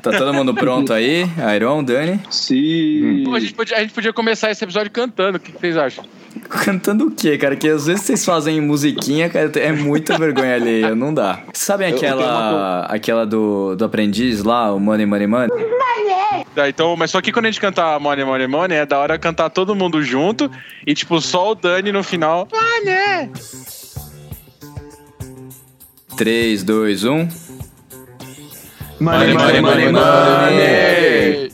Tá 0.00 0.12
todo 0.12 0.32
mundo 0.32 0.54
pronto 0.54 0.92
aí? 0.92 1.26
Iron, 1.56 1.82
Dani? 1.82 2.20
Sim. 2.30 3.24
Pô, 3.24 3.34
a, 3.34 3.40
gente 3.40 3.52
podia, 3.52 3.78
a 3.78 3.80
gente 3.80 3.92
podia 3.92 4.12
começar 4.12 4.48
esse 4.48 4.62
episódio 4.62 4.92
cantando. 4.92 5.38
O 5.38 5.40
que, 5.40 5.50
que 5.50 5.58
vocês 5.58 5.76
acham? 5.76 6.04
Cantando 6.48 7.08
o 7.08 7.10
quê, 7.10 7.36
cara? 7.36 7.56
Que 7.56 7.68
às 7.68 7.86
vezes 7.86 8.02
vocês 8.02 8.24
fazem 8.24 8.60
musiquinha, 8.60 9.28
cara, 9.28 9.50
é 9.56 9.72
muita 9.72 10.16
vergonha 10.16 10.54
alheia, 10.54 10.94
não 10.96 11.12
dá. 11.12 11.42
Sabem 11.52 11.92
aquela, 11.92 12.86
aquela 12.86 13.26
do, 13.26 13.74
do 13.74 13.84
aprendiz 13.84 14.44
lá, 14.44 14.72
o 14.72 14.78
Money, 14.78 15.04
Money, 15.04 15.26
Money? 15.26 15.48
Tá, 16.54 16.68
então, 16.68 16.94
mas 16.94 17.10
só 17.10 17.20
que 17.20 17.32
quando 17.32 17.46
a 17.46 17.50
gente 17.50 17.60
cantar 17.60 17.98
Money, 17.98 18.24
Money, 18.24 18.46
Money, 18.46 18.78
é 18.78 18.86
da 18.86 19.00
hora 19.00 19.18
cantar 19.18 19.50
todo 19.50 19.74
mundo 19.74 20.00
junto 20.00 20.48
e, 20.86 20.94
tipo, 20.94 21.20
só 21.20 21.50
o 21.50 21.54
Dani 21.56 21.90
no 21.90 22.04
final. 22.04 22.46
Money! 22.52 23.32
3, 26.16 26.62
2, 26.62 27.04
1. 27.04 27.47
Money, 29.00 29.32
money, 29.34 29.60
money, 29.60 29.92
money. 29.92 31.52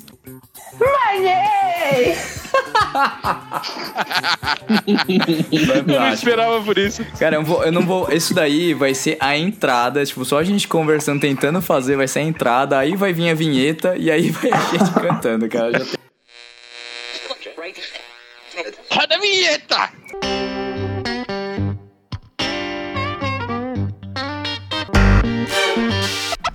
Eu 5.53 5.85
não 6.01 6.13
esperava 6.13 6.63
por 6.63 6.79
isso. 6.79 7.05
Cara, 7.19 7.37
eu, 7.37 7.41
não 7.43 7.47
vou, 7.47 7.65
eu 7.65 7.73
não 7.73 7.83
vou. 7.83 8.13
Isso 8.13 8.35
daí 8.35 8.75
vai 8.75 8.95
ser 8.95 9.17
a 9.21 9.37
entrada. 9.37 10.05
Tipo, 10.05 10.25
só 10.25 10.39
a 10.39 10.45
gente 10.45 10.67
conversando, 10.69 11.21
tentando 11.21 11.61
fazer, 11.61 11.97
vai 11.97 12.09
ser 12.09 12.21
a 12.21 12.23
entrada. 12.23 12.79
Aí 12.79 12.97
vai 12.97 13.13
vir 13.13 13.31
a 13.31 13.35
vinheta 13.35 13.95
e 13.97 14.11
aí 14.11 14.31
vai 14.31 14.51
a 14.53 14.59
gente 14.79 14.91
cantando, 15.01 15.49
cara. 15.49 15.73
Já 15.73 15.85
tem- 15.85 16.05
Roda 18.91 19.17
a 19.17 19.19
vinheta! 19.19 19.91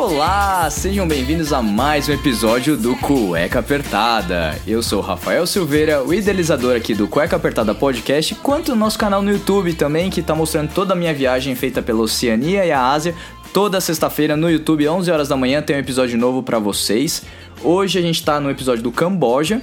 Olá, 0.00 0.70
sejam 0.70 1.08
bem-vindos 1.08 1.52
a 1.52 1.60
mais 1.60 2.08
um 2.08 2.12
episódio 2.12 2.76
do 2.76 2.94
Cueca 2.94 3.58
Apertada. 3.58 4.56
Eu 4.64 4.80
sou 4.80 5.00
Rafael 5.00 5.44
Silveira, 5.44 6.04
o 6.04 6.14
idealizador 6.14 6.76
aqui 6.76 6.94
do 6.94 7.08
Cueca 7.08 7.34
Apertada 7.34 7.74
Podcast, 7.74 8.32
quanto 8.36 8.72
o 8.72 8.76
nosso 8.76 8.96
canal 8.96 9.20
no 9.20 9.32
YouTube 9.32 9.74
também, 9.74 10.08
que 10.08 10.22
tá 10.22 10.36
mostrando 10.36 10.72
toda 10.72 10.92
a 10.92 10.96
minha 10.96 11.12
viagem 11.12 11.52
feita 11.56 11.82
pela 11.82 12.00
Oceania 12.00 12.64
e 12.64 12.70
a 12.70 12.80
Ásia. 12.80 13.12
Toda 13.52 13.80
sexta-feira 13.80 14.36
no 14.36 14.48
YouTube, 14.48 14.88
11 14.88 15.10
horas 15.10 15.28
da 15.28 15.36
manhã, 15.36 15.60
tem 15.60 15.74
um 15.74 15.80
episódio 15.80 16.16
novo 16.16 16.44
pra 16.44 16.60
vocês. 16.60 17.24
Hoje 17.60 17.98
a 17.98 18.02
gente 18.02 18.24
tá 18.24 18.38
no 18.38 18.48
episódio 18.48 18.84
do 18.84 18.92
Camboja, 18.92 19.60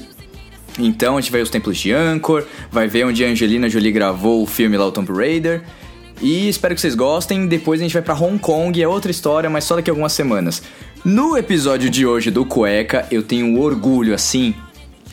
então 0.77 1.15
a 1.15 1.21
gente 1.21 1.31
vai 1.31 1.39
ver 1.39 1.43
os 1.43 1.49
templos 1.49 1.77
de 1.77 1.93
Angkor, 1.93 2.43
vai 2.69 2.89
ver 2.89 3.05
onde 3.05 3.23
a 3.23 3.29
Angelina 3.29 3.69
Jolie 3.69 3.93
gravou 3.93 4.43
o 4.43 4.45
filme 4.45 4.75
lá, 4.75 4.85
o 4.85 4.91
Tomb 4.91 5.13
Raider. 5.13 5.63
E 6.21 6.47
espero 6.47 6.73
que 6.73 6.81
vocês 6.81 6.95
gostem. 6.95 7.47
Depois 7.47 7.79
a 7.79 7.83
gente 7.83 7.93
vai 7.93 8.01
pra 8.01 8.13
Hong 8.15 8.39
Kong, 8.39 8.81
é 8.81 8.87
outra 8.87 9.11
história, 9.11 9.49
mas 9.49 9.63
só 9.63 9.75
daqui 9.75 9.89
a 9.89 9.93
algumas 9.93 10.13
semanas. 10.13 10.61
No 11.03 11.37
episódio 11.37 11.89
de 11.89 12.05
hoje 12.05 12.31
do 12.31 12.45
Cueca, 12.45 13.05
eu 13.11 13.21
tenho 13.21 13.59
orgulho 13.59 14.13
assim 14.13 14.55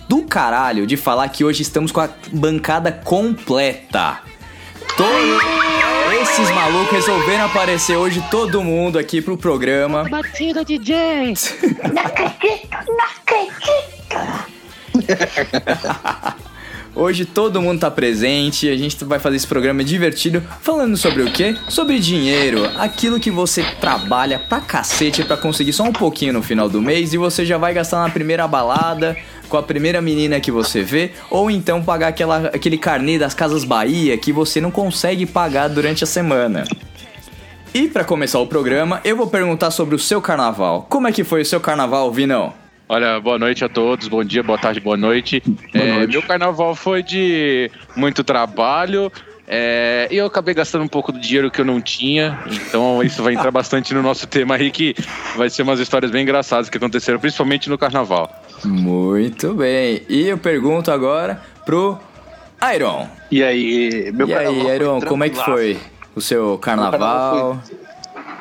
do 0.09 0.23
caralho 0.23 0.87
de 0.87 0.97
falar 0.97 1.29
que 1.29 1.45
hoje 1.45 1.63
estamos 1.63 1.91
com 1.91 2.01
a 2.01 2.09
bancada 2.33 2.93
completa. 2.93 4.21
Todos 4.97 5.43
esses 6.21 6.51
malucos 6.51 6.93
resolveram 6.93 7.47
aparecer 7.47 7.97
hoje 7.97 8.23
todo 8.31 8.63
mundo 8.63 8.99
aqui 8.99 9.23
pro 9.23 9.37
programa. 9.39 10.05
Batida 10.09 10.65
DJ. 10.65 11.35
Hoje 16.95 17.25
todo 17.25 17.61
mundo 17.61 17.81
tá 17.81 17.91
presente, 17.91 18.69
a 18.69 18.77
gente 18.77 19.03
vai 19.05 19.19
fazer 19.19 19.37
esse 19.37 19.47
programa 19.47 19.83
divertido 19.83 20.43
falando 20.61 20.95
sobre 20.95 21.23
o 21.23 21.33
quê? 21.33 21.57
Sobre 21.67 21.99
dinheiro, 21.99 22.69
aquilo 22.77 23.19
que 23.19 23.31
você 23.31 23.65
trabalha 23.81 24.39
pra 24.39 24.61
cacete 24.61 25.25
pra 25.25 25.39
conseguir 25.39 25.73
só 25.73 25.85
um 25.85 25.93
pouquinho 25.93 26.35
no 26.35 26.43
final 26.43 26.69
do 26.69 26.83
mês 26.83 27.15
e 27.15 27.17
você 27.17 27.47
já 27.47 27.57
vai 27.57 27.73
gastar 27.73 28.03
na 28.03 28.11
primeira 28.11 28.47
balada 28.47 29.17
com 29.49 29.57
a 29.57 29.63
primeira 29.63 30.03
menina 30.03 30.39
que 30.39 30.51
você 30.51 30.83
vê, 30.83 31.13
ou 31.31 31.51
então 31.51 31.83
pagar 31.83 32.09
aquela, 32.09 32.49
aquele 32.49 32.77
carnê 32.77 33.19
das 33.19 33.35
Casas 33.35 33.65
Bahia 33.65 34.17
que 34.19 34.33
você 34.33 34.61
não 34.61 34.71
consegue 34.71 35.25
pagar 35.25 35.69
durante 35.69 36.05
a 36.05 36.07
semana. 36.07 36.65
E 37.75 37.89
pra 37.89 38.05
começar 38.05 38.39
o 38.39 38.47
programa, 38.47 39.01
eu 39.03 39.17
vou 39.17 39.27
perguntar 39.27 39.71
sobre 39.71 39.95
o 39.95 39.99
seu 39.99 40.21
carnaval. 40.21 40.87
Como 40.91 41.09
é 41.09 41.13
que 41.13 41.25
foi 41.25 41.41
o 41.41 41.47
seu 41.47 41.59
carnaval, 41.59 42.13
Vinão? 42.13 42.62
Olha, 42.89 43.21
boa 43.21 43.39
noite 43.39 43.65
a 43.65 43.69
todos, 43.69 44.09
bom 44.09 44.23
dia, 44.23 44.43
boa 44.43 44.59
tarde, 44.59 44.81
boa 44.81 44.97
noite. 44.97 45.43
É, 45.73 46.07
meu 46.07 46.23
carnaval 46.23 46.75
foi 46.75 47.03
de 47.03 47.71
muito 47.97 48.23
trabalho. 48.23 49.11
é, 49.49 50.09
e 50.11 50.17
eu 50.17 50.27
acabei 50.27 50.55
gastando 50.55 50.85
um 50.85 50.89
pouco 50.89 51.11
do 51.11 51.19
dinheiro 51.19 51.51
que 51.51 51.61
eu 51.61 51.65
não 51.65 51.81
tinha, 51.81 52.39
então 52.47 53.03
isso 53.03 53.23
vai 53.23 53.35
entrar 53.35 53.51
bastante 53.53 53.95
no 53.95 54.03
nosso 54.03 54.27
tema 54.27 54.57
aí, 54.57 54.71
que 54.71 54.95
vai 55.37 55.49
ser 55.49 55.63
umas 55.63 55.81
histórias 55.81 56.11
bem 56.11 56.23
engraçadas 56.23 56.69
que 56.69 56.77
aconteceram, 56.77 57.19
principalmente 57.19 57.71
no 57.71 57.79
carnaval. 57.79 58.31
Muito 58.65 59.55
bem. 59.55 60.03
E 60.09 60.29
eu 60.29 60.37
pergunto 60.37 60.91
agora 60.91 61.41
pro 61.65 61.99
Iron. 62.75 63.09
E 63.31 63.43
aí, 63.43 64.13
meu 64.13 64.29
e 64.29 64.35
aí, 64.35 64.61
foi 64.61 64.75
Iron, 64.75 65.01
como 65.01 65.25
é 65.25 65.31
que 65.31 65.43
foi 65.43 65.79
o 66.15 66.21
seu 66.21 66.59
carnaval? 66.59 67.01
carnaval 67.01 67.63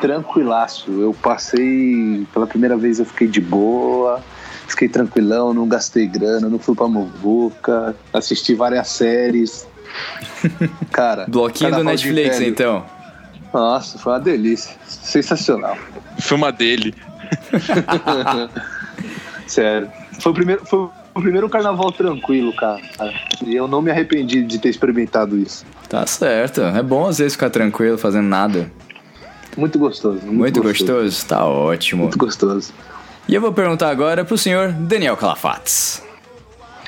Tranquilaço. 0.02 0.92
Eu 0.92 1.14
passei, 1.14 2.26
pela 2.34 2.48
primeira 2.48 2.76
vez 2.76 3.00
eu 3.00 3.06
fiquei 3.06 3.28
de 3.28 3.40
boa, 3.40 4.22
fiquei 4.72 4.90
tranquilão, 4.90 5.54
não 5.54 5.68
gastei 5.68 6.08
grana, 6.08 6.50
não 6.50 6.60
fui 6.60 6.76
pra 6.76 6.88
muvuca, 6.88 7.96
assisti 8.14 8.56
várias 8.56 8.88
séries. 8.88 9.68
Cara, 10.92 11.26
Bloquinho 11.28 11.76
do 11.76 11.84
Netflix, 11.84 12.40
então. 12.42 12.86
Nossa, 13.54 13.98
foi 13.98 14.14
uma 14.14 14.20
delícia. 14.20 14.76
Sensacional. 14.86 15.78
Filma 16.20 16.52
dele. 16.52 16.94
Sério. 19.48 19.92
Foi 20.20 20.32
o 20.32 20.36
primeiro, 20.36 20.66
foi 20.66 20.80
o 21.14 21.22
primeiro 21.22 21.50
carnaval 21.50 21.92
tranquilo, 21.92 22.54
cara. 22.54 22.82
E 23.46 23.56
eu 23.56 23.68
não 23.68 23.82
me 23.82 23.92
arrependi 23.92 24.44
de 24.44 24.60
ter 24.60 24.70
experimentado 24.70 25.38
isso. 25.38 25.66
Tá 25.90 26.06
certo. 26.08 26.62
É 26.62 26.82
bom 26.82 27.06
às 27.06 27.18
vezes 27.18 27.34
ficar 27.34 27.50
tranquilo 27.50 27.98
fazendo 27.98 28.28
nada. 28.28 28.72
Muito 29.58 29.78
gostoso. 29.78 30.20
Muito, 30.26 30.38
Muito 30.38 30.64
gostoso? 30.64 31.26
Tá 31.26 31.46
ótimo. 31.46 32.04
Muito 32.04 32.18
gostoso. 32.18 32.74
E 33.28 33.36
eu 33.36 33.42
vou 33.42 33.52
perguntar 33.54 33.90
agora 33.90 34.24
pro 34.26 34.38
senhor 34.38 34.72
Daniel 34.72 35.16
Calafates. 35.18 36.04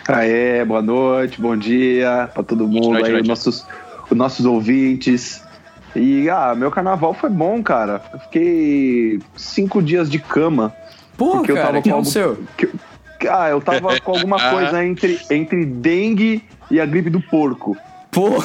Aê, 0.07 0.63
boa 0.66 0.81
noite, 0.81 1.39
bom 1.39 1.55
dia 1.55 2.29
pra 2.33 2.44
todo 2.44 2.67
mundo 2.67 2.89
noite, 2.91 3.05
aí, 3.05 3.11
noite. 3.13 3.21
os 3.23 3.27
nossos, 3.29 3.66
os 4.09 4.17
nossos 4.17 4.45
ouvintes. 4.45 5.41
E, 5.95 6.29
ah, 6.29 6.53
meu 6.55 6.69
carnaval 6.71 7.13
foi 7.13 7.29
bom, 7.29 7.61
cara. 7.63 8.01
Eu 8.11 8.19
fiquei 8.19 9.19
cinco 9.38 9.81
dias 9.81 10.09
de 10.09 10.19
cama. 10.19 10.73
Pô, 11.16 11.38
porque 11.38 11.51
eu 11.51 11.55
cara, 11.55 11.67
tava 11.67 11.81
que 11.81 11.91
com 11.91 11.99
o 11.99 12.05
seu? 12.05 12.44
que- 12.57 12.69
ah, 13.29 13.47
eu 13.50 13.61
tava 13.61 13.97
com 14.01 14.11
alguma 14.11 14.38
coisa 14.51 14.83
entre, 14.83 15.17
entre 15.29 15.63
dengue 15.65 16.44
e 16.69 16.81
a 16.81 16.85
gripe 16.85 17.09
do 17.09 17.21
porco. 17.21 17.77
Pô, 18.11 18.29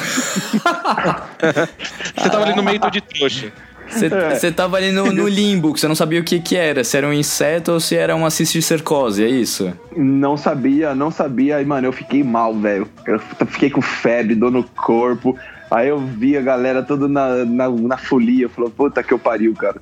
Você 2.15 2.29
tava 2.29 2.43
ali 2.45 2.55
no 2.55 2.63
meio 2.63 2.79
do 2.79 2.89
de 2.89 3.01
trouxa. 3.01 3.51
Você 3.89 4.47
É. 4.47 4.51
tava 4.51 4.77
ali 4.77 4.91
no, 4.91 5.11
no 5.11 5.27
limbo, 5.27 5.73
que 5.73 5.79
você 5.79 5.87
não 5.87 5.95
sabia 5.95 6.19
o 6.19 6.23
que 6.23 6.39
que 6.39 6.55
era, 6.55 6.83
se 6.83 6.97
era 6.97 7.07
um 7.07 7.13
inseto 7.13 7.71
ou 7.73 7.79
se 7.79 7.95
era 7.95 8.15
uma 8.15 8.29
cisticercose, 8.29 9.23
é 9.23 9.27
isso? 9.27 9.73
Não 9.95 10.37
sabia, 10.37 10.93
não 10.95 11.09
sabia. 11.11 11.61
E, 11.61 11.65
mano, 11.65 11.87
eu 11.87 11.91
fiquei 11.93 12.23
mal, 12.23 12.53
velho. 12.55 12.87
Eu 13.07 13.19
fiquei 13.47 13.69
com 13.69 13.81
febre, 13.81 14.35
dor 14.35 14.51
no 14.51 14.63
corpo. 14.63 15.37
Aí 15.71 15.87
eu 15.89 15.99
vi 15.99 16.35
a 16.37 16.41
galera 16.41 16.81
toda 16.83 17.07
na, 17.07 17.45
na, 17.45 17.69
na 17.69 17.97
folia. 17.97 18.45
Eu 18.45 18.49
falei, 18.49 18.69
puta 18.71 19.03
que 19.03 19.13
eu 19.13 19.19
pariu, 19.19 19.53
cara. 19.53 19.77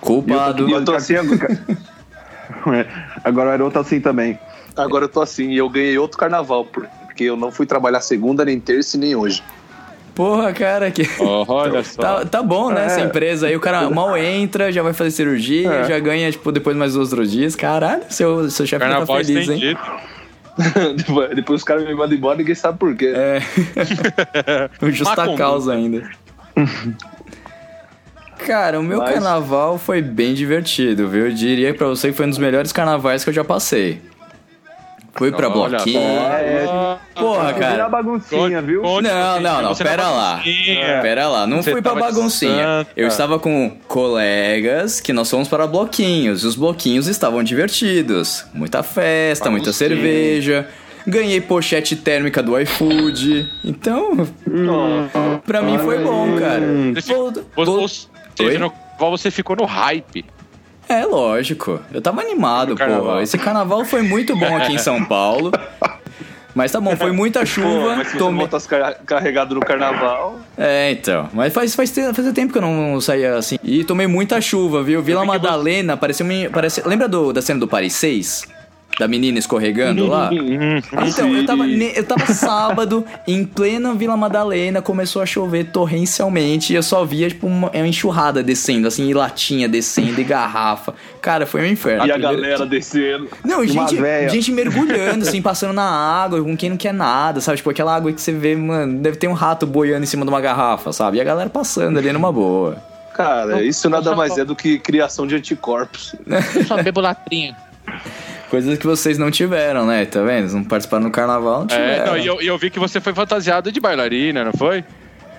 Culpado. 0.00 0.68
E 0.68 0.72
eu 0.72 0.84
tô 0.84 0.94
assim 0.94 1.16
agora. 1.16 1.58
É, 2.66 2.84
agora 3.22 3.48
o 3.48 3.52
Aerô 3.52 3.70
tá 3.70 3.78
assim 3.80 4.00
também. 4.00 4.36
Agora 4.76 5.04
eu 5.04 5.08
tô 5.08 5.22
assim, 5.22 5.50
e 5.50 5.56
eu 5.56 5.68
ganhei 5.68 5.96
outro 5.96 6.18
carnaval, 6.18 6.64
por- 6.64 6.84
porque 7.06 7.22
eu 7.24 7.36
não 7.36 7.52
fui 7.52 7.64
trabalhar 7.64 8.00
segunda, 8.00 8.44
nem 8.44 8.58
terça 8.58 8.96
e 8.96 9.00
nem 9.00 9.14
hoje. 9.14 9.40
Porra, 10.14 10.52
cara, 10.52 10.90
que. 10.90 11.02
Oh, 11.18 11.44
olha 11.48 11.82
só. 11.84 12.00
Tá, 12.02 12.24
tá 12.24 12.42
bom, 12.42 12.70
né? 12.70 12.82
É. 12.82 12.86
Essa 12.86 13.00
empresa 13.00 13.46
aí, 13.46 13.56
o 13.56 13.60
cara 13.60 13.88
mal 13.90 14.16
entra, 14.16 14.70
já 14.72 14.82
vai 14.82 14.92
fazer 14.92 15.10
cirurgia, 15.12 15.70
É. 15.70 15.84
já 15.88 15.98
ganha, 15.98 16.30
tipo, 16.30 16.50
depois 16.52 16.76
mais 16.76 16.96
outros 16.96 17.30
dias. 17.30 17.54
Caralho, 17.56 18.02
seu, 18.10 18.50
seu 18.50 18.66
chefe 18.66 18.84
tá 18.86 19.06
feliz, 19.06 19.48
hein? 19.48 19.76
depois, 20.96 21.34
depois 21.34 21.60
os 21.60 21.64
caras 21.64 21.84
me 21.84 21.94
mandam 21.94 22.16
embora 22.16 22.34
e 22.34 22.38
ninguém 22.38 22.54
sabe 22.54 22.78
por 22.78 22.94
quê. 22.94 23.12
É. 23.14 23.40
o 24.84 24.90
justa 24.90 25.16
Macumba. 25.16 25.38
causa 25.38 25.72
ainda. 25.72 26.10
Cara, 28.46 28.80
o 28.80 28.82
meu 28.82 28.98
Mas- 28.98 29.14
carnaval 29.14 29.78
foi 29.78 30.00
bem 30.02 30.34
divertido, 30.34 31.08
viu? 31.08 31.26
Eu 31.26 31.32
diria 31.32 31.74
pra 31.74 31.86
você 31.86 32.08
que 32.08 32.14
foi 32.14 32.26
um 32.26 32.30
dos 32.30 32.38
melhores 32.38 32.72
carnavais 32.72 33.22
que 33.22 33.30
eu 33.30 33.34
já 33.34 33.44
passei. 33.44 34.00
Fui 35.14 35.30
pra 35.32 35.48
Olha, 35.48 35.70
bloquinho. 35.76 36.00
É, 36.00 36.98
Porra, 37.14 37.52
virar 37.52 37.58
cara. 37.58 37.88
baguncinha, 37.88 38.62
viu? 38.62 38.82
Não, 38.82 39.40
não, 39.40 39.62
não, 39.62 39.74
você 39.74 39.84
pera 39.84 40.08
lá. 40.08 40.40
Pera 41.02 41.28
lá, 41.28 41.46
não 41.46 41.62
Você 41.62 41.72
fui 41.72 41.82
pra 41.82 41.94
baguncinha. 41.94 42.86
Eu 42.96 43.08
estava 43.08 43.38
com 43.38 43.76
colegas 43.88 45.00
que 45.00 45.12
nós 45.12 45.28
fomos 45.28 45.48
para 45.48 45.66
bloquinhos. 45.66 46.42
E 46.44 46.46
os 46.46 46.54
bloquinhos 46.54 47.06
estavam 47.06 47.42
divertidos. 47.42 48.44
Muita 48.54 48.82
festa, 48.82 49.50
muita 49.50 49.72
cerveja. 49.72 50.68
Ganhei 51.06 51.40
pochete 51.40 51.96
térmica 51.96 52.42
do 52.42 52.58
iFood. 52.60 53.50
Então, 53.64 54.28
pra 55.46 55.62
mim 55.62 55.78
foi 55.78 55.98
bom, 55.98 56.38
cara. 56.38 56.62
Você 56.94 57.14
carnaval 59.00 59.10
você 59.10 59.30
ficou 59.30 59.56
no 59.56 59.64
hype. 59.64 60.24
É, 60.90 61.04
lógico. 61.04 61.80
Eu 61.92 62.02
tava 62.02 62.20
animado, 62.20 62.74
porra. 62.76 63.22
Esse 63.22 63.38
carnaval 63.38 63.84
foi 63.84 64.02
muito 64.02 64.34
bom 64.36 64.56
aqui 64.56 64.72
em 64.74 64.78
São 64.78 65.04
Paulo. 65.04 65.52
Mas 66.52 66.72
tá 66.72 66.80
bom, 66.80 66.96
foi 66.96 67.12
muita 67.12 67.40
Pô, 67.40 67.46
chuva. 67.46 67.94
mas 67.96 68.08
se 68.08 68.12
você 68.14 68.18
tomei- 68.18 68.40
voltasse 68.40 68.66
car- 68.68 68.96
carregado 69.06 69.54
no 69.54 69.60
carnaval. 69.60 70.40
É, 70.58 70.90
então. 70.90 71.28
Mas 71.32 71.52
faz, 71.52 71.76
faz, 71.76 71.90
fazia 72.12 72.32
tempo 72.32 72.52
que 72.52 72.58
eu 72.58 72.62
não 72.62 73.00
saía 73.00 73.36
assim. 73.36 73.56
E 73.62 73.84
tomei 73.84 74.08
muita 74.08 74.40
chuva, 74.40 74.82
viu? 74.82 75.00
Vila 75.00 75.24
Madalena, 75.24 75.96
parecia, 75.96 76.26
uma- 76.26 76.50
parecia. 76.50 76.82
Lembra 76.84 77.06
do, 77.08 77.32
da 77.32 77.40
cena 77.40 77.60
do 77.60 77.68
Paris 77.68 77.92
6? 77.94 78.48
Da 79.00 79.08
menina 79.08 79.38
escorregando 79.38 80.06
lá? 80.06 80.28
Então, 81.08 81.34
eu 81.34 81.46
tava, 81.46 81.66
eu 81.66 82.04
tava 82.04 82.26
sábado, 82.34 83.02
em 83.26 83.46
plena 83.46 83.94
Vila 83.94 84.14
Madalena, 84.14 84.82
começou 84.82 85.22
a 85.22 85.26
chover 85.26 85.70
torrencialmente 85.70 86.74
e 86.74 86.76
eu 86.76 86.82
só 86.82 87.02
via, 87.02 87.26
tipo, 87.28 87.46
uma, 87.46 87.70
uma 87.70 87.88
enxurrada 87.88 88.42
descendo, 88.42 88.86
assim, 88.86 89.08
e 89.08 89.14
latinha 89.14 89.66
descendo, 89.66 90.20
e 90.20 90.24
garrafa. 90.24 90.92
Cara, 91.22 91.46
foi 91.46 91.62
um 91.62 91.66
inferno. 91.66 92.04
E 92.04 92.12
a 92.12 92.18
galera 92.18 92.66
descendo. 92.66 93.26
Não, 93.42 93.66
gente, 93.66 93.96
gente 94.28 94.52
mergulhando, 94.52 95.26
assim, 95.26 95.40
passando 95.40 95.72
na 95.72 95.88
água, 95.88 96.44
com 96.44 96.54
quem 96.54 96.68
não 96.68 96.76
quer 96.76 96.92
nada, 96.92 97.40
sabe? 97.40 97.56
Tipo, 97.56 97.70
aquela 97.70 97.96
água 97.96 98.12
que 98.12 98.20
você 98.20 98.32
vê, 98.32 98.54
mano, 98.54 98.98
deve 98.98 99.16
ter 99.16 99.28
um 99.28 99.32
rato 99.32 99.66
boiando 99.66 100.02
em 100.02 100.06
cima 100.06 100.26
de 100.26 100.30
uma 100.30 100.42
garrafa, 100.42 100.92
sabe? 100.92 101.16
E 101.16 101.22
a 101.22 101.24
galera 101.24 101.48
passando 101.48 101.98
ali 101.98 102.12
numa 102.12 102.30
boa. 102.30 102.76
Cara, 103.14 103.62
isso 103.62 103.88
nada 103.88 104.14
mais 104.14 104.36
é 104.36 104.44
do 104.44 104.54
que 104.54 104.78
criação 104.78 105.26
de 105.26 105.36
anticorpos. 105.36 106.14
Eu 106.54 106.64
só 106.66 106.82
bebo 106.82 107.00
latrinha. 107.00 107.56
Coisas 108.50 108.76
que 108.76 108.86
vocês 108.86 109.16
não 109.16 109.30
tiveram, 109.30 109.86
né? 109.86 110.04
Tá 110.04 110.22
vendo? 110.22 110.52
Não 110.52 110.64
participaram 110.64 111.04
no 111.04 111.10
carnaval, 111.10 111.60
não 111.60 111.66
tiveram. 111.68 112.02
É, 112.02 112.06
não, 112.06 112.18
e 112.18 112.26
eu, 112.26 112.42
e 112.42 112.46
eu 112.48 112.58
vi 112.58 112.68
que 112.68 112.80
você 112.80 113.00
foi 113.00 113.14
fantasiado 113.14 113.70
de 113.70 113.78
bailarina, 113.78 114.44
não 114.44 114.52
foi? 114.52 114.84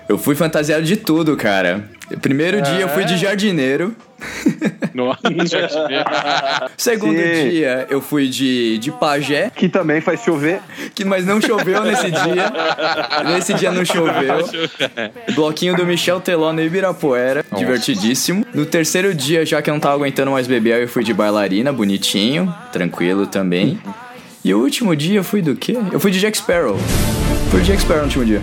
Eu 0.08 0.16
fui 0.16 0.34
fantasiado 0.34 0.82
de 0.82 0.96
tudo, 0.96 1.36
cara. 1.36 1.84
Primeiro 2.22 2.62
dia 2.62 2.80
eu 2.80 2.88
fui 2.88 3.04
de 3.04 3.18
jardineiro. 3.18 3.94
No... 4.94 5.16
Segundo 6.76 7.16
Sim. 7.16 7.48
dia 7.48 7.86
eu 7.88 8.02
fui 8.02 8.28
de, 8.28 8.76
de 8.76 8.90
pajé, 8.90 9.50
Que 9.54 9.66
também 9.66 10.02
faz 10.02 10.20
chover. 10.22 10.60
que, 10.94 11.02
mas 11.02 11.24
não 11.24 11.40
choveu 11.40 11.82
nesse 11.82 12.10
dia. 12.10 12.52
nesse 13.24 13.54
dia 13.54 13.72
não 13.72 13.84
choveu. 13.86 14.46
Bloquinho 15.34 15.74
do 15.74 15.86
Michel 15.86 16.20
Teló 16.20 16.52
no 16.52 16.60
Ibirapuera, 16.62 17.42
divertidíssimo. 17.56 18.44
No 18.52 18.66
terceiro 18.66 19.14
dia, 19.14 19.46
já 19.46 19.62
que 19.62 19.70
eu 19.70 19.74
não 19.74 19.80
tava 19.80 19.94
aguentando 19.94 20.30
mais 20.30 20.46
beber, 20.46 20.82
eu 20.82 20.88
fui 20.88 21.02
de 21.02 21.14
bailarina, 21.14 21.72
bonitinho, 21.72 22.54
tranquilo 22.70 23.26
também. 23.26 23.80
E 24.44 24.52
o 24.52 24.58
último 24.60 24.94
dia 24.94 25.20
eu 25.20 25.24
fui 25.24 25.40
do 25.40 25.56
quê? 25.56 25.76
Eu 25.90 26.00
fui 26.00 26.10
de 26.10 26.20
Jack 26.20 26.36
Sparrow. 26.36 26.76
Fui 27.50 27.60
de 27.60 27.68
Jack 27.68 27.80
Sparrow 27.80 28.00
no 28.02 28.06
último 28.08 28.24
dia. 28.26 28.42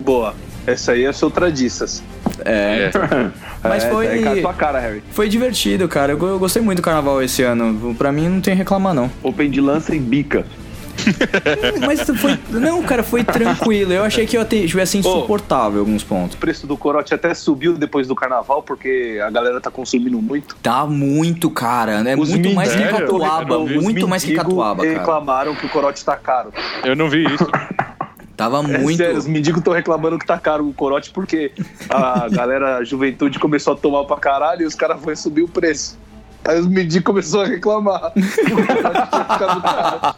Boa. 0.00 0.34
Essa 0.66 0.92
aí 0.92 1.04
é 1.04 1.12
seu 1.12 1.30
tradiças. 1.30 2.02
É. 2.44 2.90
Mas 3.62 3.84
é, 3.84 3.90
foi- 3.90 4.06
É 4.06 4.52
cara, 4.54 4.80
Harry. 4.80 5.02
Foi 5.12 5.28
divertido, 5.28 5.86
cara. 5.88 6.12
Eu, 6.12 6.26
eu 6.26 6.38
gostei 6.38 6.62
muito 6.62 6.78
do 6.78 6.82
carnaval 6.82 7.22
esse 7.22 7.42
ano. 7.42 7.94
Pra 7.94 8.10
mim 8.12 8.28
não 8.28 8.40
tem 8.40 8.54
reclamar, 8.54 8.94
não. 8.94 9.10
Open 9.22 9.50
de 9.50 9.60
lança 9.60 9.94
e 9.94 9.98
bica. 9.98 10.44
Mas 11.84 12.02
foi. 12.02 12.38
Não, 12.50 12.82
cara, 12.82 13.02
foi 13.02 13.24
tranquilo. 13.24 13.92
Eu 13.92 14.04
achei 14.04 14.26
que 14.26 14.36
eu 14.36 14.44
tivesse 14.44 14.98
insuportável 14.98 15.78
em 15.78 15.80
alguns 15.80 16.02
pontos. 16.04 16.36
O 16.36 16.38
preço 16.38 16.66
do 16.66 16.76
corote 16.76 17.14
até 17.14 17.34
subiu 17.34 17.74
depois 17.74 18.06
do 18.06 18.14
carnaval, 18.14 18.62
porque 18.62 19.20
a 19.24 19.30
galera 19.30 19.60
tá 19.60 19.70
consumindo 19.70 20.20
muito. 20.20 20.56
Tá 20.62 20.86
muito, 20.86 21.50
cara, 21.50 22.02
né? 22.02 22.14
Os 22.16 22.30
muito 22.30 22.52
mais 22.54 22.74
que 22.74 22.84
catuaba. 22.84 23.58
Muito 23.58 24.08
mais 24.08 24.24
que 24.24 24.34
catuaba, 24.34 24.84
cara. 24.84 24.98
reclamaram 24.98 25.54
que 25.54 25.66
o 25.66 25.68
corote 25.68 26.04
tá 26.04 26.16
caro. 26.16 26.52
Eu 26.84 26.94
não 26.94 27.08
vi 27.08 27.24
isso. 27.24 27.46
Tava 28.36 28.58
É 28.58 28.78
muito. 28.78 28.96
sério, 28.96 29.16
os 29.18 29.26
mendigos 29.26 29.58
estão 29.58 29.72
reclamando 29.72 30.18
que 30.18 30.26
tá 30.26 30.38
caro 30.38 30.68
o 30.68 30.72
corote 30.72 31.10
porque 31.10 31.52
a 31.88 32.28
galera, 32.32 32.78
a 32.78 32.84
juventude 32.84 33.38
começou 33.38 33.74
a 33.74 33.76
tomar 33.76 34.04
pra 34.04 34.16
caralho 34.16 34.62
e 34.62 34.64
os 34.64 34.74
caras 34.74 35.00
foram 35.00 35.16
subir 35.16 35.42
o 35.42 35.48
preço. 35.48 35.98
Aí 36.44 36.58
os 36.58 36.66
mendigos 36.66 37.04
começaram 37.04 37.44
a 37.44 37.48
reclamar. 37.48 38.12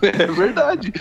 É 0.02 0.26
verdade. 0.26 0.92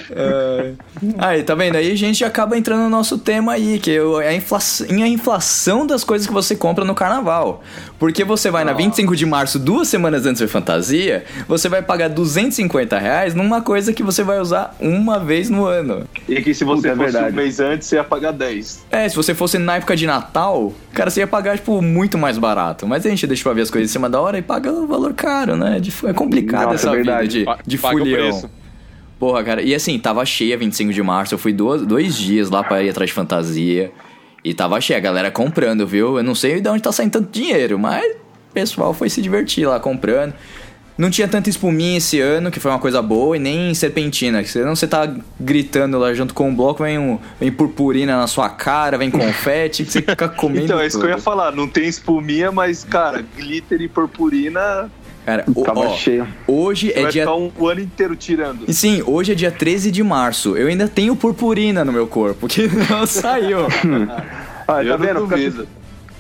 Aí, 1.17 1.43
tá 1.43 1.55
vendo? 1.55 1.75
Aí 1.75 1.91
a 1.91 1.95
gente 1.95 2.23
acaba 2.23 2.57
entrando 2.57 2.81
no 2.83 2.89
nosso 2.89 3.17
tema 3.17 3.53
aí, 3.53 3.79
que 3.79 3.97
é 4.23 4.27
a 4.29 4.33
inflação, 4.33 4.87
a 4.89 5.07
inflação 5.07 5.85
das 5.87 6.03
coisas 6.03 6.27
que 6.27 6.33
você 6.33 6.55
compra 6.55 6.85
no 6.85 6.95
carnaval. 6.95 7.61
Porque 7.99 8.23
você 8.23 8.49
vai 8.51 8.63
na 8.63 8.73
25 8.73 9.15
de 9.15 9.25
março, 9.25 9.57
duas 9.59 9.87
semanas 9.87 10.25
antes 10.25 10.41
da 10.41 10.47
fantasia, 10.47 11.23
você 11.47 11.69
vai 11.69 11.81
pagar 11.81 12.09
250 12.09 12.97
reais 12.97 13.33
numa 13.33 13.61
coisa 13.61 13.93
que 13.93 14.03
você 14.03 14.23
vai 14.23 14.39
usar 14.39 14.75
uma 14.79 15.19
vez 15.19 15.49
no 15.49 15.65
ano. 15.65 16.05
E 16.27 16.41
que 16.41 16.53
se 16.53 16.63
você 16.63 16.89
Puta, 16.89 16.89
é 16.89 16.95
fosse 16.95 17.11
verdade. 17.11 17.33
um 17.33 17.35
mês 17.35 17.59
antes, 17.59 17.87
você 17.87 17.95
ia 17.95 18.03
pagar 18.03 18.31
10. 18.31 18.85
É, 18.91 19.07
se 19.07 19.15
você 19.15 19.33
fosse 19.33 19.57
na 19.57 19.77
época 19.77 19.95
de 19.95 20.05
Natal, 20.05 20.73
cara, 20.93 21.09
você 21.09 21.21
ia 21.21 21.27
pagar, 21.27 21.57
tipo, 21.57 21.81
muito 21.81 22.17
mais 22.17 22.37
barato. 22.37 22.85
Mas 22.87 23.05
a 23.05 23.09
gente 23.09 23.25
deixa 23.25 23.43
pra 23.43 23.53
ver 23.53 23.61
as 23.61 23.71
coisas 23.71 23.89
em 23.89 23.93
cima 23.93 24.09
da 24.09 24.19
hora 24.19 24.37
e 24.37 24.41
paga 24.41 24.71
o 24.71 24.85
valor 24.87 25.12
caro, 25.13 25.55
né? 25.55 25.79
De- 25.79 25.93
É 26.05 26.13
complicado 26.13 26.71
Nossa, 26.71 26.75
essa 26.75 26.87
é 26.89 26.97
vida 26.97 27.11
verdade. 27.11 27.39
de, 27.39 27.45
Pa- 27.45 27.59
de 27.65 27.77
paga 27.77 27.95
o 27.95 27.99
fulião. 27.99 28.17
preço. 28.31 28.49
Porra, 29.19 29.43
cara, 29.43 29.61
e 29.61 29.73
assim, 29.73 29.97
tava 29.99 30.25
cheia 30.25 30.57
25 30.57 30.91
de 30.91 31.01
março, 31.01 31.33
eu 31.33 31.37
fui 31.37 31.53
duas, 31.53 31.81
dois 31.83 32.17
dias 32.17 32.49
lá 32.49 32.63
pra 32.63 32.83
ir 32.83 32.89
atrás 32.89 33.09
de 33.09 33.13
fantasia. 33.13 33.91
E 34.43 34.53
tava 34.53 34.81
cheia, 34.81 34.97
a 34.97 35.01
galera 35.01 35.31
comprando, 35.31 35.87
viu? 35.87 36.17
Eu 36.17 36.23
não 36.23 36.35
sei 36.35 36.59
de 36.59 36.67
onde 36.67 36.81
tá 36.83 36.91
saindo 36.91 37.11
tanto 37.11 37.31
dinheiro, 37.31 37.79
mas 37.79 38.03
o 38.03 38.53
pessoal 38.53 38.93
foi 38.93 39.09
se 39.09 39.21
divertir 39.21 39.65
lá 39.65 39.79
comprando. 39.79 40.33
Não 40.97 41.09
tinha 41.09 41.27
tanta 41.27 41.49
espuminha 41.49 41.97
esse 41.97 42.19
ano, 42.19 42.51
que 42.51 42.59
foi 42.59 42.69
uma 42.69 42.77
coisa 42.77 43.01
boa, 43.01 43.35
e 43.35 43.39
nem 43.39 43.73
serpentina. 43.73 44.43
que 44.43 44.49
Senão 44.49 44.75
você 44.75 44.85
tá 44.85 45.11
gritando 45.39 45.97
lá 45.97 46.13
junto 46.13 46.33
com 46.35 46.51
o 46.51 46.53
bloco, 46.55 46.83
vem, 46.83 46.99
um, 46.99 47.17
vem 47.39 47.51
purpurina 47.51 48.15
na 48.17 48.27
sua 48.27 48.47
cara, 48.49 48.95
vem 48.97 49.09
confete, 49.09 49.85
que 49.85 49.91
você 49.91 50.01
fica 50.01 50.27
comendo. 50.29 50.65
Então, 50.65 50.79
é 50.79 50.85
isso 50.85 50.99
que 50.99 51.05
eu 51.05 51.09
ia 51.09 51.15
tudo. 51.15 51.23
falar. 51.23 51.51
Não 51.53 51.67
tem 51.67 51.87
espuminha, 51.87 52.51
mas, 52.51 52.83
cara, 52.83 53.23
glitter 53.37 53.81
e 53.81 53.87
purpurina. 53.87 54.91
Cara, 55.25 55.45
o- 55.55 55.63
Tava 55.63 55.79
ó, 55.79 55.95
cheio. 55.95 56.27
hoje 56.47 56.87
Você 56.91 56.99
é 56.99 57.01
vai 57.03 57.11
dia 57.11 57.21
ficar 57.23 57.35
um, 57.35 57.51
o 57.57 57.67
ano 57.67 57.79
inteiro 57.81 58.15
tirando. 58.15 58.65
E 58.67 58.73
sim, 58.73 59.01
hoje 59.05 59.31
é 59.31 59.35
dia 59.35 59.51
13 59.51 59.89
de 59.91 60.03
março. 60.03 60.57
Eu 60.57 60.67
ainda 60.67 60.87
tenho 60.87 61.15
purpurina 61.15 61.85
no 61.85 61.91
meu 61.93 62.07
corpo, 62.07 62.47
que 62.47 62.67
não 62.89 63.05
saiu. 63.05 63.59
Ah, 64.65 64.81
eu 64.81 64.93
tá 64.93 64.97
não 64.97 65.05
vendo? 65.05 65.21
Fica- 65.23 65.35
duvido. 65.35 65.67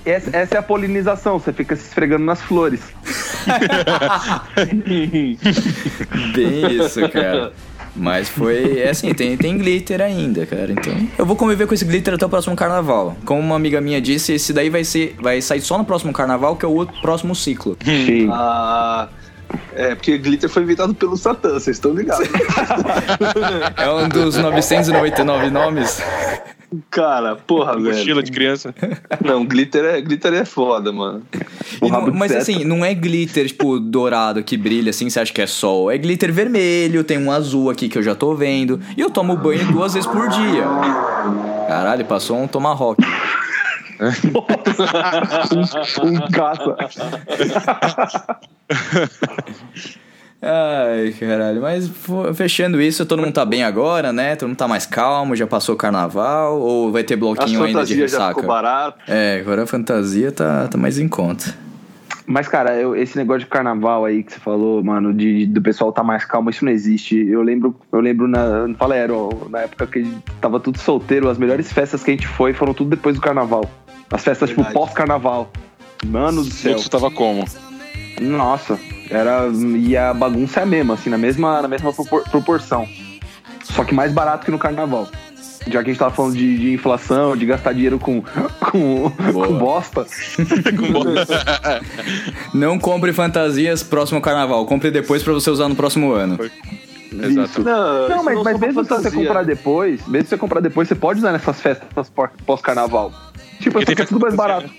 Essa, 0.05 0.35
essa 0.35 0.55
é 0.55 0.57
a 0.57 0.61
polinização, 0.63 1.39
você 1.39 1.53
fica 1.53 1.77
se 1.77 1.87
esfregando 1.87 2.25
nas 2.25 2.41
flores. 2.41 2.81
Bem 6.35 6.75
isso, 6.77 7.07
cara. 7.09 7.53
Mas 7.95 8.29
foi. 8.29 8.79
É 8.79 8.89
assim, 8.89 9.13
tem, 9.13 9.37
tem 9.37 9.57
glitter 9.57 10.01
ainda, 10.01 10.45
cara. 10.45 10.71
Então. 10.71 10.93
Eu 11.17 11.25
vou 11.25 11.35
conviver 11.35 11.67
com 11.67 11.73
esse 11.73 11.85
glitter 11.85 12.15
até 12.15 12.25
o 12.25 12.29
próximo 12.29 12.55
carnaval. 12.55 13.15
Como 13.25 13.39
uma 13.39 13.55
amiga 13.55 13.79
minha 13.79 14.01
disse, 14.01 14.33
esse 14.33 14.51
daí 14.51 14.69
vai 14.69 14.83
ser. 14.83 15.15
Vai 15.21 15.41
sair 15.41 15.61
só 15.61 15.77
no 15.77 15.85
próximo 15.85 16.11
carnaval, 16.11 16.55
que 16.55 16.65
é 16.65 16.67
o 16.67 16.73
outro 16.73 16.99
próximo 17.01 17.35
ciclo. 17.35 17.77
Sim. 17.83 18.29
Ah, 18.31 19.09
é, 19.75 19.95
porque 19.95 20.17
glitter 20.17 20.49
foi 20.49 20.63
inventado 20.63 20.93
pelo 20.95 21.15
Satã, 21.15 21.53
vocês 21.53 21.77
estão 21.77 21.93
ligados. 21.93 22.27
É 23.77 23.89
um 23.89 24.09
dos 24.09 24.37
999 24.37 25.49
nomes. 25.49 26.01
Cara, 26.89 27.35
porra, 27.35 27.73
velho. 27.79 27.95
Mochila 27.95 28.23
de 28.23 28.31
criança. 28.31 28.73
Não, 29.23 29.45
glitter 29.45 29.83
é, 29.85 30.01
glitter 30.01 30.33
é 30.33 30.45
foda, 30.45 30.91
mano. 30.91 31.21
Não- 31.81 32.13
mas 32.13 32.31
seta. 32.31 32.41
assim, 32.41 32.63
não 32.63 32.83
é 32.83 32.93
glitter, 32.93 33.47
tipo, 33.47 33.79
dourado 33.79 34.43
que 34.43 34.55
brilha 34.57 34.89
assim, 34.89 35.09
você 35.09 35.19
acha 35.19 35.33
que 35.33 35.41
é 35.41 35.47
sol. 35.47 35.91
É 35.91 35.97
glitter 35.97 36.31
vermelho, 36.31 37.03
tem 37.03 37.17
um 37.17 37.31
azul 37.31 37.69
aqui 37.69 37.87
que 37.89 37.97
eu 37.97 38.03
já 38.03 38.15
tô 38.15 38.33
vendo. 38.35 38.79
E 38.97 39.01
eu 39.01 39.09
tomo 39.09 39.35
banho 39.37 39.65
duas 39.71 39.93
vezes 39.93 40.07
por 40.09 40.27
dia. 40.29 40.63
Caralho, 41.67 42.05
passou 42.05 42.37
um 42.37 42.47
tomahawk. 42.47 43.01
Um 46.03 46.19
caça. 46.31 46.75
Ai, 50.45 51.11
caralho. 51.17 51.61
Mas 51.61 51.89
fechando 52.35 52.81
isso, 52.81 53.05
todo 53.05 53.21
mundo 53.21 53.31
tá 53.33 53.45
bem 53.45 53.63
agora, 53.63 54.11
né? 54.11 54.35
Todo 54.35 54.49
mundo 54.49 54.57
tá 54.57 54.67
mais 54.67 54.85
calmo, 54.85 55.35
já 55.35 55.47
passou 55.47 55.73
o 55.75 55.77
carnaval. 55.77 56.59
Ou 56.59 56.91
vai 56.91 57.03
ter 57.03 57.13
As 57.13 57.19
bloquinho 57.19 57.63
ainda 57.63 57.83
de 57.85 57.93
fantasias 57.95 58.11
já 58.11 58.17
ressaca? 58.17 58.35
ficou 58.35 58.47
barato. 58.47 58.99
É, 59.07 59.39
agora 59.39 59.63
a 59.63 59.67
fantasia 59.67 60.31
tá, 60.31 60.67
tá 60.67 60.77
mais 60.77 60.99
em 60.99 61.07
conta. 61.07 61.55
Mas, 62.25 62.47
cara, 62.47 62.73
eu- 62.75 62.95
esse 62.95 63.17
negócio 63.17 63.41
de 63.41 63.47
carnaval 63.47 64.05
aí 64.05 64.23
que 64.23 64.31
você 64.33 64.39
falou, 64.39 64.81
mano, 64.83 65.13
de, 65.13 65.45
do 65.45 65.61
pessoal 65.61 65.91
tá 65.91 66.03
mais 66.03 66.23
calmo, 66.25 66.49
isso 66.49 66.63
não 66.63 66.71
existe. 66.71 67.17
Eu 67.27 67.41
lembro, 67.41 67.75
eu 67.91 67.99
lembro 67.99 68.27
na. 68.27 68.65
Falei, 68.77 68.99
na 69.49 69.59
época 69.61 69.87
que 69.87 70.05
tava 70.41 70.59
tudo 70.59 70.77
solteiro, 70.77 71.29
as 71.29 71.37
melhores 71.37 71.71
festas 71.71 72.01
que 72.03 72.11
a 72.11 72.13
gente 72.13 72.27
foi 72.27 72.53
foram 72.53 72.73
tudo 72.73 72.89
depois 72.91 73.15
do 73.15 73.21
carnaval. 73.21 73.69
As 74.11 74.23
festas, 74.23 74.49
tipo, 74.49 74.61
Verdade. 74.63 74.79
pós-carnaval. 74.85 75.51
Mano 76.05 76.43
do 76.43 76.51
céu. 76.51 76.73
fluxo 76.73 76.89
tava 76.89 77.09
como? 77.11 77.45
Nossa, 78.21 78.77
era. 79.09 79.47
E 79.77 79.95
a 79.97 80.13
bagunça 80.13 80.59
é 80.59 80.63
a 80.63 80.65
mesma, 80.65 80.93
assim, 80.95 81.09
na 81.09 81.17
mesma, 81.17 81.61
na 81.61 81.67
mesma 81.67 81.91
propor- 81.93 82.23
proporção. 82.29 82.87
Só 83.63 83.83
que 83.83 83.93
mais 83.93 84.11
barato 84.11 84.45
que 84.45 84.51
no 84.51 84.59
carnaval. 84.59 85.07
Já 85.65 85.81
que 85.81 85.89
a 85.89 85.93
gente 85.93 85.97
tava 85.99 86.13
falando 86.13 86.35
de, 86.35 86.57
de 86.57 86.73
inflação, 86.73 87.37
de 87.37 87.45
gastar 87.45 87.71
dinheiro 87.73 87.97
com, 87.97 88.21
com, 88.59 89.09
Boa. 89.31 89.47
com 89.47 89.57
bosta. 89.57 90.05
Não 92.53 92.77
compre 92.79 93.13
fantasias 93.13 93.81
próximo 93.83 94.17
ao 94.17 94.21
carnaval. 94.21 94.65
Compre 94.65 94.91
depois 94.91 95.23
pra 95.23 95.33
você 95.33 95.49
usar 95.49 95.69
no 95.69 95.75
próximo 95.75 96.11
ano. 96.11 96.37
Exato. 97.11 97.49
Isso. 97.49 97.61
Não, 97.63 98.09
Não, 98.09 98.15
isso 98.15 98.23
mas, 98.25 98.35
não 98.35 98.43
mas 98.43 98.53
só 98.53 98.59
mesmo 98.65 98.83
se 98.83 98.89
você 98.89 99.11
comprar 99.11 99.43
depois, 99.43 100.07
mesmo 100.07 100.23
se 100.25 100.29
você 100.31 100.37
comprar 100.37 100.59
depois, 100.59 100.87
você 100.87 100.95
pode 100.95 101.19
usar 101.19 101.31
nessas 101.31 101.61
festas 101.61 102.09
pós- 102.09 102.31
pós-carnaval. 102.45 103.11
Tipo, 103.59 103.79
Porque 103.85 104.01
é 104.01 104.05
tudo 104.05 104.19
mais 104.19 104.35
barato. 104.35 104.69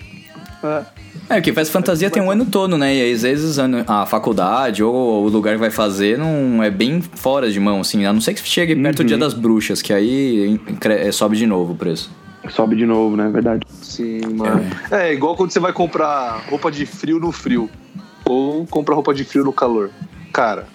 É. 0.63 0.81
É, 1.29 1.35
porque 1.35 1.51
faz 1.53 1.69
fantasia 1.69 2.09
tem 2.09 2.21
um 2.21 2.29
ano 2.29 2.45
todo, 2.45 2.77
né? 2.77 2.95
E 2.95 3.01
aí, 3.01 3.13
às 3.13 3.23
vezes 3.23 3.57
ano- 3.57 3.83
a 3.87 4.05
faculdade 4.05 4.83
ou 4.83 5.23
o 5.25 5.27
lugar 5.29 5.53
que 5.55 5.59
vai 5.59 5.71
fazer 5.71 6.17
não 6.19 6.61
é 6.61 6.69
bem 6.69 7.01
fora 7.01 7.49
de 7.51 7.59
mão, 7.59 7.81
assim. 7.81 8.05
A 8.05 8.13
não 8.13 8.21
ser 8.21 8.33
que 8.35 8.47
chegue 8.47 8.75
perto 8.75 8.97
do 8.97 9.05
dia 9.05 9.17
das 9.17 9.33
bruxas, 9.33 9.81
que 9.81 9.91
aí 9.91 10.59
cre- 10.79 11.11
sobe 11.11 11.35
de 11.35 11.47
novo 11.47 11.73
o 11.73 11.75
preço. 11.75 12.11
Sobe 12.49 12.75
de 12.75 12.85
novo, 12.85 13.17
né? 13.17 13.27
Verdade. 13.33 13.61
Sim, 13.81 14.21
mano. 14.35 14.63
É. 14.91 15.11
igual 15.13 15.35
quando 15.35 15.49
você 15.51 15.59
vai 15.59 15.73
comprar 15.73 16.45
roupa 16.47 16.71
de 16.71 16.85
frio 16.85 17.19
no 17.19 17.31
frio. 17.31 17.67
Ou 18.23 18.65
comprar 18.67 18.93
roupa 18.93 19.13
de 19.13 19.23
frio 19.23 19.43
no 19.43 19.51
calor. 19.51 19.89
Cara, 20.31 20.67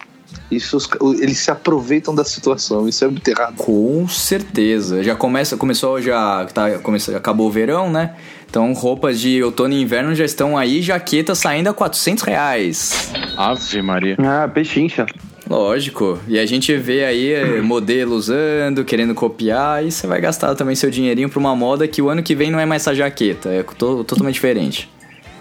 isso 0.51 0.79
eles 1.21 1.39
se 1.39 1.51
aproveitam 1.51 2.13
da 2.15 2.25
situação. 2.25 2.89
Isso 2.89 3.05
é 3.05 3.09
muito 3.09 3.27
errado. 3.29 3.55
Com 3.57 4.09
certeza. 4.09 5.03
Já 5.05 5.15
começa, 5.15 5.57
começou 5.57 6.01
já, 6.03 6.45
tá, 6.47 6.79
começou, 6.79 7.15
acabou 7.17 7.47
o 7.47 7.51
verão, 7.51 7.91
né? 7.91 8.15
Então 8.51 8.73
roupas 8.73 9.21
de 9.21 9.41
outono 9.43 9.73
e 9.75 9.81
inverno 9.81 10.13
já 10.13 10.25
estão 10.25 10.59
aí, 10.59 10.83
jaqueta 10.83 11.37
saindo 11.37 11.69
a 11.71 11.73
400 11.73 12.25
reais. 12.25 13.13
Ave 13.37 13.81
Maria. 13.81 14.17
Ah, 14.19 14.49
pechincha. 14.53 15.07
Lógico. 15.49 16.19
E 16.27 16.37
a 16.39 16.45
gente 16.45 16.77
vê 16.77 17.05
aí 17.05 17.33
eh, 17.33 17.61
modelo 17.63 18.15
usando, 18.17 18.85
querendo 18.85 19.15
copiar, 19.15 19.85
e 19.85 19.91
você 19.93 20.07
vai 20.07 20.21
gastar 20.21 20.55
também 20.57 20.75
seu 20.75 20.91
dinheirinho 20.91 21.29
pra 21.29 21.39
uma 21.39 21.55
moda 21.55 21.87
que 21.87 22.03
o 22.03 22.09
ano 22.09 22.23
que 22.25 22.35
vem 22.35 22.51
não 22.51 22.59
é 22.59 22.67
mais 22.67 22.83
essa 22.83 22.95
jaqueta, 22.95 23.49
é 23.51 23.63
to- 23.63 24.03
totalmente 24.05 24.35
diferente. 24.35 24.91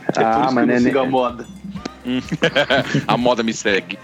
É 0.07 0.11
por 0.11 0.23
Ah, 0.23 0.41
isso 0.45 0.53
mas 0.55 0.65
que 0.65 0.71
eu 0.71 0.75
não 0.75 0.81
sigo 0.83 0.99
a 0.99 1.03
né, 1.03 1.09
moda. 1.09 1.47
A 3.07 3.17
moda 3.17 3.43
me 3.43 3.53
segue. 3.53 3.97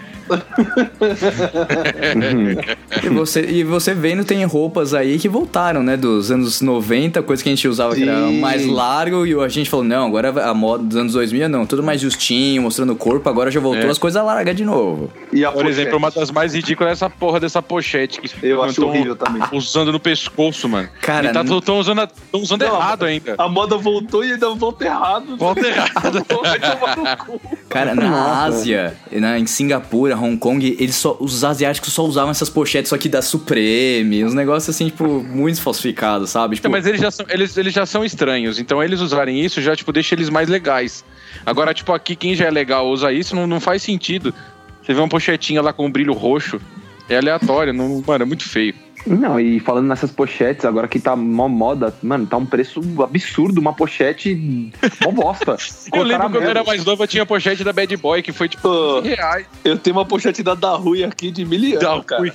E 3.02 3.08
você, 3.08 3.40
e 3.42 3.64
você 3.64 3.94
vendo, 3.94 4.24
tem 4.24 4.44
roupas 4.44 4.94
aí 4.94 5.18
que 5.18 5.28
voltaram, 5.28 5.82
né? 5.82 5.96
Dos 5.96 6.30
anos 6.30 6.60
90, 6.60 7.22
coisa 7.22 7.42
que 7.42 7.48
a 7.48 7.52
gente 7.54 7.66
usava 7.68 7.94
que 7.94 8.02
era 8.02 8.26
Sim. 8.28 8.40
mais 8.40 8.66
largo, 8.66 9.26
e 9.26 9.34
a 9.34 9.48
gente 9.48 9.68
falou, 9.70 9.84
não, 9.84 10.06
agora 10.06 10.28
a 10.48 10.54
moda 10.54 10.84
dos 10.84 10.96
anos 10.96 11.12
2000 11.12 11.48
não, 11.48 11.66
tudo 11.66 11.82
mais 11.82 12.00
justinho, 12.00 12.62
mostrando 12.62 12.92
o 12.92 12.96
corpo, 12.96 13.28
agora 13.28 13.50
já 13.50 13.60
voltou 13.60 13.84
É. 13.86 13.90
as 13.90 13.98
coisas 13.98 14.22
largas 14.24 14.54
de 14.56 14.64
novo. 14.64 15.10
E 15.32 15.44
a 15.44 15.50
Por 15.52 15.62
pochete? 15.64 15.80
exemplo, 15.80 15.98
uma 15.98 16.10
das 16.10 16.30
mais 16.30 16.54
ridículas 16.54 16.90
é 16.90 16.92
essa 16.92 17.10
porra 17.10 17.38
dessa 17.40 17.62
pochete 17.62 18.20
que 18.20 18.30
Eu 18.46 18.62
acho 18.62 18.84
horrível 18.84 19.14
também. 19.16 19.42
usando 19.52 19.92
no 19.92 20.00
pescoço, 20.00 20.68
mano. 20.68 20.88
Cara, 21.00 21.30
e 21.30 21.32
tá, 21.32 21.44
tão 21.44 21.78
usando, 21.78 22.06
tão 22.32 22.40
usando 22.40 22.62
Não, 22.62 22.74
errado 22.76 23.04
ainda. 23.04 23.34
A 23.38 23.48
moda 23.48 23.76
voltou 23.76 24.24
e 24.24 24.32
ainda 24.32 24.48
volta 24.54 24.84
errado. 24.84 25.36
Volta 25.36 25.66
errado. 25.66 26.24
Cara, 27.68 27.94
na. 27.94 28.44
Ásia, 28.44 28.96
na, 29.12 29.38
em 29.38 29.46
Singapura, 29.46 30.15
Hong 30.16 30.36
Kong, 30.36 30.76
eles 30.78 30.96
só, 30.96 31.16
os 31.20 31.44
asiáticos 31.44 31.92
só 31.92 32.04
usavam 32.04 32.30
essas 32.30 32.48
pochetes 32.50 32.92
que 32.92 33.08
da 33.08 33.22
Supreme, 33.22 34.24
uns 34.24 34.34
negócios 34.34 34.74
assim, 34.74 34.86
tipo, 34.86 35.22
muito 35.22 35.60
falsificados, 35.60 36.30
sabe? 36.30 36.56
Tipo, 36.56 36.68
Então, 36.68 36.70
mas 36.70 36.86
eles 36.86 37.00
já, 37.00 37.10
são, 37.10 37.26
eles, 37.28 37.56
eles 37.56 37.74
já 37.74 37.84
são 37.84 38.04
estranhos, 38.04 38.58
então 38.58 38.82
eles 38.82 39.00
usarem 39.00 39.44
isso 39.44 39.60
já, 39.60 39.76
tipo, 39.76 39.92
deixa 39.92 40.14
eles 40.14 40.30
mais 40.30 40.48
legais. 40.48 41.04
Agora, 41.44 41.74
tipo, 41.74 41.92
aqui 41.92 42.16
quem 42.16 42.34
já 42.34 42.46
é 42.46 42.50
legal 42.50 42.88
usa 42.88 43.12
isso, 43.12 43.34
não, 43.34 43.46
não 43.46 43.60
faz 43.60 43.82
sentido. 43.82 44.34
Você 44.82 44.94
vê 44.94 45.00
uma 45.00 45.08
pochetinha 45.08 45.60
lá 45.60 45.72
com 45.72 45.86
um 45.86 45.90
brilho 45.90 46.12
roxo, 46.12 46.60
é 47.08 47.16
aleatório, 47.16 47.72
não, 47.72 48.02
mano, 48.06 48.22
é 48.22 48.26
muito 48.26 48.48
feio. 48.48 48.74
Não, 49.06 49.38
e 49.38 49.60
falando 49.60 49.86
nessas 49.86 50.10
pochetes, 50.10 50.64
agora 50.64 50.88
que 50.88 50.98
tá 50.98 51.14
mó 51.14 51.48
moda, 51.48 51.94
mano, 52.02 52.26
tá 52.26 52.36
um 52.36 52.46
preço 52.46 52.80
absurdo, 53.02 53.60
uma 53.60 53.72
pochete 53.72 54.70
mó 55.04 55.12
bosta. 55.12 55.56
Eu 55.92 56.02
lembro 56.02 56.30
quando 56.30 56.42
eu 56.42 56.50
era 56.50 56.64
mais 56.64 56.84
novo, 56.84 57.02
eu 57.02 57.06
tinha 57.06 57.22
a 57.22 57.26
pochete 57.26 57.62
da 57.62 57.72
Bad 57.72 57.96
Boy, 57.96 58.22
que 58.22 58.32
foi, 58.32 58.48
tipo, 58.48 58.62
Pô. 58.62 59.00
15 59.02 59.14
reais. 59.14 59.46
Eu 59.64 59.78
tenho 59.78 59.96
uma 59.96 60.04
pochete 60.04 60.42
da 60.42 60.54
Da 60.54 60.72
Rui 60.72 61.04
aqui 61.04 61.30
de 61.30 61.44
mil 61.44 61.78
Da 61.78 62.02
cara. 62.02 62.22
Rui. 62.22 62.32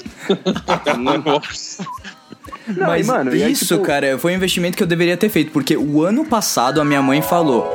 Nossa. 1.25 1.85
Não, 2.67 2.87
Mas 2.87 3.07
mano, 3.07 3.31
aí, 3.31 3.51
isso, 3.51 3.75
tipo, 3.75 3.85
cara, 3.85 4.17
foi 4.17 4.33
um 4.33 4.35
investimento 4.35 4.77
que 4.77 4.83
eu 4.83 4.87
deveria 4.87 5.17
ter 5.17 5.29
feito, 5.29 5.51
porque 5.51 5.75
o 5.75 6.03
ano 6.03 6.25
passado 6.25 6.79
a 6.79 6.85
minha 6.85 7.01
mãe 7.01 7.21
falou: 7.21 7.67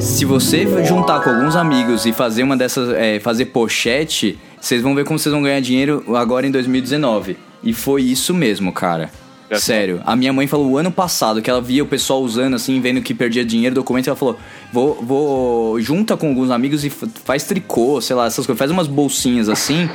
se 0.00 0.24
você 0.24 0.66
juntar 0.84 1.20
com 1.20 1.30
alguns 1.30 1.56
amigos 1.56 2.06
e 2.06 2.12
fazer 2.12 2.42
uma 2.42 2.56
dessas, 2.56 2.90
é, 2.90 3.20
fazer 3.20 3.46
pochete, 3.46 4.38
vocês 4.60 4.82
vão 4.82 4.94
ver 4.94 5.04
como 5.04 5.18
vocês 5.18 5.32
vão 5.32 5.42
ganhar 5.42 5.60
dinheiro 5.60 6.04
agora 6.16 6.46
em 6.46 6.50
2019. 6.50 7.36
E 7.64 7.72
foi 7.72 8.02
isso 8.02 8.34
mesmo, 8.34 8.72
cara. 8.72 9.10
É. 9.50 9.58
Sério, 9.58 10.00
a 10.06 10.16
minha 10.16 10.32
mãe 10.32 10.46
falou 10.46 10.70
o 10.70 10.78
ano 10.78 10.90
passado 10.90 11.42
que 11.42 11.50
ela 11.50 11.60
via 11.60 11.82
o 11.82 11.86
pessoal 11.86 12.22
usando 12.22 12.54
assim, 12.54 12.80
vendo 12.80 13.02
que 13.02 13.12
perdia 13.12 13.44
dinheiro, 13.44 13.74
documento, 13.74 14.08
ela 14.08 14.16
falou: 14.16 14.38
vou, 14.72 14.94
vou 15.02 15.80
junta 15.80 16.16
com 16.16 16.28
alguns 16.28 16.50
amigos 16.50 16.84
e 16.84 16.90
faz 16.90 17.44
tricô, 17.44 18.00
sei 18.00 18.16
lá, 18.16 18.26
essas 18.26 18.46
coisas, 18.46 18.58
faz 18.58 18.70
umas 18.70 18.86
bolsinhas 18.86 19.48
assim 19.48 19.88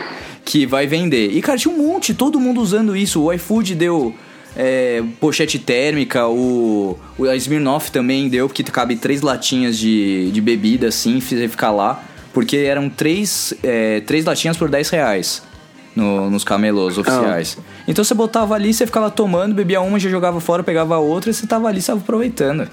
que 0.45 0.65
vai 0.65 0.87
vender. 0.87 1.31
E 1.31 1.41
cara, 1.41 1.57
tinha 1.57 1.73
um 1.73 1.77
monte, 1.77 2.13
todo 2.13 2.39
mundo 2.39 2.61
usando 2.61 2.95
isso. 2.95 3.21
O 3.21 3.33
iFood 3.33 3.75
deu 3.75 4.13
é, 4.55 5.03
pochete 5.19 5.59
térmica, 5.59 6.27
o, 6.27 6.97
o 7.17 7.25
a 7.25 7.35
Smirnoff 7.35 7.91
também 7.91 8.29
deu, 8.29 8.47
porque 8.47 8.63
cabe 8.63 8.95
três 8.95 9.21
latinhas 9.21 9.77
de, 9.77 10.31
de 10.31 10.41
bebida 10.41 10.87
assim, 10.87 11.19
fiz 11.19 11.39
ele 11.39 11.47
ficar 11.47 11.71
lá, 11.71 12.03
porque 12.33 12.57
eram 12.57 12.89
três, 12.89 13.53
é, 13.63 13.99
três 14.01 14.25
latinhas 14.25 14.57
por 14.57 14.69
10 14.69 14.89
reais 14.89 15.48
no- 15.95 16.29
nos 16.29 16.43
camelôs 16.43 16.97
oficiais. 16.97 17.57
Então 17.87 18.03
você 18.03 18.13
botava 18.13 18.53
ali, 18.55 18.73
você 18.73 18.85
ficava 18.85 19.09
tomando, 19.11 19.53
bebia 19.53 19.81
uma, 19.81 19.99
já 19.99 20.09
jogava 20.09 20.39
fora, 20.39 20.63
pegava 20.63 20.95
a 20.95 20.99
outra 20.99 21.29
e 21.29 21.33
você 21.33 21.45
tava 21.47 21.67
ali, 21.67 21.79
estava 21.79 21.99
aproveitando. 21.99 22.67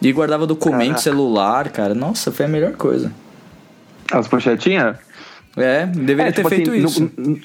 E 0.00 0.12
guardava 0.12 0.46
documento, 0.46 0.80
Caraca. 0.88 1.00
celular, 1.02 1.68
cara. 1.70 1.94
Nossa, 1.94 2.30
foi 2.30 2.46
a 2.46 2.48
melhor 2.48 2.72
coisa. 2.72 3.12
as 4.12 4.26
pochetinhas? 4.28 4.96
É, 5.56 5.84
deveria 5.86 6.28
É, 6.30 6.32
ter 6.32 6.36
tipo 6.36 6.48
feito 6.48 6.70
assim, 6.70 6.80
no- 6.80 6.88
isso. 6.88 7.10
no- 7.16 7.38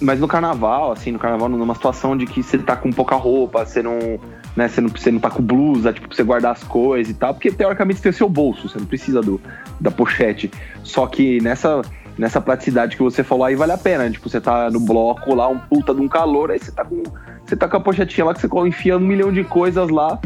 mas 0.00 0.20
no 0.20 0.28
carnaval, 0.28 0.92
assim, 0.92 1.10
no 1.10 1.18
carnaval, 1.18 1.48
numa 1.48 1.74
situação 1.74 2.14
de 2.16 2.26
que 2.26 2.42
você 2.42 2.58
tá 2.58 2.76
com 2.76 2.92
pouca 2.92 3.16
roupa, 3.16 3.64
você 3.64 3.82
não, 3.82 4.20
né, 4.54 4.68
você 4.68 4.80
não, 4.82 4.90
você 4.90 5.10
não 5.10 5.18
tá 5.18 5.30
com 5.30 5.42
blusa, 5.42 5.90
tipo, 5.92 6.06
pra 6.06 6.14
você 6.16 6.22
guardar 6.22 6.52
as 6.52 6.62
coisas 6.62 7.10
e 7.10 7.14
tal, 7.16 7.32
porque 7.32 7.50
teoricamente 7.50 7.96
você 7.96 8.02
tem 8.02 8.10
o 8.10 8.14
seu 8.14 8.28
bolso, 8.28 8.68
você 8.68 8.78
não 8.78 8.84
precisa 8.86 9.22
do, 9.22 9.40
da 9.80 9.90
pochete. 9.90 10.50
Só 10.84 11.06
que 11.06 11.40
nessa, 11.40 11.80
nessa 12.18 12.40
praticidade 12.40 12.96
que 12.96 13.02
você 13.02 13.22
falou 13.22 13.44
aí 13.44 13.54
vale 13.54 13.72
a 13.72 13.78
pena, 13.78 14.10
tipo, 14.10 14.28
você 14.28 14.40
tá 14.40 14.70
no 14.70 14.80
bloco 14.80 15.34
lá, 15.34 15.48
um 15.48 15.58
puta 15.58 15.94
de 15.94 16.00
um 16.00 16.08
calor, 16.08 16.50
aí 16.50 16.58
você 16.58 16.72
tá 16.72 16.84
com, 16.84 17.02
você 17.44 17.56
tá 17.56 17.68
com 17.68 17.76
a 17.76 17.80
pochetinha 17.80 18.24
lá 18.24 18.34
que 18.34 18.40
você 18.40 18.48
coloca- 18.48 18.68
enfia 18.68 18.96
um 18.96 19.00
milhão 19.00 19.32
de 19.32 19.44
coisas 19.44 19.88
lá. 19.90 20.18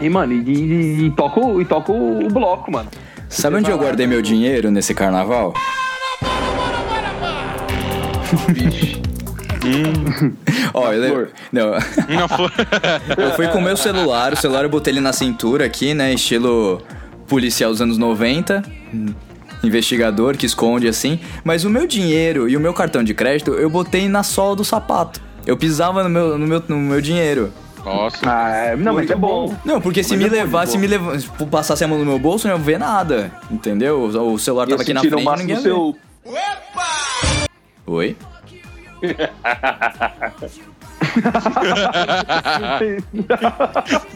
E, 0.00 0.08
mano, 0.08 0.32
e, 0.32 0.42
e, 0.42 1.06
e 1.06 1.10
toca, 1.12 1.40
o- 1.40 1.60
e 1.60 1.64
toca 1.64 1.92
o, 1.92 2.26
o 2.26 2.28
bloco, 2.28 2.70
mano. 2.70 2.88
Sabe 3.28 3.56
onde 3.56 3.70
eu 3.70 3.78
guardei 3.78 4.06
meu 4.06 4.20
dinheiro 4.20 4.70
nesse 4.70 4.94
carnaval? 4.94 5.54
Ó, 10.74 10.92
eu 10.92 11.00
lembro. 11.00 11.16
flor. 11.16 11.28
Não, 11.52 11.70
Não 12.18 12.28
foi. 12.28 12.50
eu 13.24 13.30
fui 13.32 13.48
com 13.48 13.58
o 13.58 13.62
meu 13.62 13.76
celular, 13.76 14.32
o 14.32 14.36
celular 14.36 14.64
eu 14.64 14.70
botei 14.70 14.92
ele 14.92 15.00
na 15.00 15.12
cintura 15.12 15.64
aqui, 15.64 15.94
né? 15.94 16.12
Estilo 16.12 16.82
policial 17.28 17.70
dos 17.70 17.80
anos 17.80 17.96
90. 17.98 18.62
Investigador 19.62 20.36
que 20.36 20.46
esconde 20.46 20.88
assim. 20.88 21.20
Mas 21.44 21.64
o 21.64 21.70
meu 21.70 21.86
dinheiro 21.86 22.48
e 22.48 22.56
o 22.56 22.60
meu 22.60 22.72
cartão 22.74 23.02
de 23.04 23.14
crédito 23.14 23.52
eu 23.52 23.70
botei 23.70 24.08
na 24.08 24.22
sola 24.22 24.56
do 24.56 24.64
sapato. 24.64 25.20
Eu 25.46 25.56
pisava 25.56 26.02
no 26.02 26.08
meu, 26.08 26.38
no 26.38 26.46
meu, 26.46 26.62
no 26.68 26.76
meu 26.76 27.00
dinheiro. 27.00 27.52
Nossa. 27.84 28.18
Ah, 28.24 28.50
é- 28.50 28.76
não, 28.76 28.94
mas 28.94 29.10
é 29.10 29.14
bom. 29.16 29.48
bom. 29.48 29.56
Não, 29.64 29.80
porque 29.80 30.04
se 30.04 30.16
me 30.16 30.24
é 30.24 30.28
bom 30.28 30.34
de 30.34 30.40
levasse, 30.40 30.72
se 30.72 30.78
me 30.78 30.86
leva, 30.86 31.18
se 31.18 31.26
passasse 31.50 31.82
a 31.82 31.88
mão 31.88 31.98
no 31.98 32.04
meu 32.04 32.18
bolso, 32.18 32.46
eu 32.46 32.52
não 32.52 32.58
ia 32.58 32.64
ver 32.64 32.78
nada. 32.78 33.32
Entendeu? 33.50 34.02
O 34.02 34.38
celular 34.38 34.66
tava 34.68 34.82
aqui 34.82 34.94
na 34.94 35.00
frente. 35.00 35.24
máximo 35.24 35.48
ninguém 35.48 35.62
seu. 35.62 35.96
ver. 36.24 36.40
Oi? 37.86 38.16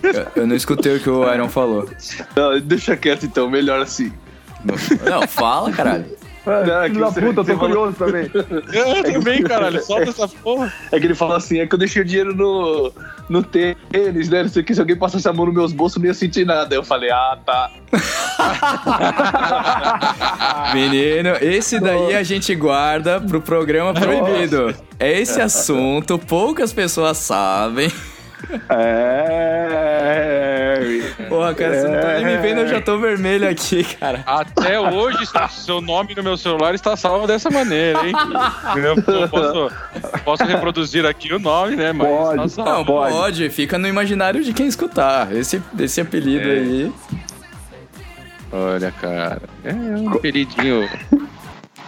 Eu- 0.03 0.27
Eu 0.37 0.47
não 0.47 0.55
escutei 0.57 0.97
o 0.97 1.01
que 1.01 1.11
o 1.11 1.33
Iron 1.33 1.49
falou. 1.49 1.89
Não, 2.35 2.59
deixa 2.61 2.97
quieto 2.97 3.25
então, 3.27 3.51
melhor 3.51 3.81
assim. 3.81 4.13
Não, 5.05 5.27
fala, 5.27 5.73
caralho. 5.73 6.07
Não, 6.47 6.83
é 6.83 6.89
que 6.89 6.95
Filho 6.95 7.01
da 7.01 7.11
puta, 7.11 7.41
eu 7.41 7.45
tô 7.45 7.59
curioso 7.59 7.93
também. 7.95 8.31
Eu 8.73 9.03
também, 9.03 9.43
caralho. 9.43 9.83
Solta 9.83 10.11
essa 10.11 10.29
porra. 10.29 10.73
É 10.93 11.01
que 11.01 11.07
ele 11.07 11.15
fala 11.15 11.37
assim, 11.37 11.59
é 11.59 11.67
que 11.67 11.75
eu 11.75 11.79
deixei 11.79 12.03
o 12.03 12.05
dinheiro 12.05 12.37
no, 12.37 12.93
no 13.29 13.43
tênis, 13.43 14.29
né? 14.29 14.45
Não 14.45 14.49
sei 14.49 14.63
o 14.63 14.65
que, 14.65 14.73
se 14.73 14.81
alguém 14.81 14.97
passasse 14.97 15.29
a 15.29 15.33
mão 15.33 15.47
nos 15.47 15.55
meus 15.55 15.73
bolsos, 15.73 15.97
eu 15.97 16.03
não 16.03 16.07
ia 16.07 16.15
sentir 16.15 16.47
nada. 16.47 16.73
Aí 16.73 16.79
eu 16.79 16.85
falei, 16.85 17.11
ah, 17.11 17.37
tá. 17.45 17.73
Menino, 20.73 21.31
esse 21.41 21.81
daí 21.81 22.15
a 22.15 22.23
gente 22.23 22.55
guarda 22.55 23.21
pro 23.21 23.41
programa 23.41 23.93
proibido. 23.93 24.73
É 25.01 25.21
esse 25.21 25.41
assunto, 25.41 26.17
poucas 26.17 26.73
pessoas 26.73 27.19
sabem. 27.19 27.91
É. 30.09 31.27
Porra, 31.29 31.55
cara, 31.55 31.81
você 31.81 31.89
não 31.89 32.01
tá 32.01 32.15
nem 32.15 32.25
me 32.27 32.37
vendo, 32.39 32.61
eu 32.61 32.69
já 32.69 32.81
tô 32.81 32.99
vermelho 32.99 33.49
aqui, 33.49 33.83
cara. 33.85 34.23
Até 34.27 34.79
hoje, 34.81 35.27
seu- 35.27 35.49
seu 35.49 35.81
nome 35.81 36.15
no 36.15 36.23
meu 36.23 36.37
celular 36.37 36.75
está 36.75 36.97
salvo 36.97 37.27
dessa 37.27 37.51
maneira, 37.51 38.07
hein? 38.07 38.15
Eu 38.77 39.29
posso, 39.29 39.71
posso 40.25 40.45
reproduzir 40.45 41.05
aqui 41.07 41.33
o 41.33 41.39
nome, 41.39 41.77
né? 41.77 41.93
Mas 41.93 42.07
Pode. 42.09 42.37
tá 42.43 42.49
salvo. 42.49 42.71
Não, 42.71 42.85
pode. 42.85 43.13
pode. 43.15 43.51
fica 43.51 43.79
no 43.79 43.89
imaginário 43.89 44.43
de 44.45 44.53
quem 44.53 44.67
escutar. 44.67 45.35
Esse, 45.35 45.63
esse 45.79 46.01
apelido 46.01 46.49
É. 46.49 46.53
aí. 46.53 46.93
Olha, 48.53 48.93
cara. 48.93 49.43
É 49.65 49.73
um 49.73 50.11
apelidinho. 50.13 50.89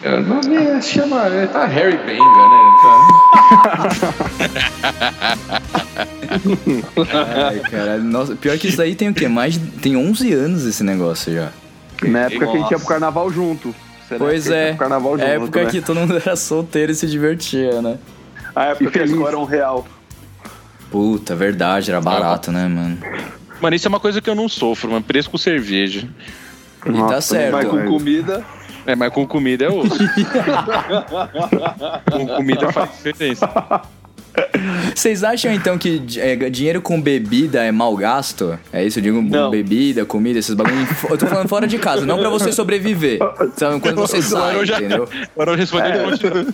É, 0.02 0.14
O 0.14 0.22
nome 0.22 0.56
é, 0.56 0.80
chama. 0.80 1.26
é, 1.26 1.46
Tá 1.46 1.66
Harry 1.66 1.96
Benga, 1.98 2.24
né? 2.24 2.58
Ai, 7.48 7.60
cara, 7.60 7.98
nossa, 7.98 8.34
pior 8.36 8.56
que 8.58 8.68
isso 8.68 8.80
aí 8.80 8.94
tem 8.94 9.08
o 9.08 9.14
quê? 9.14 9.28
Mais 9.28 9.56
tem 9.80 9.96
11 9.96 10.32
anos 10.32 10.64
esse 10.66 10.84
negócio 10.84 11.32
já. 11.34 11.50
Na 12.02 12.20
época 12.20 12.38
que 12.38 12.44
a 12.44 12.46
gente 12.46 12.54
ia 12.56 12.60
Nossa. 12.62 12.76
pro 12.78 12.86
carnaval 12.86 13.30
junto. 13.30 13.74
Pois 14.16 14.48
é. 14.48 14.74
carnaval 14.74 15.18
junto, 15.18 15.28
É 15.28 15.34
época 15.34 15.64
né? 15.64 15.70
que 15.70 15.80
todo 15.80 15.98
mundo 15.98 16.16
era 16.16 16.36
solteiro 16.36 16.92
e 16.92 16.94
se 16.94 17.06
divertia, 17.06 17.82
né? 17.82 17.98
A 18.54 18.66
época 18.66 18.84
E 18.86 18.90
que 18.90 18.98
era 19.22 19.38
um 19.38 19.44
real. 19.44 19.86
Puta, 20.90 21.34
verdade, 21.36 21.90
era 21.90 22.00
barato, 22.00 22.50
né, 22.50 22.66
mano? 22.66 22.98
Mano, 23.60 23.76
isso 23.76 23.86
é 23.86 23.90
uma 23.90 24.00
coisa 24.00 24.20
que 24.20 24.30
eu 24.30 24.34
não 24.34 24.48
sofro, 24.48 24.90
mano. 24.90 25.02
Preço 25.04 25.28
com 25.28 25.36
cerveja. 25.36 26.08
E 26.80 26.84
tá 26.84 26.90
Nossa, 26.90 27.20
certo. 27.20 27.52
Mas 27.52 27.68
com 27.68 27.84
comida. 27.84 28.44
É, 28.88 28.96
mas 28.96 29.12
com 29.12 29.26
comida 29.26 29.66
é 29.66 29.68
outro. 29.68 29.98
com 32.10 32.26
comida 32.26 32.72
faz 32.72 32.90
diferença. 32.90 33.48
Vocês 34.94 35.22
acham 35.24 35.52
então 35.52 35.76
que 35.76 36.00
é, 36.16 36.36
dinheiro 36.48 36.80
com 36.80 36.98
bebida 37.00 37.62
é 37.64 37.70
mal 37.72 37.94
gasto? 37.96 38.58
É 38.72 38.84
isso, 38.84 38.98
eu 38.98 39.02
digo 39.02 39.20
Não. 39.20 39.50
bebida, 39.50 40.04
comida, 40.06 40.38
esses 40.38 40.54
bagulho. 40.54 40.86
Eu 41.10 41.18
tô 41.18 41.26
falando 41.26 41.48
fora 41.48 41.66
de 41.66 41.76
casa, 41.78 42.06
não 42.06 42.18
pra 42.18 42.28
você 42.30 42.50
sobreviver. 42.52 43.18
Sabe, 43.56 43.78
quando 43.80 43.96
você 43.96 44.22
sai, 44.22 44.64
já- 44.64 44.76
entendeu? 44.78 45.08
Agora 45.34 45.50
eu 45.52 45.56
respondi 45.56 45.88
continua. 46.04 46.46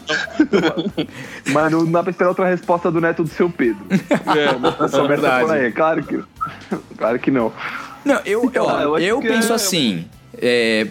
Mas 1.53 1.71
não 1.73 1.85
dá 1.91 2.03
pra 2.03 2.11
esperar 2.11 2.31
outra 2.31 2.47
resposta 2.49 2.91
do 2.91 3.01
neto 3.01 3.23
do 3.23 3.29
seu 3.29 3.49
Pedro. 3.51 3.85
É, 3.91 4.85
Essa 4.85 5.07
verdade. 5.07 5.53
Aí. 5.53 5.71
Claro 5.73 6.03
que, 6.03 6.21
claro 6.97 7.19
que 7.19 7.31
não. 7.31 7.53
Não, 8.05 8.21
eu, 8.25 8.51
eu, 8.53 8.69
Ah, 8.69 8.83
eu 8.83 8.99
eu, 8.99 9.21
que 9.21 9.29
penso 9.29 9.53
é- 9.53 9.57
assim. 9.57 10.07
É, 10.41 10.87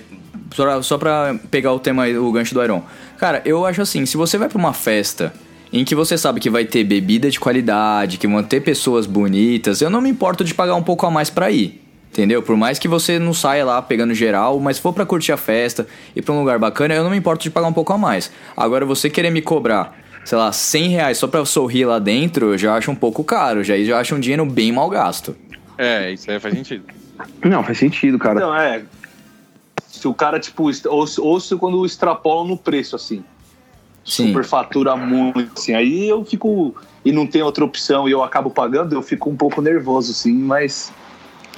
só, 0.54 0.82
só 0.82 0.98
pra 0.98 1.36
pegar 1.52 1.74
o 1.74 1.80
tema, 1.80 2.08
o 2.08 2.32
gancho 2.32 2.54
do 2.54 2.64
Iron. 2.64 2.82
Cara, 3.18 3.42
eu 3.46 3.66
acho 3.66 3.82
assim: 3.82 4.06
se 4.06 4.16
você 4.16 4.38
vai 4.38 4.48
pra 4.48 4.58
uma 4.58 4.74
festa 4.74 5.34
em 5.72 5.84
que 5.84 5.96
você 5.96 6.18
sabe 6.18 6.40
que 6.40 6.50
vai 6.50 6.66
ter 6.66 6.84
bebida 6.84 7.30
de 7.30 7.40
qualidade, 7.40 8.18
que 8.18 8.28
vão 8.28 8.44
ter 8.44 8.62
pessoas 8.62 9.06
bonitas, 9.06 9.82
eu 9.82 9.90
não 9.90 10.00
me 10.02 10.10
importo 10.10 10.44
de 10.44 10.54
pagar 10.54 10.76
um 10.76 10.84
pouco 10.84 11.06
a 11.06 11.12
mais 11.12 11.30
pra 11.30 11.50
ir. 11.50 11.82
Entendeu? 12.12 12.44
Por 12.44 12.56
mais 12.56 12.78
que 12.78 12.88
você 12.88 13.18
não 13.18 13.34
saia 13.34 13.66
lá 13.66 13.82
pegando 13.82 14.14
geral, 14.14 14.60
mas 14.60 14.76
se 14.76 14.84
for 14.84 14.94
pra 14.94 15.04
curtir 15.04 15.32
a 15.32 15.38
festa 15.38 15.88
e 16.16 16.22
pra 16.22 16.32
um 16.32 16.40
lugar 16.42 16.60
bacana, 16.60 16.94
eu 16.94 17.04
não 17.04 17.10
me 17.10 17.18
importo 17.18 17.42
de 17.42 17.50
pagar 17.50 17.66
um 17.66 17.74
pouco 17.74 17.92
a 17.92 17.98
mais. 17.98 18.32
Agora, 18.56 18.86
você 18.86 19.10
querer 19.10 19.32
me 19.32 19.42
cobrar, 19.42 19.98
sei 20.24 20.38
lá, 20.38 20.52
100 20.52 20.90
reais 20.90 21.18
só 21.18 21.28
pra 21.28 21.40
eu 21.40 21.46
sorrir 21.46 21.86
lá 21.86 21.98
dentro, 21.98 22.54
eu 22.54 22.58
já 22.58 22.76
acho 22.76 22.92
um 22.92 22.96
pouco 22.96 23.24
caro. 23.24 23.64
Já, 23.64 23.76
já 23.80 23.98
acho 24.00 24.14
um 24.14 24.20
dinheiro 24.20 24.46
bem 24.46 24.72
mal 24.72 24.88
gasto. 24.92 25.36
é, 25.76 26.12
isso 26.12 26.30
aí 26.30 26.40
faz 26.40 26.54
sentido. 26.54 26.84
Não, 27.44 27.64
faz 27.64 27.80
sentido, 27.80 28.20
cara. 28.20 28.40
Não, 28.40 28.56
é. 28.56 28.84
Se 29.94 30.08
o 30.08 30.14
cara, 30.14 30.40
tipo, 30.40 30.64
ou, 30.90 31.06
se- 31.08 31.22
ou 31.22 31.40
se 31.40 31.56
quando 31.56 31.86
extrapolam 31.86 32.48
no 32.48 32.58
preço, 32.58 32.96
assim. 32.96 33.24
Sim. 34.04 34.28
Superfatura 34.28 34.96
muito, 34.96 35.52
assim. 35.56 35.74
Aí 35.76 36.10
eu 36.10 36.26
fico. 36.26 36.76
E 37.06 37.12
não 37.12 37.28
tem 37.28 37.44
outra 37.44 37.64
opção 37.64 38.10
e 38.10 38.12
eu 38.12 38.24
acabo 38.24 38.50
pagando, 38.50 38.94
eu 38.96 39.02
fico 39.04 39.30
um 39.30 39.36
pouco 39.36 39.62
nervoso, 39.62 40.12
sim, 40.14 40.34
mas. 40.34 40.92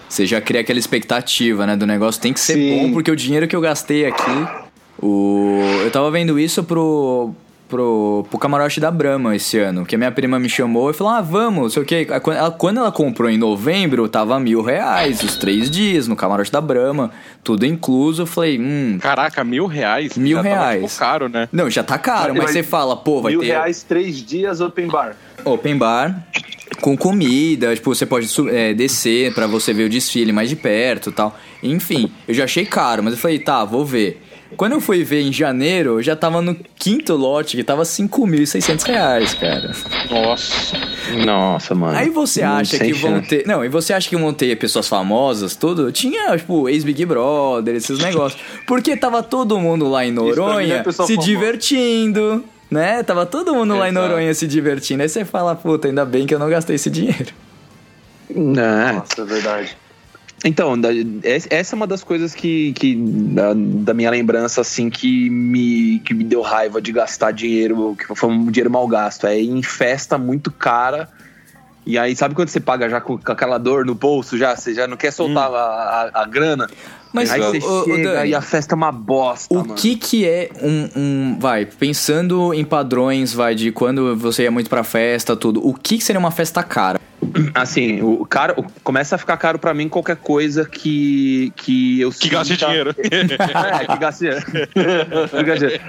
Você 0.10 0.26
já 0.26 0.42
cria 0.42 0.62
aquela 0.62 0.78
expectativa, 0.78 1.66
né? 1.66 1.76
Do 1.78 1.88
negócio 1.88 2.22
tem 2.22 2.34
que 2.34 2.40
ser 2.40 2.56
Sim. 2.56 2.88
bom, 2.88 2.94
porque 2.94 3.10
o 3.10 3.16
dinheiro 3.16 3.48
que 3.48 3.56
eu 3.56 3.62
gastei 3.62 4.06
aqui. 4.06 4.48
O... 5.02 5.60
Eu 5.84 5.90
tava 5.92 6.12
vendo 6.12 6.38
isso 6.38 6.64
pro, 6.64 7.34
pro, 7.68 8.26
pro 8.30 8.40
camarote 8.40 8.80
da 8.80 8.90
Brahma 8.92 9.36
esse 9.36 9.58
ano. 9.60 9.86
Que 9.86 9.96
a 9.96 9.98
minha 9.98 10.12
prima 10.12 10.40
me 10.40 10.50
chamou 10.50 10.90
e 10.90 10.94
falou: 10.94 11.14
Ah, 11.14 11.22
vamos, 11.22 11.74
sei 11.74 11.84
o 11.84 11.86
quê. 11.86 12.06
Quando 12.22 12.38
ela, 12.38 12.52
quando 12.52 12.78
ela 12.80 12.92
comprou 12.92 13.30
em 13.30 13.38
novembro, 13.38 14.08
tava 14.08 14.40
mil 14.40 14.62
reais, 14.62 15.22
os 15.24 15.36
três 15.38 15.70
dias 15.70 16.08
no 16.08 16.16
camarote 16.16 16.52
da 16.52 16.62
Brahma, 16.62 17.12
tudo 17.44 17.66
incluso. 17.66 18.24
Eu 18.24 18.26
falei, 18.28 18.60
hum. 18.60 18.98
Caraca, 19.02 19.44
mil 19.44 19.66
reais? 19.68 20.18
Mil 20.18 20.38
Já 20.38 20.44
tava, 20.44 20.56
reais. 20.56 20.84
tipo, 20.84 21.00
caro, 21.00 21.30
né? 21.30 21.50
Não, 21.52 21.70
já 21.70 21.84
tá 21.84 21.98
caro, 21.98 22.34
mas 22.34 22.44
Mas- 22.46 22.52
você 22.54 22.64
fala, 22.64 22.96
pô, 22.96 23.22
vai 23.22 23.32
mil 23.32 23.42
ter. 23.42 23.48
reais, 23.48 23.84
três 23.84 24.18
dias, 24.24 24.62
open 24.62 24.88
bar. 24.88 25.16
Open 25.44 25.78
bar 25.78 26.26
com 26.82 26.98
comida, 26.98 27.74
tipo, 27.76 27.94
você 27.94 28.06
pode 28.06 28.28
é, 28.52 28.74
descer 28.74 29.34
pra 29.34 29.48
você 29.48 29.74
ver 29.74 29.84
o 29.84 29.90
desfile 29.90 30.32
mais 30.32 30.50
de 30.50 30.56
perto 30.56 31.10
e 31.10 31.14
tal. 31.14 31.38
Enfim, 31.64 32.12
eu 32.28 32.34
já 32.34 32.44
achei 32.44 32.66
caro, 32.66 33.04
mas 33.04 33.14
eu 33.14 33.20
falei, 33.20 33.40
tá, 33.40 33.64
vou 33.64 33.86
ver. 33.86 34.22
Quando 34.56 34.74
eu 34.74 34.80
fui 34.82 35.04
ver 35.04 35.22
em 35.22 35.34
janeiro, 35.34 36.00
eu 36.00 36.04
já 36.04 36.16
tava 36.16 36.42
no 36.42 36.56
quinto 36.78 37.14
lote, 37.16 37.58
que 37.58 37.64
tava 37.64 37.84
5.600 37.84 38.84
reais, 38.84 39.34
cara. 39.34 39.72
Nossa. 40.10 40.78
Nossa, 41.26 41.76
mano. 41.76 41.98
Aí 41.98 42.10
você 42.10 42.42
Não, 42.44 42.52
acha 42.58 42.78
que 42.80 42.94
vão 42.94 43.16
chance. 43.18 43.28
ter... 43.28 43.48
Não, 43.48 43.66
e 43.66 43.70
você 43.70 43.92
acha 43.94 44.08
que 44.08 44.16
vão 44.16 44.34
ter 44.34 44.56
pessoas 44.58 44.88
famosas, 44.88 45.56
tudo? 45.56 45.92
Tinha, 45.92 46.38
tipo, 46.38 46.70
ex-Big 46.70 47.06
Brother, 47.06 47.76
esses 47.76 48.00
negócios. 48.00 48.42
Porque 48.68 48.96
tava 48.96 49.22
todo 49.24 49.60
mundo 49.60 49.90
lá 49.90 50.06
em 50.06 50.12
não 50.12 50.32
é 50.32 50.36
Noronha 50.36 50.84
pessoa 50.84 51.06
se 51.08 51.14
famosa. 51.16 51.28
divertindo, 51.32 52.44
né? 52.72 53.04
Tava 53.04 53.26
todo 53.26 53.54
mundo 53.54 53.76
lá 53.78 53.88
em 53.88 53.92
Exato. 53.92 54.08
Noronha 54.08 54.34
se 54.34 54.48
divertindo. 54.48 55.02
Aí 55.04 55.10
você 55.10 55.26
fala, 55.26 55.56
puta, 55.56 55.88
ainda 55.88 56.06
bem 56.06 56.26
que 56.26 56.34
eu 56.34 56.40
não 56.40 56.50
gastei 56.50 56.76
esse 56.76 56.90
dinheiro. 56.90 57.34
É. 58.30 58.34
Nossa, 58.94 59.22
é 59.22 59.26
verdade. 59.26 59.78
Então, 60.44 60.80
da- 60.80 60.90
essa 61.24 61.74
é 61.74 61.76
uma 61.76 61.88
das 61.88 62.04
coisas 62.04 62.36
que, 62.36 62.72
que 62.74 62.96
da, 62.96 63.54
da 63.56 63.94
minha 63.94 64.12
lembrança, 64.12 64.62
assim, 64.62 64.90
que 64.90 65.30
me, 65.30 66.00
que 66.06 66.14
me 66.14 66.24
deu 66.24 66.42
raiva 66.42 66.82
de 66.82 66.92
gastar 66.92 67.32
dinheiro, 67.32 67.96
que 67.98 68.14
foi 68.16 68.30
um 68.30 68.46
dinheiro 68.52 68.70
mal 68.70 68.88
gasto. 68.88 69.26
É 69.26 69.40
em 69.40 69.64
festa 69.64 70.18
muito 70.18 70.52
cara. 70.52 71.10
E 71.88 71.98
aí, 71.98 72.16
sabe 72.16 72.34
quando 72.36 72.50
você 72.50 72.60
paga 72.60 72.90
já 72.90 73.00
com, 73.00 73.18
com 73.18 73.32
aquela 73.32 73.58
dor 73.58 73.86
no 73.86 73.96
bolso, 73.96 74.38
já? 74.38 74.56
Você 74.56 74.74
já 74.74 74.88
não 74.88 74.98
quer 74.98 75.12
soltar 75.12 75.52
a, 75.52 76.12
a, 76.14 76.22
a 76.22 76.26
grana? 76.26 76.68
Mas, 77.14 77.32
aí 77.32 77.40
você 77.40 77.66
ô, 77.66 77.84
chega 77.86 78.14
Dani, 78.14 78.30
e 78.30 78.36
a 78.36 78.42
festa 78.42 78.74
é 78.74 78.76
uma 78.76 78.92
bosta, 78.92 79.54
O 79.54 79.60
mano. 79.60 79.76
que 79.76 79.96
que 79.96 80.26
é 80.28 80.50
um, 80.62 80.90
um- 81.00 81.38
Vai, 81.40 81.66
pensando 81.66 82.54
em 82.54 82.66
padrões, 82.66 83.34
vai, 83.34 83.56
de 83.56 83.72
quando 83.72 84.16
você 84.18 84.44
ia 84.44 84.52
muito 84.52 84.70
pra 84.70 84.84
festa, 84.84 85.36
tudo. 85.36 85.66
O 85.66 85.74
que 85.74 85.98
que 85.98 86.04
seria 86.04 86.20
uma 86.20 86.32
festa 86.32 86.62
cara? 86.62 87.00
Assim, 87.54 88.02
o 88.02 88.26
caro, 88.26 88.54
o- 88.58 88.66
começa 88.84 89.16
a 89.16 89.18
ficar 89.18 89.38
caro 89.38 89.60
pra 89.60 89.74
mim 89.74 89.90
qualquer 89.90 90.16
coisa 90.16 90.66
que, 90.66 91.52
que 91.56 92.02
eu 92.02 92.12
Que 92.12 92.30
gaste 92.30 92.56
dinheiro. 92.58 92.96
É, 93.00 93.86
que 93.88 93.98
gaste 93.98 94.26
gaste- 95.46 95.82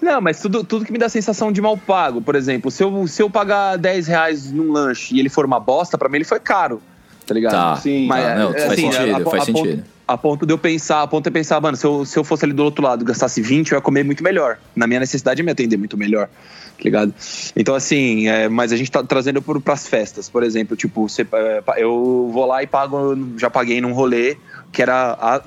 Não, 0.00 0.20
mas 0.20 0.40
tudo, 0.40 0.64
tudo 0.64 0.84
que 0.84 0.92
me 0.92 0.98
dá 0.98 1.08
sensação 1.08 1.50
de 1.52 1.60
mal 1.60 1.76
pago. 1.76 2.20
Por 2.20 2.34
exemplo, 2.34 2.70
se 2.70 2.82
eu, 2.82 3.06
se 3.06 3.22
eu 3.22 3.30
pagar 3.30 3.76
10 3.76 4.06
reais 4.06 4.52
num 4.52 4.72
lanche 4.72 5.14
e 5.14 5.20
ele 5.20 5.28
for 5.28 5.44
uma 5.44 5.60
bosta, 5.60 5.96
pra 5.98 6.08
mim 6.08 6.16
ele 6.18 6.24
foi 6.24 6.40
caro. 6.40 6.80
Tá 7.26 7.32
ligado? 7.34 7.52
Tá, 7.52 7.76
Sim, 7.76 8.06
tá, 8.08 8.18
é, 8.18 8.38
não, 8.38 8.50
é, 8.50 8.60
faz 8.60 8.72
assim, 8.72 8.92
sentido, 8.92 9.14
a- 9.14 9.18
a- 9.18 9.24
faz 9.30 9.42
a 9.42 9.46
ponto- 9.46 9.58
sentido. 9.64 9.84
A 10.06 10.18
ponto 10.18 10.44
de 10.44 10.52
eu 10.52 10.58
pensar, 10.58 11.00
a 11.00 11.06
ponto 11.06 11.22
de 11.24 11.28
eu 11.30 11.32
pensar, 11.32 11.58
mano, 11.62 11.78
se 11.78 11.86
eu, 11.86 12.04
se 12.04 12.18
eu 12.18 12.22
fosse 12.22 12.44
ali 12.44 12.52
do 12.52 12.62
outro 12.62 12.84
lado 12.84 13.02
e 13.02 13.06
gastasse 13.06 13.40
20, 13.40 13.72
eu 13.72 13.78
ia 13.78 13.80
comer 13.82 14.04
muito 14.04 14.22
melhor. 14.22 14.58
Na 14.76 14.86
minha 14.86 15.00
necessidade, 15.00 15.40
eu 15.40 15.42
ia 15.42 15.46
me 15.46 15.52
atender 15.52 15.78
muito 15.78 15.96
melhor. 15.96 16.28
Tá 16.84 16.88
ligado? 16.88 17.14
Então, 17.56 17.74
assim, 17.74 18.28
é, 18.28 18.46
mas 18.46 18.70
a 18.70 18.76
gente 18.76 18.90
tá 18.90 19.02
trazendo 19.02 19.40
para 19.40 19.58
pras 19.58 19.88
festas, 19.88 20.28
por 20.28 20.42
exemplo, 20.42 20.76
tipo, 20.76 21.08
você, 21.08 21.22
é, 21.32 21.62
eu 21.78 22.28
vou 22.30 22.44
lá 22.44 22.62
e 22.62 22.66
pago, 22.66 23.16
já 23.38 23.48
paguei 23.48 23.80
num 23.80 23.94
rolê 23.94 24.36
que 24.70 24.82
era 24.82 25.12
a- 25.18 25.40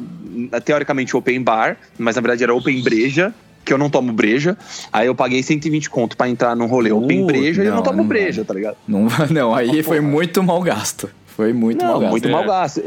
a- 0.51 0.59
teoricamente 0.61 1.15
open 1.15 1.43
bar, 1.43 1.77
mas 1.97 2.15
na 2.15 2.21
verdade 2.23 2.43
era 2.43 2.55
open 2.55 2.81
breja. 2.81 3.33
Que 3.63 3.73
eu 3.73 3.77
não 3.77 3.89
tomo 3.89 4.13
breja, 4.13 4.57
aí 4.93 5.07
eu 5.07 5.13
paguei 5.13 5.43
120 5.43 5.89
conto 5.89 6.15
pra 6.15 6.29
entrar 6.29 6.55
num 6.55 6.67
rolê 6.67 6.89
open 6.89 7.23
Uh, 7.23 7.27
breja 7.27 7.61
e 7.61 7.65
eu 7.65 7.71
não, 7.71 7.77
não 7.79 7.83
tomo 7.83 7.97
não 7.97 8.07
breja, 8.07 8.45
tá 8.45 8.53
ligado? 8.53 8.77
Não, 8.87 9.07
não, 9.29 9.53
aí 9.53 9.83
foi 9.83 9.99
muito 9.99 10.41
mal 10.41 10.61
gasto. 10.61 11.09
Foi 11.35 11.51
muito 11.51 11.83
Não, 11.83 11.91
mal 11.91 11.99
gasto. 11.99 12.11
muito 12.11 12.27
É. 12.29 12.31
mal 12.31 12.45
gasto. 12.45 12.81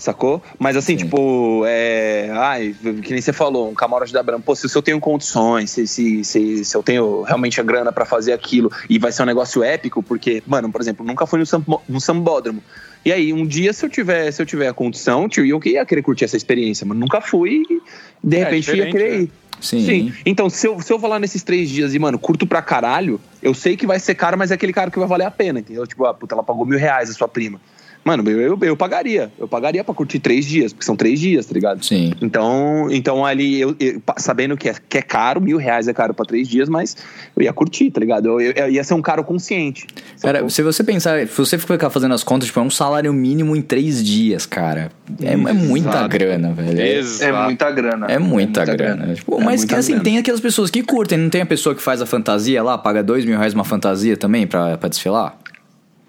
Sacou? 0.00 0.42
Mas 0.58 0.76
assim, 0.76 0.96
Sim. 0.98 1.04
tipo, 1.04 1.62
é. 1.66 2.30
Ai, 2.32 2.74
que 3.02 3.12
nem 3.12 3.20
você 3.20 3.34
falou, 3.34 3.70
um 3.70 3.74
camarote 3.74 4.14
da 4.14 4.22
Brahma. 4.22 4.42
Pô, 4.42 4.56
se 4.56 4.74
eu 4.74 4.80
tenho 4.80 4.98
condições, 4.98 5.70
se, 5.70 5.86
se, 5.86 6.24
se, 6.24 6.64
se 6.64 6.74
eu 6.74 6.82
tenho 6.82 7.20
realmente 7.20 7.60
a 7.60 7.62
grana 7.62 7.92
pra 7.92 8.06
fazer 8.06 8.32
aquilo 8.32 8.72
e 8.88 8.98
vai 8.98 9.12
ser 9.12 9.22
um 9.22 9.26
negócio 9.26 9.62
épico, 9.62 10.02
porque, 10.02 10.42
mano, 10.46 10.72
por 10.72 10.80
exemplo, 10.80 11.04
nunca 11.04 11.26
fui 11.26 11.38
no, 11.38 11.44
sambo, 11.44 11.82
no 11.86 12.00
sambódromo. 12.00 12.62
E 13.04 13.12
aí, 13.12 13.30
um 13.30 13.46
dia, 13.46 13.74
se 13.74 13.84
eu 13.84 13.90
tiver, 13.90 14.30
se 14.32 14.40
eu 14.40 14.46
tiver 14.46 14.68
a 14.68 14.72
condição, 14.72 15.28
tio, 15.28 15.44
eu 15.44 15.60
ia 15.66 15.84
querer 15.84 16.00
curtir 16.00 16.24
essa 16.24 16.36
experiência, 16.36 16.86
mas 16.86 16.96
nunca 16.96 17.20
fui 17.20 17.62
e 17.68 17.82
de 18.24 18.36
É, 18.38 18.44
repente 18.44 18.74
ia 18.74 18.90
querer 18.90 19.10
né? 19.10 19.18
ir. 19.24 19.32
Sim. 19.60 19.84
Sim. 19.84 20.12
Então, 20.24 20.48
se 20.48 20.66
eu, 20.66 20.80
se 20.80 20.90
eu 20.90 20.98
vou 20.98 21.10
lá 21.10 21.18
nesses 21.18 21.42
três 21.42 21.68
dias 21.68 21.94
e, 21.94 21.98
mano, 21.98 22.18
curto 22.18 22.46
pra 22.46 22.62
caralho, 22.62 23.20
eu 23.42 23.52
sei 23.52 23.76
que 23.76 23.86
vai 23.86 24.00
ser 24.00 24.14
caro, 24.14 24.38
mas 24.38 24.50
é 24.50 24.54
aquele 24.54 24.72
cara 24.72 24.90
que 24.90 24.98
vai 24.98 25.06
valer 25.06 25.26
a 25.26 25.30
pena, 25.30 25.60
entendeu? 25.60 25.86
Tipo, 25.86 26.06
ah, 26.06 26.14
puta, 26.14 26.34
ela 26.34 26.42
pagou 26.42 26.64
mil 26.64 26.78
reais 26.78 27.10
a 27.10 27.12
sua 27.12 27.28
prima. 27.28 27.60
Mano, 28.02 28.28
eu, 28.30 28.40
eu, 28.40 28.58
eu 28.62 28.76
pagaria. 28.76 29.30
Eu 29.38 29.46
pagaria 29.46 29.84
pra 29.84 29.94
curtir 29.94 30.18
três 30.20 30.46
dias, 30.46 30.72
porque 30.72 30.84
são 30.86 30.96
três 30.96 31.20
dias, 31.20 31.44
tá 31.44 31.52
ligado? 31.52 31.84
Sim. 31.84 32.12
Então, 32.22 32.88
então 32.90 33.26
ali, 33.26 33.60
eu, 33.60 33.76
eu- 33.78 34.00
sabendo 34.16 34.56
que 34.56 34.68
é, 34.70 34.74
que 34.88 34.98
é 34.98 35.02
caro, 35.02 35.38
mil 35.40 35.58
reais 35.58 35.86
é 35.86 35.92
caro 35.92 36.14
pra 36.14 36.24
três 36.24 36.48
dias, 36.48 36.68
mas 36.68 36.96
eu 37.36 37.42
ia 37.42 37.52
curtir, 37.52 37.90
tá 37.90 38.00
ligado? 38.00 38.26
Eu, 38.26 38.40
eu- 38.40 38.52
eu 38.52 38.70
ia 38.70 38.82
ser 38.82 38.94
um 38.94 39.02
caro 39.02 39.22
consciente. 39.22 39.86
Cara, 40.22 40.38
sacou? 40.38 40.50
se 40.50 40.62
você 40.62 40.82
pensar, 40.82 41.26
se 41.26 41.36
você 41.36 41.58
ficar 41.58 41.90
fazendo 41.90 42.14
as 42.14 42.24
contas, 42.24 42.46
tipo, 42.46 42.58
é 42.58 42.62
um 42.62 42.70
salário 42.70 43.12
mínimo 43.12 43.54
em 43.54 43.60
três 43.60 44.02
dias, 44.02 44.46
cara. 44.46 44.90
É, 45.22 45.32
é 45.32 45.36
muita 45.36 45.88
Exato. 45.90 46.08
grana, 46.08 46.52
velho. 46.54 46.80
É, 46.80 47.00
É 47.26 47.32
muita 47.44 47.70
grana. 47.70 48.06
é 48.08 48.18
muita 48.18 48.64
grana. 48.64 49.14
Tipo, 49.14 49.40
É 49.40 49.44
mas 49.44 49.60
muita 49.60 49.76
assim, 49.76 49.92
grana. 49.92 50.04
tem 50.04 50.18
aquelas 50.18 50.40
pessoas 50.40 50.70
que 50.70 50.82
curtem, 50.82 51.18
não 51.18 51.28
tem 51.28 51.42
a 51.42 51.46
pessoa 51.46 51.74
que 51.74 51.82
faz 51.82 52.00
a 52.00 52.06
fantasia 52.06 52.62
lá, 52.62 52.78
paga 52.78 53.02
dois 53.02 53.24
mil 53.26 53.36
reais 53.36 53.52
uma 53.52 53.64
fantasia 53.64 54.16
também 54.16 54.46
pra, 54.46 54.78
pra 54.78 54.88
desfilar? 54.88 55.36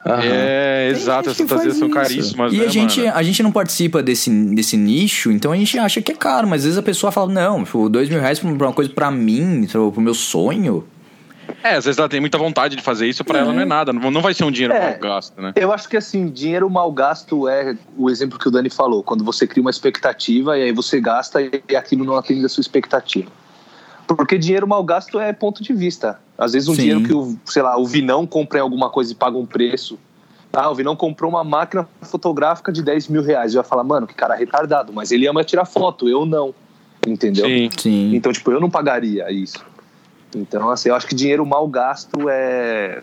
Aham. 0.06 0.22
É, 0.24 0.90
exato, 0.90 1.24
Tem 1.26 1.32
as 1.32 1.38
gente 1.38 1.48
que 1.48 1.50
fantasias 1.50 1.78
são 1.78 1.90
caríssimas, 1.90 2.54
E 2.54 2.58
né, 2.58 2.66
a 2.66 2.68
gente, 2.70 3.02
mano? 3.02 3.14
a 3.16 3.24
gente 3.24 3.44
não 3.44 3.52
participa 3.52 4.02
desse, 4.02 4.30
desse 4.56 4.76
nicho, 4.76 5.32
então 5.32 5.52
a 5.52 5.56
gente 5.56 5.78
acha 5.78 6.02
que 6.02 6.12
é 6.12 6.16
caro, 6.16 6.48
mas 6.48 6.62
às 6.62 6.66
vezes 6.66 6.80
a 6.80 6.82
pessoa 6.84 7.12
fala, 7.12 7.32
não, 7.32 7.64
tipo, 7.64 7.88
dois 7.88 8.10
mil 8.10 8.20
reais 8.20 8.40
pra 8.40 8.50
uma 8.50 8.74
coisa 8.74 8.90
pra 8.90 9.12
mim, 9.12 9.68
pro, 9.72 9.92
pro 9.92 10.02
meu 10.02 10.16
sonho. 10.16 10.84
É, 11.64 11.76
às 11.76 11.86
vezes 11.86 12.00
ela 12.00 12.10
tem 12.10 12.20
muita 12.20 12.38
vontade 12.38 12.76
de 12.76 12.82
fazer 12.82 13.08
isso, 13.08 13.24
pra 13.24 13.40
ela 13.40 13.54
não 13.54 13.62
é 13.62 13.66
nada. 13.66 13.92
Não 13.94 14.10
não 14.10 14.22
vai 14.22 14.34
ser 14.34 14.44
um 14.44 14.50
dinheiro 14.52 14.74
É. 14.74 14.92
mal 14.92 15.00
gasto, 15.00 15.40
né? 15.40 15.52
Eu 15.56 15.72
acho 15.72 15.88
que 15.88 15.98
assim, 15.98 16.28
dinheiro 16.30 16.68
mal 16.70 16.92
gasto 16.92 17.48
é 17.48 17.76
o 17.98 18.10
exemplo 18.10 18.40
que 18.40 18.48
o 18.48 18.52
Dani 18.52 18.70
falou, 18.70 19.04
quando 19.04 19.24
você 19.24 19.46
cria 19.46 19.62
uma 19.62 19.70
expectativa 19.70 20.58
e 20.58 20.64
aí 20.64 20.72
você 20.72 21.00
gasta 21.00 21.40
e 21.42 21.76
aquilo 21.76 22.04
não 22.06 22.16
atende 22.16 22.44
a 22.46 22.50
sua 22.50 22.62
expectativa. 22.62 23.30
Porque 24.16 24.38
dinheiro 24.38 24.68
mal 24.68 24.84
gasto 24.84 25.20
é 25.20 25.32
ponto 25.34 25.64
de 25.64 25.74
vista. 25.74 26.20
Às 26.38 26.54
vezes 26.54 26.68
um 26.68 26.74
Sim. 26.74 26.82
dinheiro 26.82 27.04
que 27.04 27.14
o, 27.14 27.38
sei 27.46 27.62
lá, 27.62 27.78
o 27.78 27.86
Vinão 27.86 28.26
compra 28.26 28.60
em 28.60 28.62
alguma 28.62 28.90
coisa 28.90 29.12
e 29.12 29.16
paga 29.16 29.38
um 29.38 29.46
preço. 29.46 29.98
Ah, 30.54 30.70
o 30.70 30.76
Vinão 30.76 30.96
comprou 30.96 31.30
uma 31.30 31.44
máquina 31.44 31.88
fotográfica 32.02 32.72
de 32.72 32.82
10 32.82 33.08
mil 33.08 33.22
reais. 33.22 33.54
Eu 33.54 33.60
ia 33.60 33.64
falar, 33.64 33.84
mano, 33.84 34.06
que 34.06 34.14
cara 34.14 34.36
retardado, 34.36 34.92
mas 34.92 35.12
ele 35.12 35.28
ama 35.28 35.44
tirar 35.44 35.66
foto, 35.66 36.10
eu 36.10 36.26
não. 36.26 36.54
Entendeu? 37.08 37.46
Sim. 37.46 37.70
Sim. 37.78 38.16
Então, 38.16 38.32
tipo, 38.32 38.52
eu 38.52 38.60
não 38.60 38.70
pagaria 38.70 39.32
isso. 39.32 39.64
Então, 40.36 40.70
assim, 40.70 40.90
eu 40.90 40.96
acho 40.96 41.08
que 41.08 41.16
dinheiro 41.16 41.46
mal 41.46 41.68
gasto 41.68 42.30
é 42.30 43.02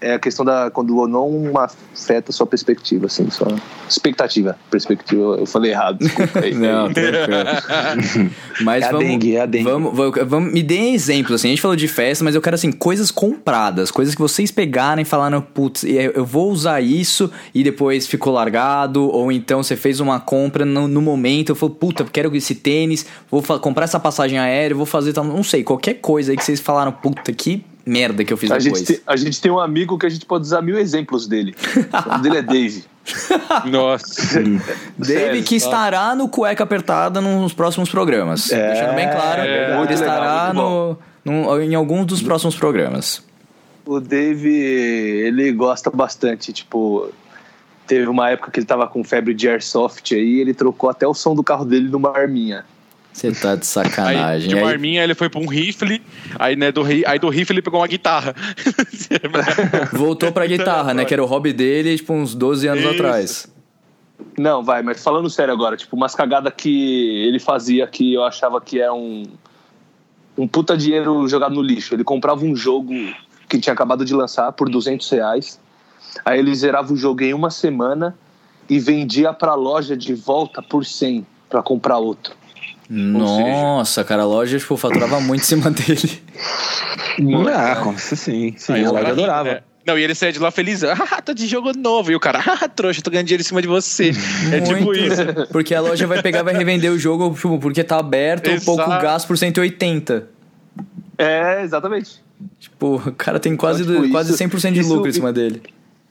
é 0.00 0.14
a 0.14 0.18
questão 0.18 0.44
da 0.44 0.70
quando 0.70 1.06
não 1.06 1.52
afeta 1.56 2.30
a 2.30 2.32
sua 2.32 2.46
perspectiva, 2.46 3.06
assim, 3.06 3.28
sua 3.30 3.56
expectativa, 3.88 4.56
perspectiva. 4.70 5.36
Eu 5.38 5.46
falei 5.46 5.72
errado, 5.72 5.98
desculpa 5.98 6.40
aí. 6.40 6.54
Não, 6.58 6.92
tranquilo. 6.92 8.30
Mas 8.62 8.84
É 8.84 8.88
a 8.88 8.92
vamos, 8.92 9.06
dengue, 9.06 9.36
é 9.36 9.40
a 9.40 9.46
dengue. 9.46 9.64
Vamos, 9.64 9.96
vamos, 9.96 10.14
vamos- 10.26 10.52
me 10.52 10.62
deem 10.62 10.94
exemplos, 10.94 11.34
assim. 11.36 11.48
A 11.48 11.50
gente 11.50 11.62
falou 11.62 11.76
de 11.76 11.88
festa, 11.88 12.24
mas 12.24 12.34
eu 12.34 12.40
quero, 12.42 12.54
assim, 12.54 12.72
coisas 12.72 13.10
compradas. 13.10 13.90
Coisas 13.90 14.14
que 14.14 14.20
vocês 14.20 14.50
pegaram 14.50 15.00
e 15.00 15.04
falaram, 15.04 15.40
putz, 15.40 15.84
eu 15.84 16.24
vou 16.24 16.50
usar 16.50 16.80
isso 16.80 17.30
e 17.54 17.62
depois 17.62 18.06
ficou 18.06 18.32
largado. 18.32 19.08
Ou 19.08 19.30
então 19.32 19.62
você 19.62 19.76
fez 19.76 20.00
uma 20.00 20.20
compra 20.20 20.64
no, 20.64 20.88
no 20.88 21.00
momento, 21.00 21.50
eu 21.50 21.56
falei, 21.56 21.74
puta, 21.78 22.04
quero 22.04 22.34
esse 22.36 22.54
tênis, 22.54 23.06
vou 23.30 23.42
comprar 23.60 23.84
essa 23.84 23.98
passagem 23.98 24.38
aérea, 24.38 24.76
vou 24.76 24.86
fazer 24.86 25.12
tal. 25.12 25.24
Não 25.24 25.42
sei, 25.42 25.62
qualquer 25.62 25.94
coisa 25.94 26.32
aí 26.32 26.36
que 26.36 26.44
vocês 26.44 26.60
falaram, 26.60 26.92
puta, 26.92 27.32
que 27.32 27.64
merda 27.88 28.24
que 28.24 28.32
eu 28.32 28.36
fiz 28.36 28.50
A 28.50 28.58
depois. 28.58 28.78
gente, 28.80 28.86
tem, 28.94 29.00
a 29.06 29.16
gente 29.16 29.40
tem 29.40 29.50
um 29.50 29.58
amigo 29.58 29.96
que 29.98 30.06
a 30.06 30.08
gente 30.08 30.26
pode 30.26 30.42
usar 30.44 30.60
mil 30.62 30.78
exemplos 30.78 31.26
dele. 31.26 31.54
O 32.06 32.08
nome 32.10 32.22
dele 32.22 32.36
é 32.38 32.42
Dave. 32.42 32.84
Nossa. 33.70 34.40
Dave 34.42 34.62
Sério, 35.02 35.42
que 35.42 35.56
estará 35.56 36.14
no 36.14 36.28
Cueca 36.28 36.62
Apertada 36.64 37.20
nos 37.20 37.52
próximos 37.54 37.88
programas. 37.88 38.52
É, 38.52 38.72
Deixando 38.74 38.94
bem 38.94 39.08
claro, 39.10 39.40
é 39.40 39.82
ele 39.82 39.94
estará 39.94 40.48
legal, 40.48 40.98
no, 41.24 41.42
no- 41.44 41.60
em 41.62 41.74
alguns 41.74 42.06
dos 42.06 42.22
próximos 42.22 42.54
programas. 42.56 43.22
O 43.86 43.98
Dave, 44.00 44.50
ele 44.54 45.50
gosta 45.52 45.90
bastante, 45.90 46.52
tipo, 46.52 47.08
teve 47.86 48.06
uma 48.06 48.28
época 48.28 48.50
que 48.50 48.60
ele 48.60 48.66
tava 48.66 48.86
com 48.86 49.02
febre 49.02 49.32
de 49.32 49.48
airsoft 49.48 50.12
aí, 50.14 50.40
ele 50.40 50.52
trocou 50.52 50.90
até 50.90 51.06
o 51.06 51.14
som 51.14 51.34
do 51.34 51.42
carro 51.42 51.64
dele 51.64 51.88
numa 51.88 52.14
arminha. 52.14 52.66
Você 53.18 53.32
tá 53.32 53.54
de 53.56 53.62
Aí, 53.62 53.64
sacanagem. 53.66 54.48
de 54.48 54.54
uma 54.54 54.68
Aí- 54.68 54.72
arminha, 54.74 55.02
ele 55.02 55.14
foi 55.14 55.28
pra 55.28 55.40
um 55.40 55.46
rifle, 55.48 56.00
aí, 56.38 56.54
né, 56.54 56.70
do, 56.70 56.82
ri- 56.82 57.04
aí 57.04 57.18
do 57.18 57.28
rifle 57.28 57.54
ele 57.56 57.62
pegou 57.62 57.80
uma 57.80 57.86
guitarra. 57.88 58.32
voltou 59.92 60.30
pra 60.32 60.46
guitarra, 60.46 60.94
né? 60.94 61.04
Que 61.04 61.14
era 61.14 61.22
o 61.22 61.26
hobby 61.26 61.52
dele, 61.52 61.96
tipo, 61.96 62.12
uns 62.12 62.34
12 62.34 62.66
anos 62.68 62.84
Isso. 62.84 62.92
atrás. 62.94 63.48
Não, 64.36 64.62
vai, 64.62 64.82
mas 64.82 65.02
falando 65.02 65.28
sério 65.30 65.52
agora, 65.52 65.76
tipo, 65.76 65.96
umas 65.96 66.14
cagadas 66.14 66.52
que 66.56 67.26
ele 67.26 67.38
fazia 67.38 67.86
que 67.86 68.14
eu 68.14 68.24
achava 68.24 68.60
que 68.60 68.80
era 68.80 68.92
um, 68.94 69.24
um 70.36 70.46
puta 70.46 70.76
dinheiro 70.76 71.26
jogado 71.28 71.54
no 71.54 71.62
lixo. 71.62 71.94
Ele 71.94 72.04
comprava 72.04 72.44
um 72.44 72.54
jogo 72.54 72.92
que 73.48 73.58
tinha 73.58 73.72
acabado 73.72 74.04
de 74.04 74.14
lançar 74.14 74.52
por 74.52 74.68
200 74.68 75.08
reais, 75.10 75.58
aí 76.24 76.38
ele 76.38 76.54
zerava 76.54 76.92
o 76.92 76.96
jogo 76.96 77.22
em 77.22 77.34
uma 77.34 77.50
semana 77.50 78.16
e 78.68 78.78
vendia 78.78 79.32
pra 79.32 79.54
loja 79.54 79.96
de 79.96 80.14
volta 80.14 80.62
por 80.62 80.84
100 80.84 81.26
pra 81.48 81.62
comprar 81.62 81.98
outro. 81.98 82.34
Nossa, 82.90 84.02
cara, 84.04 84.22
a 84.22 84.26
loja, 84.26 84.58
tipo, 84.58 84.76
faturava 84.76 85.20
muito 85.20 85.42
em 85.42 85.44
cima 85.44 85.70
dele. 85.70 86.22
Ah, 87.54 87.76
com- 87.82 87.96
sim, 87.98 88.54
sim, 88.56 88.72
Aí 88.72 88.84
a 88.84 88.90
loja 88.90 89.08
adorava. 89.08 89.44
né? 89.54 89.60
Não, 89.86 89.98
e 89.98 90.02
ele 90.02 90.14
saía 90.14 90.32
de 90.32 90.38
lá 90.38 90.50
feliz. 90.50 90.84
Ah, 90.84 90.94
tá 91.22 91.32
de 91.32 91.46
jogo 91.46 91.72
novo. 91.76 92.12
E 92.12 92.14
o 92.14 92.20
cara, 92.20 92.40
ah, 92.46 92.68
trouxa, 92.68 93.00
tô 93.02 93.10
ganhando 93.10 93.26
dinheiro 93.26 93.42
em 93.42 93.44
cima 93.46 93.62
de 93.62 93.68
você. 93.68 94.12
É 94.52 94.60
tipo 94.60 94.82
Muito. 94.82 95.00
isso. 95.00 95.22
Porque 95.50 95.74
a 95.74 95.80
loja 95.80 96.06
vai 96.06 96.20
pegar 96.22 96.40
e 96.40 96.42
vai 96.42 96.54
revender 96.54 96.90
o 96.92 96.98
jogo, 96.98 97.34
tipo, 97.34 97.58
porque 97.58 97.82
tá 97.82 97.98
aberto, 97.98 98.48
Exato. 98.48 98.64
pouco 98.66 98.86
gasto 99.02 99.26
por 99.26 99.36
180. 99.38 100.28
É, 101.16 101.62
exatamente. 101.62 102.22
Tipo, 102.60 102.96
o 102.96 103.12
cara 103.12 103.40
tem 103.40 103.56
quase, 103.56 103.82
Então, 103.82 103.96
tipo, 103.96 104.10
quase 104.10 104.30
isso- 104.30 104.38
100% 104.38 104.72
de 104.74 104.80
isso- 104.80 104.94
lucro 104.94 105.08
em 105.08 105.12
cima 105.12 105.32
dele. 105.32 105.62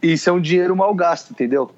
Isso 0.02 0.30
é 0.30 0.34
um 0.34 0.40
dinheiro 0.42 0.76
mal 0.76 0.94
gasto, 0.94 1.32
entendeu? 1.32 1.72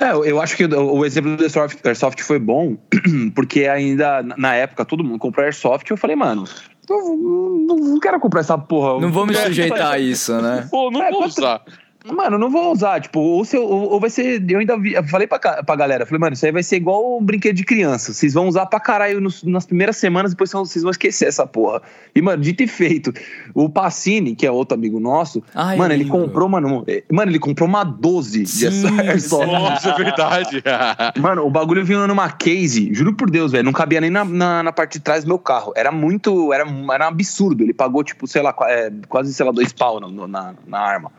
É, 0.00 0.10
eu- 0.12 0.40
acho 0.40 0.56
que 0.56 0.64
o, 0.64 0.94
o 0.98 1.04
exemplo 1.04 1.36
do 1.36 1.42
Airsoft, 1.42 1.78
Airsoft 1.84 2.22
foi 2.22 2.38
bom, 2.38 2.76
porque 3.34 3.66
ainda 3.66 4.22
na 4.36 4.54
época 4.54 4.84
todo 4.84 5.04
mundo 5.04 5.18
comprou 5.18 5.44
Airsoft 5.44 5.88
e 5.88 5.92
eu 5.92 5.96
falei, 5.96 6.16
mano, 6.16 6.44
não, 6.88 7.16
não, 7.16 7.76
não 7.76 8.00
quero 8.00 8.18
comprar 8.18 8.40
essa 8.40 8.58
porra. 8.58 9.00
Não 9.00 9.12
vou 9.12 9.26
me 9.26 9.34
sujeitar 9.34 9.92
a 9.92 9.98
isso, 9.98 10.32
né? 10.40 10.66
Pô, 10.70 10.90
não 10.90 11.02
É, 11.02 11.10
vou 11.10 11.20
quanto- 11.22 11.38
usar. 11.38 11.62
Mano, 12.04 12.38
não 12.38 12.48
vou 12.48 12.72
usar, 12.72 12.98
tipo, 13.00 13.20
ou, 13.20 13.44
se 13.44 13.56
eu- 13.56 13.64
ou, 13.66 14.00
vai 14.00 14.08
ser. 14.08 14.42
Eu 14.50 14.58
ainda 14.58 14.76
vi, 14.78 14.94
eu 14.94 15.04
falei 15.04 15.26
pra, 15.26 15.38
pra 15.38 15.76
galera, 15.76 16.06
falei, 16.06 16.18
mano, 16.18 16.32
isso 16.32 16.46
aí 16.46 16.50
vai 16.52 16.62
ser 16.62 16.76
igual 16.76 17.18
um 17.18 17.22
brinquedo 17.22 17.54
de 17.56 17.64
criança. 17.64 18.14
Vocês 18.14 18.32
vão 18.32 18.48
usar 18.48 18.64
pra 18.66 18.80
caralho 18.80 19.20
nos- 19.20 19.42
nas 19.42 19.66
primeiras 19.66 19.98
semanas, 19.98 20.30
depois 20.32 20.50
vocês 20.50 20.82
vão 20.82 20.90
esquecer 20.90 21.26
essa 21.28 21.46
porra. 21.46 21.82
E, 22.14 22.22
mano, 22.22 22.42
dito 22.42 22.62
e 22.62 22.66
feito, 22.66 23.12
o 23.54 23.68
Pacini, 23.68 24.34
que 24.34 24.46
é 24.46 24.50
outro 24.50 24.74
amigo 24.78 24.98
nosso, 24.98 25.42
eu 25.54 25.78
mano, 25.78 25.92
ele 25.92 26.04
comprou, 26.06 26.48
mano, 26.48 26.86
mano, 27.12 27.30
ele 27.30 27.38
comprou 27.38 27.68
uma 27.68 27.84
12 27.84 28.44
de 28.44 28.70
Sim, 28.72 28.98
Airsoft. 29.00 29.46
Nossa, 29.52 29.90
é 29.90 29.94
verdade. 29.94 30.62
Mano, 31.20 31.44
o 31.46 31.50
bagulho 31.50 31.84
vinha 31.84 32.06
numa 32.06 32.30
case, 32.30 32.88
juro 32.94 33.12
por 33.14 33.30
Deus, 33.30 33.52
velho, 33.52 33.64
não 33.64 33.72
cabia 33.72 34.00
nem 34.00 34.10
na, 34.10 34.24
na, 34.24 34.62
na 34.62 34.72
parte 34.72 34.94
de 34.94 35.00
trás 35.00 35.24
do 35.24 35.28
meu 35.28 35.38
carro. 35.38 35.72
Era 35.76 35.92
muito, 35.92 36.52
era, 36.52 36.64
era 36.64 37.04
um 37.04 37.08
absurdo. 37.08 37.62
Ele 37.62 37.74
pagou, 37.74 38.02
tipo, 38.02 38.26
sei 38.26 38.40
lá, 38.42 38.54
é, 38.62 38.90
quase, 39.08 39.34
sei 39.34 39.44
lá, 39.44 39.52
dois 39.52 39.72
pau 39.72 40.00
no- 40.00 40.08
no- 40.10 40.26
na, 40.26 40.54
na 40.66 40.78
arma. 40.80 41.12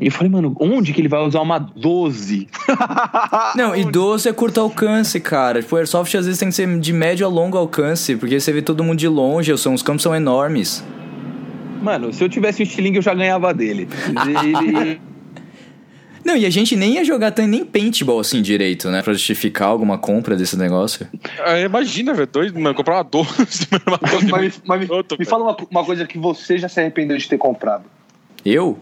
E 0.00 0.06
eu 0.06 0.10
falei, 0.12 0.30
mano, 0.32 0.56
onde 0.58 0.92
que 0.92 1.00
ele 1.00 1.08
vai 1.08 1.20
usar 1.20 1.40
uma 1.42 1.58
12? 1.58 2.48
Não, 3.54 3.76
e 3.76 3.84
12 3.84 4.28
é 4.28 4.32
curto 4.32 4.60
alcance, 4.60 5.20
cara. 5.20 5.62
Tipo, 5.62 5.76
o 5.76 5.78
Airsoft 5.78 6.14
às 6.16 6.24
vezes 6.26 6.40
tem 6.40 6.48
que 6.48 6.54
ser 6.54 6.78
de 6.80 6.92
médio 6.92 7.24
a 7.24 7.28
longo 7.28 7.56
alcance, 7.56 8.16
porque 8.16 8.40
você 8.40 8.52
vê 8.52 8.62
todo 8.62 8.82
mundo 8.82 8.98
de 8.98 9.06
longe, 9.06 9.52
os 9.52 9.82
campos 9.82 10.02
são 10.02 10.14
enormes. 10.14 10.84
Mano, 11.80 12.12
se 12.12 12.22
eu 12.24 12.28
tivesse 12.28 12.62
um 12.62 12.64
estilingue, 12.64 12.96
eu 12.98 13.02
já 13.02 13.14
ganhava 13.14 13.52
dele. 13.54 13.88
Ele- 14.08 15.00
Não, 16.24 16.36
e 16.36 16.46
a 16.46 16.50
gente 16.50 16.76
nem 16.76 16.94
ia 16.94 17.04
jogar 17.04 17.34
nem 17.48 17.64
paintball 17.64 18.20
assim 18.20 18.40
direito, 18.40 18.88
né? 18.90 19.02
Pra 19.02 19.12
justificar 19.12 19.66
alguma 19.68 19.98
compra 19.98 20.36
desse 20.36 20.56
negócio. 20.56 21.06
Ah, 21.44 21.58
Imagina, 21.58 22.14
velho, 22.14 22.28
dois, 22.32 22.52
mano, 22.52 22.74
comprar 22.76 22.94
uma 22.98 23.02
12. 23.02 23.28
mano, 23.72 23.82
uma 23.88 23.98
12 23.98 24.26
Mas, 24.30 24.56
me- 24.58 24.62
mas 24.64 24.80
me, 24.80 24.94
Outro, 24.94 25.18
me 25.18 25.24
fala 25.24 25.42
uma, 25.42 25.56
uma 25.70 25.84
coisa 25.84 26.06
que 26.06 26.16
você 26.18 26.58
já 26.58 26.68
se 26.68 26.78
arrependeu 26.78 27.16
de 27.16 27.28
ter 27.28 27.38
comprado. 27.38 27.84
Eu? 28.44 28.78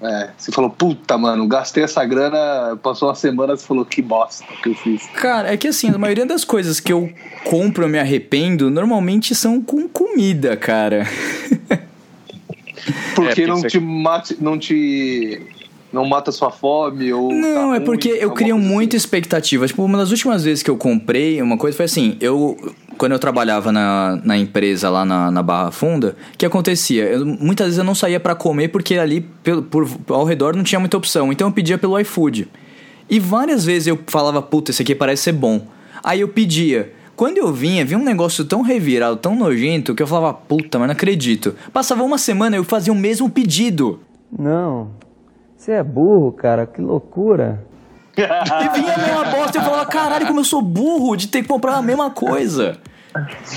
É, 0.00 0.28
você 0.36 0.52
falou, 0.52 0.68
puta, 0.68 1.16
mano, 1.16 1.48
gastei 1.48 1.82
essa 1.82 2.04
grana, 2.04 2.76
passou 2.82 3.08
uma 3.08 3.14
semana, 3.14 3.56
você 3.56 3.66
falou, 3.66 3.84
que 3.84 4.02
bosta 4.02 4.44
que 4.62 4.68
eu 4.68 4.74
fiz. 4.74 5.06
Cara, 5.14 5.50
é 5.52 5.56
que 5.56 5.68
assim, 5.68 5.88
a 5.88 5.96
maioria 5.96 6.26
das 6.26 6.44
coisas 6.44 6.78
que 6.80 6.92
eu 6.92 7.10
compro 7.44 7.86
e 7.86 7.88
me 7.88 7.98
arrependo, 7.98 8.68
normalmente 8.70 9.34
são 9.34 9.60
com 9.62 9.88
comida, 9.88 10.54
cara. 10.56 11.06
Porque 13.14 13.28
porque 13.30 13.46
não 13.46 13.56
você- 13.56 13.68
te 13.68 13.80
mate, 13.80 14.36
não 14.40 14.58
te. 14.58 15.40
Não 15.92 16.04
mata 16.04 16.30
sua 16.32 16.50
fome 16.50 17.12
ou. 17.12 17.32
Não, 17.32 17.70
tá 17.70 17.76
é 17.76 17.80
porque 17.80 18.10
ruim, 18.10 18.18
eu 18.20 18.30
crio 18.32 18.58
muita 18.58 18.96
assim. 18.96 19.04
expectativa. 19.04 19.66
Tipo, 19.66 19.84
uma 19.84 19.98
das 19.98 20.10
últimas 20.10 20.44
vezes 20.44 20.62
que 20.62 20.70
eu 20.70 20.76
comprei, 20.76 21.40
uma 21.40 21.56
coisa 21.56 21.76
foi 21.76 21.86
assim, 21.86 22.16
eu. 22.20 22.56
Quando 22.98 23.12
eu 23.12 23.18
trabalhava 23.18 23.70
na, 23.70 24.18
na 24.24 24.38
empresa 24.38 24.88
lá 24.88 25.04
na, 25.04 25.30
na 25.30 25.42
Barra 25.42 25.70
Funda, 25.70 26.16
o 26.34 26.38
que 26.38 26.46
acontecia? 26.46 27.04
Eu- 27.04 27.26
muitas 27.26 27.66
vezes 27.66 27.78
eu 27.78 27.84
não 27.84 27.94
saía 27.94 28.18
pra 28.18 28.34
comer 28.34 28.68
porque 28.68 28.96
ali 28.96 29.20
pelo- 29.42 29.62
por, 29.62 29.86
ao 30.08 30.24
redor 30.24 30.56
não 30.56 30.64
tinha 30.64 30.78
muita 30.80 30.96
opção. 30.96 31.30
Então 31.30 31.48
eu 31.48 31.52
pedia 31.52 31.76
pelo 31.76 31.98
iFood. 32.00 32.48
E 33.10 33.20
várias 33.20 33.64
vezes 33.66 33.86
eu 33.88 33.98
falava, 34.06 34.40
puta, 34.40 34.70
esse 34.70 34.80
aqui 34.82 34.94
parece 34.94 35.24
ser 35.24 35.32
bom. 35.32 35.66
Aí 36.02 36.20
eu 36.22 36.28
pedia. 36.28 36.92
Quando 37.14 37.36
eu 37.38 37.52
vinha, 37.52 37.84
vinha 37.84 37.98
um 37.98 38.04
negócio 38.04 38.44
tão 38.46 38.62
revirado, 38.62 39.16
tão 39.16 39.36
nojento, 39.36 39.94
que 39.94 40.02
eu 40.02 40.06
falava, 40.06 40.32
puta, 40.34 40.78
mas 40.78 40.88
não 40.88 40.92
acredito. 40.92 41.54
Passava 41.72 42.02
uma 42.02 42.16
semana 42.18 42.56
eu 42.56 42.64
fazia 42.64 42.92
o 42.92 42.96
mesmo 42.96 43.28
pedido. 43.30 44.00
Não, 44.38 44.90
Você 45.56 45.72
é 45.72 45.82
burro, 45.82 46.32
cara, 46.32 46.66
que 46.66 46.80
loucura. 46.80 47.64
E 48.16 48.68
vinha 48.80 48.94
a 48.94 48.98
mesma 48.98 49.24
bosta 49.24 49.58
e 49.58 49.60
eu 49.60 49.64
falava, 49.64 49.84
caralho, 49.86 50.26
como 50.26 50.40
eu 50.40 50.44
sou 50.44 50.62
burro 50.62 51.16
de 51.16 51.28
ter 51.28 51.42
que 51.42 51.48
comprar 51.48 51.74
a 51.76 51.82
mesma 51.82 52.10
coisa. 52.10 52.78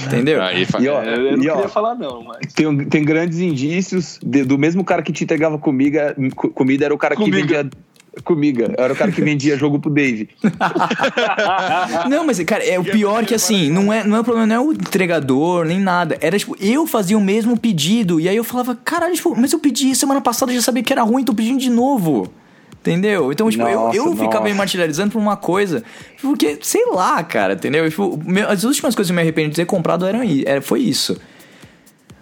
Entendeu? 0.06 0.42
Aí, 0.42 0.66
E 0.80 0.88
ó, 0.90 1.02
Eu 1.04 1.38
não 1.38 1.44
e, 1.44 1.50
ó, 1.50 1.54
queria 1.56 1.70
falar 1.70 1.96
não, 1.96 2.24
mas... 2.24 2.54
tem, 2.54 2.78
tem 2.86 3.04
grandes 3.06 3.40
indícios 3.40 4.20
de- 4.24 4.44
do 4.44 4.58
mesmo 4.58 4.84
cara 4.84 5.02
que 5.02 5.12
te 5.14 5.24
entregava 5.24 5.58
comiga, 5.58 6.16
co- 6.36 6.50
comida, 6.50 6.86
era 6.86 6.94
o 6.94 6.98
cara 6.98 7.16
que 7.16 7.24
Comiga. 7.24 7.70
Vendia. 8.14 8.24
Comiga, 8.24 8.74
era 8.78 8.94
o 8.94 8.96
cara 8.96 9.12
que 9.12 9.22
vendia 9.22 9.58
jogo 9.58 9.80
pro 9.80 9.90
Dave. 9.90 10.30
Não, 12.10 12.26
mas, 12.26 12.40
cara, 12.44 12.64
é 12.64 12.80
o 12.80 12.84
pior 12.84 13.26
que 13.26 13.34
assim, 13.36 13.70
não 13.70 13.92
é, 13.92 14.04
não 14.04 14.18
é 14.18 14.20
o 14.20 14.24
problema, 14.24 14.48
não 14.48 14.56
é 14.56 14.60
o 14.60 14.72
entregador, 14.72 15.66
nem 15.66 15.80
nada. 15.80 16.18
Era, 16.22 16.38
tipo, 16.38 16.56
eu 16.60 16.86
fazia 16.88 17.18
o 17.18 17.22
mesmo 17.22 17.58
pedido. 17.58 18.20
E 18.20 18.28
aí 18.30 18.36
eu 18.36 18.44
falava, 18.44 18.76
caralho, 18.76 19.14
tipo, 19.16 19.36
mas 19.40 19.52
eu 19.54 19.60
pedi 19.60 19.96
semana 19.96 20.22
passada, 20.22 20.52
eu 20.52 20.56
já 20.56 20.62
sabia 20.62 20.84
que 20.84 20.92
era 20.94 21.04
ruim, 21.04 21.24
tô 21.24 21.34
pedindo 21.34 21.60
de 21.60 21.70
novo. 21.70 22.32
Entendeu? 22.82 23.32
Então, 23.32 23.50
tipo, 23.50 23.64
eu, 23.68 23.80
Nossa, 23.80 23.98
eu 23.98 24.16
ficava 24.16 24.44
me 24.46 24.50
nossa. 24.52 24.56
martirizando 24.56 25.12
por 25.12 25.20
uma 25.20 25.36
coisa. 25.36 25.84
Porque, 26.22 26.58
sei 26.62 26.86
lá, 26.86 27.22
cara, 27.24 27.54
entendeu? 27.54 27.90
Tipo, 27.90 28.18
meu- 28.26 28.50
as 28.50 28.64
últimas 28.64 28.96
coisas 28.96 29.10
que 29.10 29.12
eu 29.12 29.16
me 29.16 29.22
arrependo 29.22 29.50
de 29.50 29.58
ter 29.58 29.66
comprado 29.66 30.06
eram, 30.06 30.22
era, 30.46 30.62
foi 30.62 30.80
isso. 30.80 31.20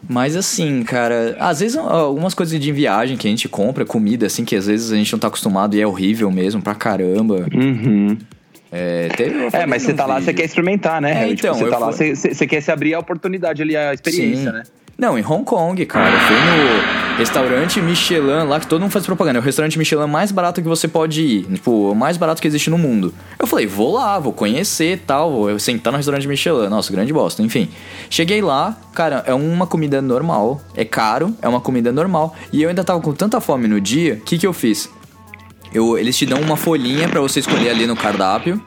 Mas 0.10 0.36
assim, 0.36 0.84
cara, 0.84 1.36
às 1.40 1.60
vezes 1.60 1.76
algumas 1.76 2.34
coisas 2.34 2.58
de 2.60 2.72
viagem 2.72 3.18
que 3.18 3.28
a 3.28 3.30
gente 3.30 3.50
compra, 3.50 3.84
comida, 3.86 4.26
assim, 4.26 4.46
que 4.46 4.56
às 4.56 4.66
vezes 4.68 4.92
a 4.92 4.96
gente 4.96 5.12
não 5.12 5.20
tá 5.20 5.28
acostumado 5.28 5.76
e 5.76 5.82
é 5.82 5.86
horrível 5.88 6.32
mesmo 6.32 6.62
pra 6.62 6.74
caramba. 6.74 7.46
Uhum. 7.54 8.18
É, 8.72 9.10
teve, 9.16 9.50
É, 9.54 9.66
mas 9.66 9.84
você 9.84 9.94
tá 9.94 10.06
lá, 10.06 10.16
você 10.16 10.28
vídeo. 10.28 10.36
quer 10.38 10.46
experimentar, 10.46 11.02
né? 11.02 11.12
É, 11.12 11.14
Harry? 11.14 11.34
então, 11.34 11.54
tipo, 11.54 11.66
você 11.66 11.72
tá 11.72 11.78
lá, 11.78 11.92
fui- 11.92 12.16
você- 12.16 12.34
você 12.34 12.48
quer 12.48 12.62
se 12.62 12.72
abrir 12.72 12.94
a 12.94 13.00
oportunidade 13.00 13.62
ali, 13.62 13.76
a 13.78 13.94
experiência, 13.94 14.52
Sim. 14.52 14.58
né? 14.58 14.64
Não, 14.98 15.16
em 15.18 15.24
Hong 15.24 15.44
Kong, 15.44 15.86
cara. 15.86 16.12
Eu 16.12 16.20
fui 16.22 16.36
no 16.36 17.18
restaurante 17.18 17.80
Michelin 17.80 18.48
lá, 18.48 18.60
que 18.60 18.66
todo 18.66 18.82
mundo 18.82 18.90
faz 18.90 19.06
propaganda. 19.06 19.38
É 19.38 19.42
o 19.42 19.44
restaurante 19.44 19.78
Michelin 19.78 20.08
mais 20.08 20.32
barato 20.32 20.60
que 20.60 20.68
você 20.68 20.88
pode 20.88 21.22
ir. 21.22 21.44
Tipo, 21.44 21.92
o 21.92 21.96
mais 21.96 22.18
barato 22.18 22.42
que 22.42 22.48
existe 22.48 22.72
no 22.72 22.80
mundo. 22.80 23.14
Eu 23.38 23.46
falei, 23.46 23.68
vou 23.68 23.94
lá, 23.94 24.18
vou 24.18 24.34
conhecer 24.34 25.04
tal. 25.06 25.32
Vou 25.32 25.60
sentar 25.60 25.94
no 25.94 25.98
restaurante 25.98 26.28
Michelin. 26.28 26.68
Nossa, 26.68 26.92
grande 26.92 27.14
bosta. 27.14 27.44
Enfim. 27.44 27.70
Cheguei 28.10 28.42
lá, 28.42 28.76
cara, 28.96 29.24
é 29.28 29.36
uma 29.36 29.68
comida 29.68 30.02
normal. 30.02 30.60
É 30.76 30.84
caro, 30.84 31.32
é 31.44 31.48
uma 31.48 31.62
comida 31.62 31.92
normal. 31.92 32.36
E 32.52 32.64
eu 32.64 32.70
ainda 32.70 32.84
tava 32.84 33.00
com 33.00 33.14
tanta 33.14 33.40
fome 33.40 33.68
no 33.68 33.80
dia, 33.80 34.16
o 34.16 34.22
que 34.22 34.36
que 34.36 34.48
eu 34.48 34.54
fiz? 34.54 34.90
Eu, 35.72 35.96
eles 35.98 36.18
te 36.18 36.26
dão 36.26 36.42
uma 36.42 36.58
folhinha 36.58 37.08
pra 37.08 37.22
você 37.22 37.40
escolher 37.40 37.70
ali 37.70 37.86
no 37.86 37.96
cardápio. 37.96 38.60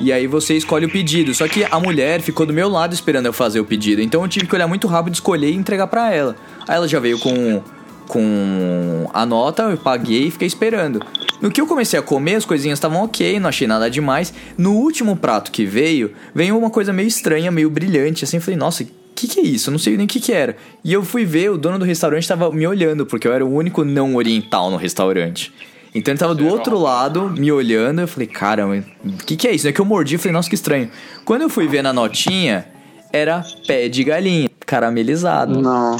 E 0.00 0.12
aí 0.12 0.26
você 0.26 0.56
escolhe 0.56 0.86
o 0.86 0.90
pedido. 0.90 1.34
Só 1.34 1.46
que 1.48 1.64
a 1.70 1.78
mulher 1.78 2.20
ficou 2.20 2.44
do 2.44 2.52
meu 2.52 2.68
lado 2.68 2.94
esperando 2.94 3.26
eu 3.26 3.32
fazer 3.32 3.60
o 3.60 3.64
pedido. 3.64 4.02
Então 4.02 4.22
eu 4.22 4.28
tive 4.28 4.46
que 4.46 4.54
olhar 4.54 4.66
muito 4.66 4.86
rápido, 4.86 5.14
escolher 5.14 5.50
e 5.50 5.54
entregar 5.54 5.86
pra 5.86 6.12
ela. 6.12 6.36
Aí 6.66 6.76
ela 6.76 6.88
já 6.88 6.98
veio 6.98 7.18
com, 7.18 7.62
com 8.08 9.08
a 9.12 9.24
nota, 9.24 9.64
eu 9.64 9.76
paguei 9.76 10.28
e 10.28 10.30
fiquei 10.30 10.48
esperando. 10.48 11.00
No 11.40 11.50
que 11.50 11.60
eu 11.60 11.66
comecei 11.66 11.98
a 11.98 12.02
comer, 12.02 12.36
as 12.36 12.44
coisinhas 12.44 12.78
estavam 12.78 13.04
ok, 13.04 13.38
não 13.38 13.48
achei 13.48 13.66
nada 13.66 13.90
demais. 13.90 14.32
No 14.56 14.72
último 14.72 15.16
prato 15.16 15.50
que 15.50 15.64
veio, 15.64 16.12
veio 16.34 16.56
uma 16.56 16.70
coisa 16.70 16.92
meio 16.92 17.08
estranha, 17.08 17.50
meio 17.50 17.68
brilhante, 17.70 18.24
assim. 18.24 18.40
Falei, 18.40 18.56
nossa, 18.56 18.82
o 18.82 18.86
que, 19.14 19.28
que 19.28 19.40
é 19.40 19.42
isso? 19.42 19.68
Eu 19.68 19.72
não 19.72 19.78
sei 19.78 19.96
nem 19.96 20.06
o 20.06 20.08
que, 20.08 20.20
que 20.20 20.32
era. 20.32 20.56
E 20.82 20.92
eu 20.92 21.04
fui 21.04 21.24
ver, 21.24 21.50
o 21.50 21.58
dono 21.58 21.78
do 21.78 21.84
restaurante 21.84 22.26
tava 22.26 22.50
me 22.50 22.66
olhando, 22.66 23.06
porque 23.06 23.28
eu 23.28 23.32
era 23.32 23.44
o 23.44 23.52
único 23.52 23.84
não 23.84 24.16
oriental 24.16 24.70
no 24.70 24.76
restaurante. 24.76 25.52
Então 25.94 26.12
ele 26.12 26.18
tava 26.18 26.34
do 26.34 26.46
outro 26.46 26.76
lado, 26.78 27.30
me 27.30 27.52
olhando, 27.52 28.00
eu 28.00 28.08
falei, 28.08 28.26
caramba, 28.26 28.84
o 29.04 29.12
que, 29.24 29.36
que 29.36 29.46
é 29.46 29.52
isso? 29.52 29.68
É 29.68 29.72
que 29.72 29.80
eu 29.80 29.84
mordi, 29.84 30.14
eu 30.14 30.18
falei, 30.18 30.32
nossa, 30.32 30.48
que 30.48 30.54
estranho. 30.56 30.90
Quando 31.24 31.42
eu 31.42 31.48
fui 31.48 31.68
ver 31.68 31.82
na 31.82 31.92
notinha, 31.92 32.66
era 33.12 33.44
pé 33.66 33.88
de 33.88 34.02
galinha, 34.02 34.50
caramelizado, 34.66 35.60
Não. 35.60 35.96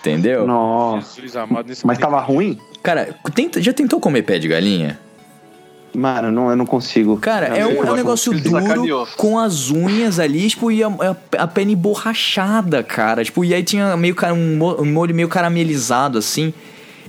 entendeu? 0.00 0.46
Nossa. 0.46 1.16
Jesus 1.16 1.36
amado, 1.36 1.68
nesse 1.68 1.86
Mas 1.86 1.98
tava 1.98 2.20
ruim? 2.20 2.58
Cara, 2.82 3.14
tenta- 3.34 3.60
já 3.60 3.72
tentou 3.72 4.00
comer 4.00 4.22
pé 4.22 4.38
de 4.38 4.48
galinha? 4.48 4.98
Mano, 5.94 6.30
não, 6.30 6.50
eu 6.50 6.56
não 6.56 6.66
consigo. 6.66 7.16
Cara, 7.16 7.46
é 7.46 7.66
um, 7.66 7.82
é 7.84 7.90
um 7.90 7.94
negócio 7.96 8.32
duro, 8.32 8.60
sacaneou. 8.62 9.06
com 9.16 9.38
as 9.38 9.70
unhas 9.70 10.18
ali, 10.18 10.48
tipo, 10.48 10.70
e 10.70 10.82
a, 10.82 10.88
a, 10.88 11.42
a 11.42 11.46
pele 11.46 11.74
borrachada, 11.74 12.82
cara. 12.82 13.24
Tipo, 13.24 13.44
e 13.44 13.54
aí 13.54 13.62
tinha 13.62 13.96
meio 13.96 14.14
um, 14.34 14.56
mo- 14.56 14.84
molho 14.84 15.14
meio 15.14 15.28
caramelizado, 15.28 16.18
assim. 16.18 16.52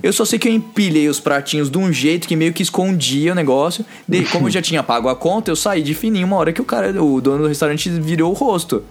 Eu 0.02 0.14
só 0.14 0.24
sei 0.24 0.38
que 0.38 0.48
eu 0.48 0.52
empilhei 0.52 1.08
os 1.08 1.20
pratinhos 1.20 1.70
de 1.70 1.76
um 1.76 1.92
jeito 1.92 2.26
que 2.26 2.34
meio 2.34 2.54
que 2.54 2.62
escondia 2.62 3.32
o 3.32 3.34
negócio. 3.34 3.84
De, 4.08 4.24
como 4.24 4.46
eu 4.46 4.50
já 4.50 4.62
tinha 4.62 4.82
pago 4.82 5.08
a 5.10 5.14
conta, 5.14 5.50
eu 5.50 5.56
saí 5.56 5.82
de 5.82 5.92
fininho 5.94 6.26
uma 6.26 6.36
hora 6.36 6.52
que 6.52 6.60
o 6.62 6.64
cara, 6.64 6.90
o 7.02 7.20
dono 7.20 7.42
do 7.42 7.48
restaurante 7.48 7.90
virou 7.90 8.30
o 8.30 8.34
rosto. 8.34 8.82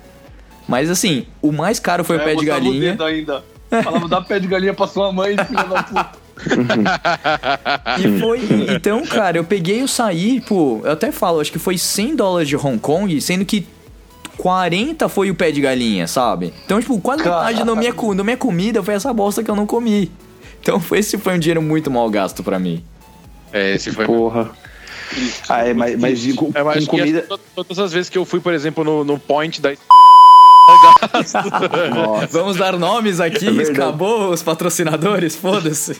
Mas 0.67 0.88
assim, 0.89 1.25
o 1.41 1.52
mais 1.52 1.80
caro 1.80 2.04
foi 2.04 2.17
o 2.17 2.19
pé 2.19 2.36
de 2.36 2.45
botava 2.45 2.52
É, 2.52 2.62
o 2.62 2.63
galinha. 2.63 2.91
dedo 2.91 3.04
ainda. 3.04 3.43
Falava, 3.84 4.08
dá 4.08 4.21
pé 4.21 4.39
de 4.39 4.47
galinha 4.47 4.73
pra 4.73 4.86
sua 4.86 5.12
mãe, 5.12 5.36
filha 5.47 5.63
da 5.63 5.82
puta. 5.84 6.18
E 7.99 8.19
foi. 8.19 8.41
Então, 8.75 9.06
cara, 9.06 9.38
eu 9.38 9.43
peguei 9.43 9.78
e 9.78 9.82
eu 9.82 9.88
saí, 9.88 10.41
pô. 10.41 10.82
Eu 10.84 10.91
até 10.91 11.12
falo, 11.12 11.39
acho 11.39 11.52
que 11.52 11.60
foi 11.60 11.78
100 11.78 12.15
dólares 12.15 12.47
de 12.47 12.56
Hong 12.56 12.80
Kong, 12.80 13.19
sendo 13.21 13.43
que 13.45 13.67
40 14.38 15.10
foi 15.10 15.30
o 15.30 15.36
pé 15.36 15.52
de 15.52 15.60
galinha, 15.62 16.08
sabe? 16.08 16.54
Então, 16.65 16.80
tipo, 16.80 16.99
quase 17.02 17.23
metade 17.23 17.63
da 17.63 17.75
minha, 17.75 17.93
da 17.93 18.23
minha 18.23 18.38
comida 18.38 18.82
foi 18.82 18.93
essa 18.93 19.13
bosta 19.13 19.43
que 19.43 19.52
eu 19.52 19.56
não 19.56 19.65
comi. 19.65 20.12
Então, 20.62 20.82
esse 20.93 21.17
foi 21.17 21.36
um 21.36 21.39
dinheiro 21.39 21.62
muito 21.62 21.91
mal 21.91 22.10
gasto 22.10 22.43
pra 22.43 22.58
mim. 22.58 22.84
É, 23.52 23.75
esse 23.75 23.91
foi. 23.91 24.06
Porra. 24.06 24.49
Ah, 25.47 25.67
é, 25.67 25.73
mas, 25.73 25.99
mas 25.99 26.34
com, 26.34 26.52
com 26.52 26.71
que 26.71 26.86
comida. 26.86 27.25
todas 27.56 27.80
as 27.80 27.91
vezes 27.91 28.10
que 28.10 28.17
eu 28.17 28.25
fui, 28.25 28.39
por 28.39 28.54
exemplo, 28.54 28.84
no, 28.84 29.04
no 29.04 29.17
point 29.19 29.60
da. 29.60 29.71
Vamos 32.30 32.58
dar 32.58 32.78
nomes 32.78 33.19
aqui, 33.19 33.47
É 33.47 33.71
acabou 33.71 34.30
os 34.30 34.43
patrocinadores, 34.43 35.36
foda-se. 35.36 35.99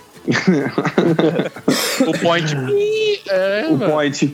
O 2.08 2.18
point. 2.20 2.56
É, 3.32 3.68
O 3.68 3.78
mano. 3.78 3.92
point. 3.92 4.34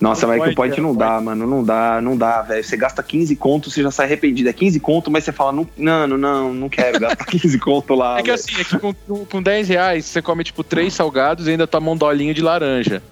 Nossa, 0.00 0.26
mas 0.26 0.42
que 0.42 0.48
o 0.50 0.54
point, 0.54 0.78
é, 0.78 0.82
não 0.82 0.94
dá, 0.94 1.20
mano. 1.20 1.46
Não 1.46 1.62
dá, 1.62 2.00
não 2.00 2.16
dá, 2.16 2.40
velho. 2.40 2.64
Você 2.64 2.74
gasta 2.74 3.02
15 3.02 3.36
conto, 3.36 3.70
você 3.70 3.82
já 3.82 3.90
sai 3.90 4.06
arrependido. 4.06 4.48
É 4.48 4.52
15 4.52 4.80
conto, 4.80 5.10
mas 5.10 5.24
você 5.24 5.32
fala, 5.32 5.52
não, 5.52 5.68
não, 5.76 6.06
não, 6.16 6.54
não 6.54 6.68
quero 6.70 6.98
gastar 7.00 7.24
15 7.26 7.58
conto 7.58 7.94
lá. 7.94 8.18
É 8.18 8.22
que 8.22 8.30
assim, 8.30 8.58
é 8.58 8.64
que 8.64 8.78
com, 8.78 8.94
com- 8.94 9.26
com 9.26 9.42
10 9.42 9.68
reais 9.68 10.06
você 10.06 10.22
come 10.22 10.42
tipo 10.42 10.64
três 10.64 10.94
salgados 10.94 11.46
e 11.46 11.50
ainda 11.50 11.66
toma 11.66 11.90
um 11.90 11.96
dolinho 11.96 12.32
de 12.32 12.40
laranja. 12.40 13.02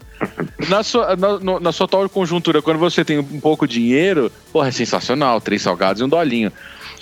Na 0.70 0.82
sua, 0.82 1.14
na, 1.14 1.60
na 1.60 1.72
sua 1.72 1.84
atual 1.84 2.08
conjuntura, 2.08 2.62
quando 2.62 2.78
você 2.78 3.04
tem 3.04 3.18
um 3.18 3.40
pouco 3.40 3.66
de 3.66 3.74
dinheiro, 3.74 4.32
porra, 4.50 4.68
é 4.68 4.70
sensacional, 4.70 5.42
três 5.42 5.60
salgados 5.60 6.00
e 6.00 6.04
um 6.04 6.08
dolinho. 6.08 6.50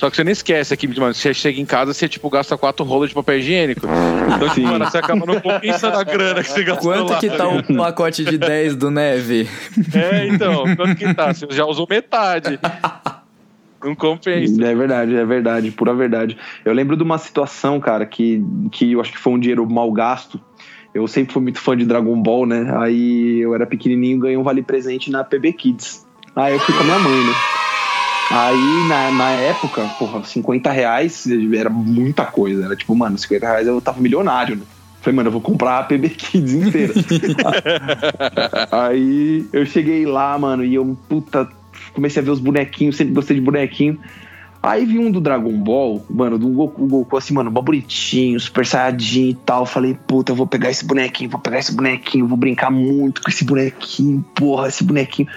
Só 0.01 0.09
que 0.09 0.17
você 0.17 0.25
não 0.25 0.33
esquece 0.33 0.73
aqui, 0.73 0.89
mano, 0.99 1.13
você 1.13 1.35
chega 1.35 1.61
em 1.61 1.67
casa, 1.67 1.93
você 1.93 2.09
tipo 2.09 2.31
gasta 2.31 2.57
quatro 2.57 2.87
rolos 2.87 3.11
de 3.11 3.15
papel 3.15 3.37
higiênico. 3.37 3.87
Então, 4.35 4.49
tipo, 4.49 4.67
mano, 4.67 4.87
você 4.87 4.97
acaba 4.97 5.27
não 5.27 5.39
compensando 5.39 5.99
a 5.99 6.03
grana 6.03 6.43
que 6.43 6.51
você 6.51 6.65
gastou 6.65 6.91
Quanto 6.91 7.13
lá. 7.13 7.19
que 7.19 7.29
tá 7.29 7.47
o 7.47 7.63
pacote 7.77 8.25
de 8.25 8.39
10 8.39 8.77
do 8.77 8.91
Neve? 8.91 9.47
É, 9.95 10.27
então, 10.27 10.65
quanto 10.75 10.97
que 10.97 11.13
tá? 11.13 11.35
Você 11.35 11.47
já 11.51 11.67
usou 11.67 11.87
metade. 11.87 12.59
Não 13.85 13.95
compensa. 13.95 14.65
É 14.65 14.75
verdade, 14.75 15.15
é 15.15 15.25
verdade, 15.27 15.71
pura 15.71 15.93
verdade. 15.93 16.35
Eu 16.65 16.73
lembro 16.73 16.97
de 16.97 17.03
uma 17.03 17.19
situação, 17.19 17.79
cara, 17.79 18.07
que, 18.07 18.43
que 18.73 18.93
eu 18.93 19.03
acho 19.03 19.13
que 19.13 19.19
foi 19.19 19.35
um 19.35 19.39
dinheiro 19.39 19.69
mal 19.69 19.93
gasto. 19.93 20.41
Eu 20.95 21.07
sempre 21.07 21.35
fui 21.35 21.43
muito 21.43 21.61
fã 21.61 21.77
de 21.77 21.85
Dragon 21.85 22.17
Ball, 22.23 22.47
né? 22.47 22.75
Aí 22.79 23.41
eu 23.41 23.55
era 23.55 23.67
pequenininho 23.67 24.19
ganhei 24.19 24.39
um 24.39 24.43
vale 24.43 24.63
presente 24.63 25.11
na 25.11 25.23
PB 25.23 25.53
Kids. 25.53 26.07
Aí 26.35 26.55
eu 26.55 26.61
fui 26.61 26.75
com 26.75 26.81
a 26.81 26.85
minha 26.85 26.99
mãe, 26.99 27.27
né? 27.27 27.60
Aí 28.31 28.85
na, 28.85 29.11
na 29.11 29.31
época, 29.33 29.89
porra, 29.99 30.23
50 30.23 30.71
reais 30.71 31.27
era 31.53 31.69
muita 31.69 32.25
coisa. 32.25 32.65
Era 32.65 32.77
tipo, 32.77 32.95
mano, 32.95 33.19
50 33.19 33.47
reais 33.47 33.67
eu 33.67 33.81
tava 33.81 34.01
milionário, 34.01 34.57
né? 34.57 34.63
Falei, 35.01 35.17
mano, 35.17 35.29
eu 35.29 35.33
vou 35.33 35.41
comprar 35.41 35.79
a 35.79 35.83
PB 35.83 36.11
Kids 36.11 36.53
inteira. 36.53 36.95
Aí 38.71 39.47
eu 39.53 39.65
cheguei 39.65 40.05
lá, 40.05 40.39
mano, 40.39 40.63
e 40.63 40.75
eu, 40.75 40.97
puta, 41.09 41.49
comecei 41.95 42.21
a 42.21 42.25
ver 42.25 42.31
os 42.31 42.39
bonequinhos, 42.39 42.97
sempre 42.97 43.15
gostei 43.15 43.37
de 43.37 43.43
bonequinho. 43.43 43.99
Aí 44.63 44.85
vi 44.85 44.99
um 44.99 45.11
do 45.11 45.23
Dragon 45.23 45.53
Ball, 45.53 46.05
mano, 46.11 46.39
do 46.39 46.49
Goku, 46.49 46.87
Goku 46.87 47.17
assim, 47.17 47.33
mano, 47.33 47.51
mó 47.51 47.63
bonitinho, 47.63 48.39
super 48.39 48.67
saiyajin 48.67 49.31
e 49.31 49.35
tal. 49.35 49.65
Falei, 49.65 49.97
puta, 50.07 50.33
eu 50.33 50.37
vou 50.37 50.47
pegar 50.47 50.71
esse 50.71 50.85
bonequinho, 50.85 51.31
vou 51.31 51.41
pegar 51.41 51.59
esse 51.59 51.75
bonequinho, 51.75 52.27
vou 52.27 52.37
brincar 52.37 52.71
muito 52.71 53.23
com 53.23 53.31
esse 53.31 53.43
bonequinho, 53.43 54.23
porra, 54.35 54.69
esse 54.69 54.85
bonequinho. 54.85 55.29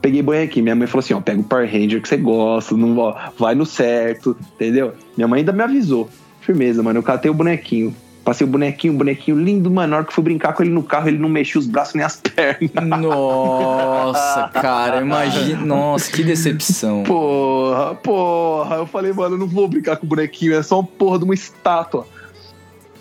Peguei 0.00 0.22
bonequinho, 0.22 0.64
minha 0.64 0.76
mãe 0.76 0.86
falou 0.86 1.00
assim, 1.00 1.14
ó, 1.14 1.20
pega 1.20 1.40
o 1.40 1.44
Power 1.44 1.70
Ranger 1.70 2.00
que 2.00 2.08
você 2.08 2.16
gosta, 2.16 2.76
não, 2.76 2.96
ó, 2.98 3.16
vai 3.36 3.54
no 3.54 3.66
certo, 3.66 4.36
entendeu? 4.54 4.92
Minha 5.16 5.26
mãe 5.26 5.40
ainda 5.40 5.52
me 5.52 5.62
avisou. 5.62 6.08
Firmeza, 6.40 6.82
mano, 6.82 7.00
eu 7.00 7.02
catei 7.02 7.30
o 7.30 7.34
bonequinho. 7.34 7.94
Passei 8.28 8.46
o 8.46 8.50
bonequinho, 8.50 8.92
um 8.92 8.96
bonequinho 8.98 9.38
lindo, 9.38 9.70
mano. 9.70 9.88
Na 9.88 9.96
hora 9.96 10.04
que 10.04 10.12
fui 10.12 10.22
brincar 10.22 10.52
com 10.52 10.62
ele 10.62 10.70
no 10.70 10.82
carro, 10.82 11.08
ele 11.08 11.16
não 11.16 11.30
mexia 11.30 11.58
os 11.58 11.66
braços 11.66 11.94
nem 11.94 12.04
as 12.04 12.16
pernas. 12.20 13.00
Nossa, 13.00 14.50
cara, 14.52 15.00
imagina. 15.00 15.64
Nossa, 15.64 16.12
que 16.12 16.22
decepção. 16.22 17.04
Porra, 17.04 17.94
porra. 17.94 18.76
Eu 18.76 18.86
falei, 18.86 19.14
mano, 19.14 19.36
eu 19.36 19.38
não 19.38 19.46
vou 19.46 19.66
brincar 19.66 19.96
com 19.96 20.04
o 20.04 20.08
bonequinho, 20.08 20.54
é 20.54 20.62
só 20.62 20.80
uma 20.80 20.86
porra 20.86 21.18
de 21.18 21.24
uma 21.24 21.32
estátua. 21.32 22.06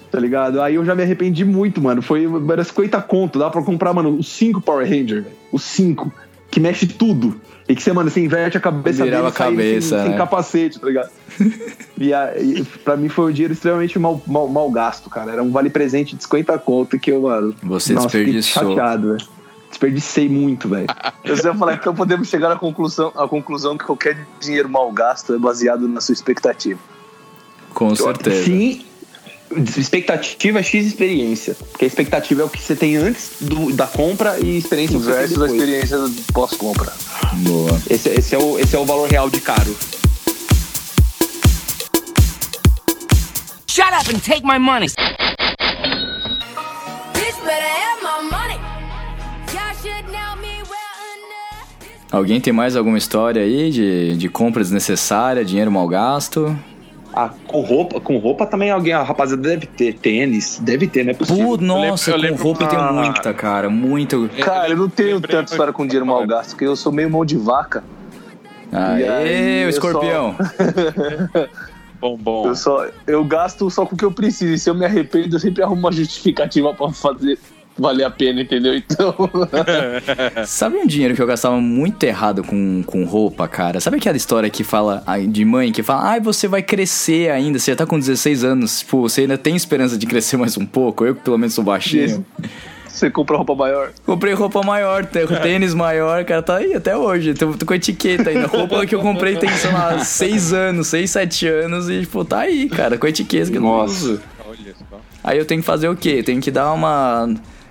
Tá 0.10 0.18
ligado? 0.18 0.62
Aí 0.62 0.76
eu 0.76 0.86
já 0.86 0.96
me 0.96 1.04
arrependi 1.04 1.44
muito, 1.44 1.82
mano. 1.82 2.02
Foi 2.02 2.26
era 2.50 2.64
50 2.64 3.02
conto, 3.02 3.38
dá 3.38 3.50
pra 3.50 3.62
comprar, 3.62 3.94
mano, 3.94 4.12
os 4.12 4.30
5 4.30 4.62
Power 4.62 4.88
Ranger, 4.88 5.24
velho. 5.24 5.36
Os 5.52 5.64
5. 5.64 6.10
Que 6.58 6.60
mexe 6.60 6.88
tudo. 6.88 7.39
E 7.70 7.76
que 7.76 7.84
você, 7.84 7.93
mano, 7.93 8.10
você 8.10 8.20
inverte 8.20 8.58
a 8.58 8.60
cabeça 8.60 9.04
Virava 9.04 9.30
dele 9.30 9.36
e 9.36 9.43
a 9.43 9.50
cabeça, 9.52 9.89
sem, 9.89 10.02
sem 10.02 10.12
né? 10.12 10.17
capacete, 10.17 10.80
tá 10.80 10.88
ligado? 10.88 11.12
e, 12.00 12.13
aí, 12.13 12.65
pra 12.84 12.98
mim 12.98 13.10
foi 13.10 13.30
um 13.30 13.32
dinheiro 13.32 13.54
extremamente 13.54 14.00
mal, 14.00 14.20
mal, 14.26 14.48
mal 14.48 14.72
gasto, 14.72 15.08
cara. 15.08 15.34
Era 15.34 15.43
um 15.43 15.52
vale 15.52 15.70
presente 15.70 16.15
de 16.15 16.24
50 16.24 16.58
conto 16.60 16.98
que 16.98 17.12
eu, 17.12 17.22
mano. 17.22 17.54
Você 17.62 17.93
nossa, 17.93 18.08
desperdiçou. 18.08 18.70
chateado, 18.70 19.13
velho. 19.13 19.28
Desperdicei 19.70 20.28
muito, 20.28 20.67
velho. 20.67 20.88
Eu 21.24 21.38
só 21.38 21.50
ia 21.50 21.54
falar, 21.54 21.74
então 21.76 21.93
podemos 21.93 22.28
chegar 22.28 22.52
à 22.52 22.56
conclusão, 22.56 23.12
à 23.15 23.28
conclusão 23.28 23.78
que 23.78 23.86
qualquer 23.86 24.26
dinheiro 24.39 24.70
mal 24.70 24.91
gasto 24.91 25.36
é 25.36 25.38
baseado 25.38 25.88
na 25.88 26.02
sua 26.02 26.13
expectativa. 26.13 26.80
Com 27.72 27.93
certeza. 27.93 28.46
Sim, 28.46 28.84
expectativa 29.78 30.60
é 30.60 30.64
X 30.64 30.86
experiência. 30.86 31.56
Porque 31.72 31.86
a 31.86 31.88
expectativa 31.88 32.42
é 32.42 32.46
o 32.46 32.50
que 32.50 32.62
você 32.62 32.76
tem 32.76 32.98
antes 32.98 33.32
do- 33.42 33.72
da 33.74 33.88
compra 33.88 34.38
e 34.40 34.58
experiência 34.58 35.00
Versus 35.00 35.42
a 35.42 35.46
experiência 35.48 35.98
pós-compra. 36.34 36.92
Boa. 37.34 37.82
Esse, 37.90 38.10
esse 38.10 38.36
é 38.36 38.38
o, 38.38 38.60
esse 38.60 38.76
é 38.76 38.80
o 38.80 38.86
valor 38.86 39.10
real 39.10 39.30
de 39.30 39.40
caro. 39.40 39.76
Shut 43.70 43.94
up 43.94 44.10
and 44.14 44.20
take 44.20 44.44
my 44.46 44.58
money. 44.60 44.88
Alguém 52.12 52.40
tem 52.40 52.54
mais 52.54 52.76
alguma 52.76 52.98
história 52.98 53.42
aí 53.42 53.70
de, 53.70 54.16
de 54.16 54.30
compra 54.30 54.64
desnecessária, 54.64 55.44
dinheiro 55.44 55.72
mal 55.72 55.88
gasto? 55.88 56.58
Ah, 57.19 57.32
com 57.47 57.62
roupa, 57.62 57.99
com 57.99 58.17
roupa 58.19 58.45
também 58.45 58.69
alguém, 58.69 58.93
a 58.93 59.01
rapaziada 59.01 59.41
deve 59.41 59.65
ter. 59.65 59.93
Tênis, 59.95 60.60
deve 60.62 60.86
ter, 60.88 61.08
é 61.10 61.13
possível. 61.15 61.58
Pô, 61.58 61.58
nossa, 61.58 62.12
eu 62.12 62.15
com 62.15 62.21
lembro 62.21 62.43
roupa 62.43 62.63
eu 62.65 62.67
tenho 62.67 62.82
uma- 62.82 62.91
muita, 63.06 63.34
cara. 63.34 63.69
Muito. 63.71 64.30
Cara, 64.39 64.69
eu 64.69 64.77
não 64.77 64.88
tenho 64.88 65.15
lembrei- 65.15 65.36
tanta 65.38 65.51
história 65.51 65.73
com 65.73 65.84
dinheiro 65.88 66.06
mal 66.06 66.25
gasto, 66.27 66.51
porque 66.51 66.65
eu 66.65 66.75
sou 66.75 66.91
meio 66.91 67.10
mão 67.10 67.25
de 67.25 67.36
vaca. 67.36 67.84
Aê, 68.71 69.08
aí, 69.10 69.65
o 69.65 69.69
escorpião. 69.69 70.36
Bom, 71.99 72.15
bom. 72.15 72.47
Eu 72.49 72.56
só 72.56 72.86
eu 73.08 73.23
gasto 73.25 73.67
só 73.71 73.84
com 73.84 73.95
o 73.95 73.97
que 73.97 74.06
eu 74.06 74.12
preciso. 74.12 74.53
E 74.53 74.60
se 74.60 74.69
eu 74.69 74.75
me 74.75 74.86
arrependo, 74.86 75.36
eu 75.36 75.39
sempre 75.39 75.63
arrumo 75.63 75.80
uma 75.80 75.91
justificativa 75.91 76.71
pra 76.71 76.91
fazer 76.91 77.39
valer 77.78 78.04
a 78.04 78.10
pena, 78.10 78.42
entendeu? 78.42 78.76
Então. 78.76 79.16
Sabe 80.46 80.78
um 80.78 80.88
dinheiro 80.88 81.16
que 81.16 81.22
eu 81.22 81.28
gastava 81.28 81.60
muito 81.62 82.04
errado 82.04 82.44
com, 82.44 82.84
com 82.84 83.06
roupa, 83.06 83.48
cara? 83.48 83.80
Sabe 83.80 83.98
aquela 83.98 84.18
história 84.18 84.50
que 84.50 84.63
fala 84.63 85.04
de 85.30 85.46
mãe 85.46 85.72
que 85.72 85.84
fala, 85.84 86.10
ai, 86.10 86.20
você 86.20 86.48
vai 86.48 86.62
crescer 86.62 87.30
ainda, 87.30 87.60
você 87.60 87.72
já 87.72 87.76
tá 87.76 87.86
com 87.86 88.00
16 88.00 88.44
anos, 88.44 88.80
tipo, 88.80 89.02
você 89.02 89.22
ainda 89.22 89.38
tem 89.38 89.56
esperança 89.56 89.98
de 89.98 90.06
crescer 90.06 90.38
mais 90.38 90.58
um 90.58 90.66
pouco? 90.66 91.06
Eu 91.06 91.16
que 91.16 91.22
pelo 91.22 91.38
menos 91.38 91.54
sou 91.54 91.63
baixinho. 91.63 92.26
Você 92.88 93.12
compra 93.12 93.38
roupa 93.38 93.54
maior. 93.54 93.92
Comprei 94.06 94.34
roupa 94.34 94.63
maior, 94.63 95.06
tênis 95.44 95.74
maior, 95.74 96.26
cara, 96.26 96.42
tá 96.42 96.58
aí 96.58 96.74
até 96.74 96.98
hoje. 96.98 97.36
Tô, 97.36 97.54
tô 97.54 97.66
com 97.66 97.74
etiqueta 97.76 98.32
ainda. 98.32 98.48
Roupa 98.48 98.86
que 98.88 98.96
eu 98.96 99.02
comprei 99.02 99.36
tem, 99.36 99.50
sei 99.50 99.72
lá, 99.72 100.00
6 100.00 100.54
anos, 100.54 100.88
6, 100.88 101.12
7 101.12 101.48
anos 101.48 101.90
e, 101.90 102.02
tipo, 102.02 102.26
tá 102.26 102.40
aí, 102.40 102.68
cara, 102.68 102.98
com 102.98 103.06
etiqueta 103.06 103.52
que 103.52 103.58
eu 103.58 103.62
não 103.62 103.70
Nossa. 103.70 103.94
uso. 103.94 104.22
Olha 104.48 104.76
só. 104.90 105.00
Aí 105.24 105.38
eu 105.38 105.46
tenho 105.46 105.62
que 105.62 105.68
fazer 105.68 105.90
o 105.90 105.96
quê? 105.96 106.24
Tenho 106.24 106.42
que 106.42 106.50
dar 106.50 106.72
uma, 106.72 107.30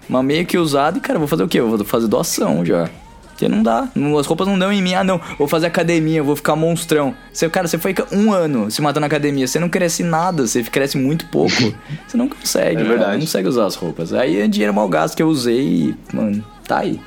uma 0.09 0.23
meio 0.23 0.47
que 0.47 0.59
usada 0.59 0.99
e, 0.99 1.01
cara, 1.01 1.19
vou 1.19 1.29
fazer 1.29 1.43
o 1.43 1.49
quê? 1.49 1.61
Eu 1.61 1.69
vou 1.69 1.85
fazer 1.85 2.09
doação 2.09 2.65
já. 2.65 2.89
Porque 3.37 3.49
não 3.51 3.63
dá. 3.63 3.87
As 4.19 4.27
roupas 4.27 4.49
não 4.49 4.59
dão 4.59 4.73
em 4.73 4.81
mim. 4.81 4.95
Ah, 4.95 5.05
não. 5.05 5.21
Vou 5.39 5.47
fazer 5.47 5.67
academia, 5.67 6.23
vou 6.23 6.35
ficar 6.35 6.57
monstrão. 6.57 7.15
Você, 7.31 7.47
cara, 7.51 7.69
você 7.69 7.77
foi 7.77 7.95
um 8.11 8.33
ano 8.33 8.71
se 8.71 8.81
matando 8.81 9.01
na 9.01 9.07
academia. 9.09 9.47
Você 9.47 9.59
não 9.59 9.69
cresce 9.69 10.03
nada, 10.03 10.47
você 10.47 10.63
cresce 10.63 10.97
muito 10.97 11.27
pouco. 11.27 11.53
você 12.09 12.17
não 12.17 12.29
consegue, 12.29 12.71
É 12.71 12.75
cara, 12.77 12.89
verdade. 12.89 13.13
Não 13.13 13.21
consegue 13.21 13.47
usar 13.47 13.67
as 13.67 13.75
roupas. 13.75 14.15
Aí 14.15 14.41
é 14.41 14.49
dinheiro 14.49 14.73
mal 14.73 14.89
gasto 14.89 15.15
que 15.15 15.23
eu 15.23 15.29
usei 15.29 15.61
e, 15.61 15.97
mano, 16.15 16.43
tá 16.67 16.79
aí. 16.79 16.99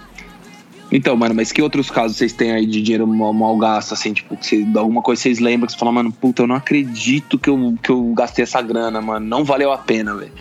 Então, 0.92 1.16
mano, 1.16 1.34
mas 1.36 1.52
que 1.52 1.62
outros 1.62 1.90
casos 1.90 2.18
vocês 2.18 2.34
têm 2.34 2.52
aí 2.52 2.66
de 2.66 2.82
dinheiro 2.82 3.08
mal, 3.08 3.34
mal 3.34 3.58
gasto, 3.58 3.94
assim, 3.94 4.12
tipo, 4.12 4.36
que 4.36 4.68
alguma 4.76 5.02
coisa 5.02 5.22
vocês 5.22 5.40
lembram 5.40 5.68
que 5.68 5.74
você 5.74 5.78
fala, 5.78 5.92
mano, 5.92 6.12
puta, 6.12 6.44
eu 6.44 6.48
não 6.48 6.56
acredito 6.56 7.38
que 7.38 7.50
eu, 7.50 7.76
que 7.82 7.92
eu 7.92 8.14
gastei 8.16 8.44
essa 8.44 8.62
grana, 8.62 9.00
mano, 9.00 9.26
não 9.26 9.44
valeu 9.44 9.72
a 9.72 9.78
pena, 9.78 10.16
velho. 10.16 10.32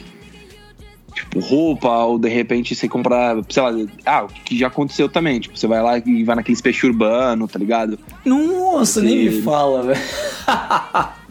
Tipo, 1.19 1.41
roupa, 1.41 1.89
ou 2.05 2.19
de 2.19 2.29
repente 2.29 2.75
você 2.75 2.89
comprar, 2.89 3.37
sei 3.49 3.63
lá, 3.63 3.73
ah, 4.07 4.25
o 4.25 4.29
que 4.29 4.57
já 4.59 4.69
aconteceu 4.69 5.09
também, 5.09 5.41
tipo, 5.41 5.59
você 5.59 5.67
vai 5.67 5.83
lá 5.83 5.99
e 5.99 6.23
vai 6.23 6.37
naqueles 6.37 6.61
peixe 6.61 6.87
urbano, 6.87 7.49
tá 7.49 7.59
ligado? 7.59 7.99
Nossa, 8.25 9.01
nem 9.03 9.25
me 9.25 9.33
Sim. 9.33 9.43
fala, 9.43 9.83
velho. 9.83 10.01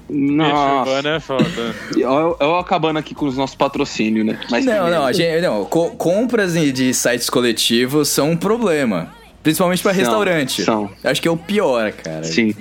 Nossa, 0.09 1.07
é 1.09 1.19
foda. 1.19 1.75
eu, 1.95 2.37
eu 2.39 2.55
acabando 2.57 2.97
aqui 2.97 3.13
com 3.13 3.25
os 3.25 3.35
nossos 3.35 3.55
patrocínios, 3.55 4.25
né? 4.25 4.39
Mas 4.49 4.63
não, 4.65 4.73
primeiro- 4.73 4.95
não, 4.95 5.05
a 5.05 5.11
gente, 5.11 5.41
não. 5.41 5.65
co- 5.65 5.91
compras 5.91 6.53
de, 6.53 6.93
sites 6.93 7.29
coletivos 7.29 8.07
são 8.07 8.31
um 8.31 8.37
problema. 8.37 9.13
Principalmente 9.43 9.81
pra 9.83 9.93
São, 9.93 9.99
restaurante. 10.03 10.63
são. 10.63 10.89
Acho 11.03 11.21
que 11.21 11.27
é 11.27 11.31
o 11.31 11.37
pior, 11.37 11.91
cara. 11.91 12.23
Sim. 12.23 12.53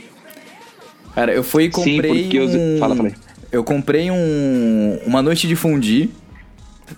Cara, 1.14 1.32
eu 1.32 1.42
fui 1.42 1.64
e 1.64 1.66
Sim, 1.66 1.94
comprei 1.96 2.22
porque 2.24 2.36
eu- 2.38 2.46
um... 2.48 2.78
fala, 2.78 2.96
fala 2.96 3.08
aí. 3.08 3.14
Eu 3.52 3.64
comprei 3.64 4.10
um... 4.10 4.98
uma 5.06 5.22
noite 5.22 5.46
de 5.48 5.54
fundi 5.56 6.10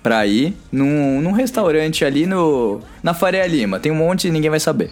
pra 0.03 0.27
ir 0.27 0.55
num, 0.71 1.21
num 1.21 1.33
restaurante 1.33 2.05
ali 2.05 2.27
no... 2.27 2.81
na 3.03 3.15
Faria 3.15 3.47
Lima. 3.47 3.81
Tem 3.81 3.91
um 3.91 3.97
monte 3.97 4.29
e 4.29 4.31
ninguém 4.31 4.51
vai 4.51 4.61
saber. 4.61 4.91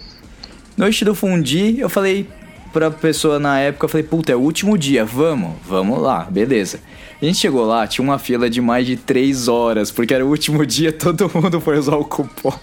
Noite 0.75 1.03
do 1.03 1.15
fundi, 1.15 1.79
eu 1.79 1.89
falei 1.89 2.27
pra 2.71 2.91
pessoa 2.91 3.39
na 3.39 3.59
época, 3.59 3.85
eu 3.85 3.89
falei, 3.89 4.05
puta, 4.05 4.31
é 4.31 4.35
o 4.35 4.39
último 4.39 4.77
dia, 4.77 5.03
vamos, 5.03 5.53
vamos 5.65 5.99
lá, 5.99 6.27
beleza. 6.29 6.79
A 7.19 7.25
gente 7.25 7.39
chegou 7.39 7.65
lá, 7.65 7.87
tinha 7.87 8.03
uma 8.03 8.19
fila 8.19 8.47
de 8.47 8.61
mais 8.61 8.85
de 8.85 8.95
três 8.95 9.47
horas, 9.47 9.89
porque 9.89 10.13
era 10.13 10.23
o 10.23 10.29
último 10.29 10.63
dia, 10.67 10.91
todo 10.91 11.31
mundo 11.33 11.59
foi 11.59 11.79
usar 11.79 11.95
o 11.95 12.05
cupom. 12.05 12.53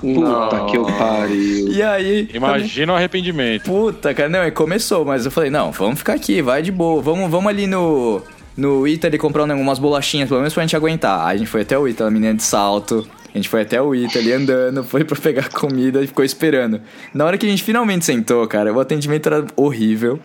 Puta 0.00 0.66
que 0.70 0.76
eu 0.76 0.84
pariu. 0.84 1.72
E 1.72 1.82
aí... 1.82 2.28
Imagina 2.34 2.92
o 2.92 2.96
arrependimento. 2.96 3.64
Puta, 3.64 4.12
cara, 4.12 4.28
não, 4.28 4.44
e 4.44 4.50
começou, 4.50 5.04
mas 5.04 5.24
eu 5.24 5.30
falei, 5.30 5.48
não, 5.48 5.72
vamos 5.72 5.98
ficar 5.98 6.14
aqui, 6.14 6.42
vai 6.42 6.60
de 6.60 6.70
boa, 6.70 7.00
vamos, 7.00 7.30
vamos 7.30 7.48
ali 7.48 7.66
no, 7.66 8.22
no 8.56 8.86
Italy 8.86 9.18
comprar 9.18 9.44
um- 9.44 9.60
umas 9.60 9.78
bolachinhas, 9.78 10.28
pelo 10.28 10.40
menos 10.40 10.52
pra 10.54 10.62
gente 10.62 10.76
aguentar. 10.76 11.26
Aí 11.26 11.36
a 11.36 11.38
gente 11.38 11.48
foi 11.48 11.62
até 11.62 11.78
o 11.78 11.86
Italy, 11.88 12.08
a 12.08 12.10
menina 12.10 12.34
de 12.34 12.42
salto, 12.42 13.06
a 13.32 13.36
gente 13.38 13.48
foi 13.48 13.62
até 13.62 13.80
o 13.80 13.94
Italy 13.94 14.32
andando, 14.32 14.82
foi 14.84 15.04
pra 15.04 15.16
pegar 15.16 15.48
comida 15.50 16.02
e 16.02 16.06
ficou 16.06 16.24
esperando. 16.24 16.80
Na 17.14 17.24
hora 17.24 17.38
que 17.38 17.46
a 17.46 17.48
gente 17.48 17.62
finalmente 17.62 18.04
sentou, 18.04 18.46
cara, 18.46 18.72
o 18.72 18.80
atendimento 18.80 19.26
era 19.26 19.46
horrível. 19.56 20.18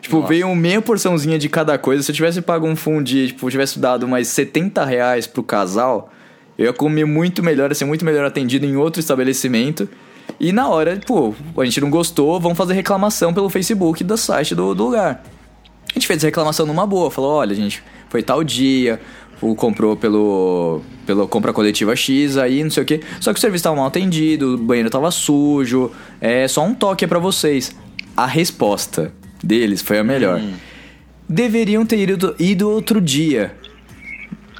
Tipo, 0.00 0.22
veio 0.26 0.54
meia 0.54 0.80
porçãozinha 0.80 1.38
de 1.38 1.48
cada 1.48 1.76
coisa. 1.76 2.02
Se 2.02 2.10
eu 2.12 2.14
tivesse 2.14 2.40
pago 2.40 2.66
um 2.66 2.76
fundi, 2.76 3.28
tipo, 3.28 3.50
tivesse 3.50 3.78
dado 3.80 4.06
mais 4.06 4.28
70 4.28 4.84
reais 4.84 5.26
pro 5.26 5.42
casal, 5.42 6.10
eu 6.56 6.66
ia 6.66 6.72
comer 6.72 7.04
muito 7.04 7.42
melhor, 7.42 7.70
ia 7.70 7.74
ser 7.74 7.84
muito 7.84 8.04
melhor 8.04 8.24
atendido 8.24 8.64
em 8.64 8.76
outro 8.76 9.00
estabelecimento. 9.00 9.88
E 10.38 10.52
na 10.52 10.68
hora, 10.68 11.00
pô, 11.04 11.34
a 11.56 11.64
gente 11.64 11.80
não 11.80 11.90
gostou, 11.90 12.38
vamos 12.38 12.56
fazer 12.56 12.74
reclamação 12.74 13.34
pelo 13.34 13.48
Facebook 13.50 14.04
do 14.04 14.16
site 14.16 14.54
do, 14.54 14.72
do 14.74 14.84
lugar. 14.84 15.22
A 15.90 15.94
gente 15.94 16.06
fez 16.06 16.22
a 16.22 16.26
reclamação 16.26 16.66
numa 16.66 16.86
boa, 16.86 17.10
falou, 17.10 17.32
olha, 17.32 17.54
gente, 17.54 17.82
foi 18.08 18.22
tal 18.22 18.44
dia, 18.44 19.00
o 19.40 19.54
comprou 19.54 19.96
pelo, 19.96 20.80
pelo 21.06 21.26
compra 21.28 21.52
coletiva 21.52 21.94
X 21.96 22.36
aí, 22.36 22.62
não 22.62 22.70
sei 22.70 22.82
o 22.82 22.86
quê. 22.86 23.00
Só 23.20 23.32
que 23.32 23.38
o 23.38 23.40
serviço 23.40 23.64
tava 23.64 23.76
mal 23.76 23.86
atendido, 23.86 24.54
o 24.54 24.58
banheiro 24.58 24.90
tava 24.90 25.10
sujo, 25.10 25.90
é 26.20 26.46
só 26.46 26.64
um 26.64 26.74
toque 26.74 27.04
é 27.04 27.08
pra 27.08 27.18
vocês. 27.18 27.74
A 28.16 28.26
resposta 28.26 29.12
deles 29.42 29.80
foi 29.82 29.98
a 29.98 30.04
melhor. 30.04 30.40
Deveriam 31.28 31.84
ter 31.84 32.08
ido, 32.08 32.34
ido 32.38 32.70
outro 32.70 33.00
dia. 33.00 33.54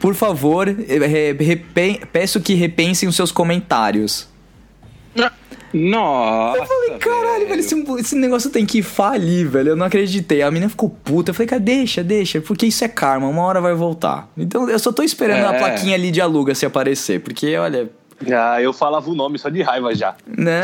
Por 0.01 0.15
favor, 0.15 0.69
eh, 0.69 1.35
repen- 1.39 2.01
peço 2.13 2.41
que 2.41 2.55
repensem 2.55 3.09
os 3.09 3.17
seus 3.17 3.33
comentários. 3.33 4.29
Nossa. 5.73 6.59
Eu 6.59 6.67
falei, 6.67 6.99
caralho, 6.99 7.47
velho, 7.49 7.61
esse, 7.61 7.75
esse 7.99 8.15
negócio 8.17 8.51
tem 8.51 8.65
que 8.65 8.83
falir, 8.83 9.47
velho. 9.49 9.71
Eu 9.71 9.77
não 9.77 9.87
acreditei. 9.87 10.43
A 10.43 10.51
menina 10.51 10.69
ficou 10.71 10.89
puta. 10.91 11.31
Eu 11.31 11.35
falei, 11.35 11.47
cara, 11.49 11.61
deixa, 11.61 12.03
deixa, 12.03 12.41
porque 12.41 12.67
isso 12.67 12.85
é 12.85 12.89
karma, 12.89 13.29
uma 13.29 13.43
hora 13.43 13.61
vai 13.61 13.75
voltar. 13.75 14.29
Então 14.37 14.69
eu 14.69 14.79
só 14.79 14.91
tô 14.93 15.03
esperando 15.03 15.45
a 15.47 15.55
É. 15.55 15.59
plaquinha 15.59 15.95
ali 15.95 16.11
de 16.11 16.21
aluga 16.21 16.55
se 16.55 16.65
aparecer, 16.67 17.21
porque 17.21 17.57
olha. 17.57 17.91
Ah, 18.33 18.61
eu 18.61 18.73
falava 18.73 19.09
o 19.09 19.15
nome 19.15 19.39
só 19.39 19.49
de 19.49 19.63
raiva 19.63 19.95
já. 19.95 20.15
Né? 20.27 20.63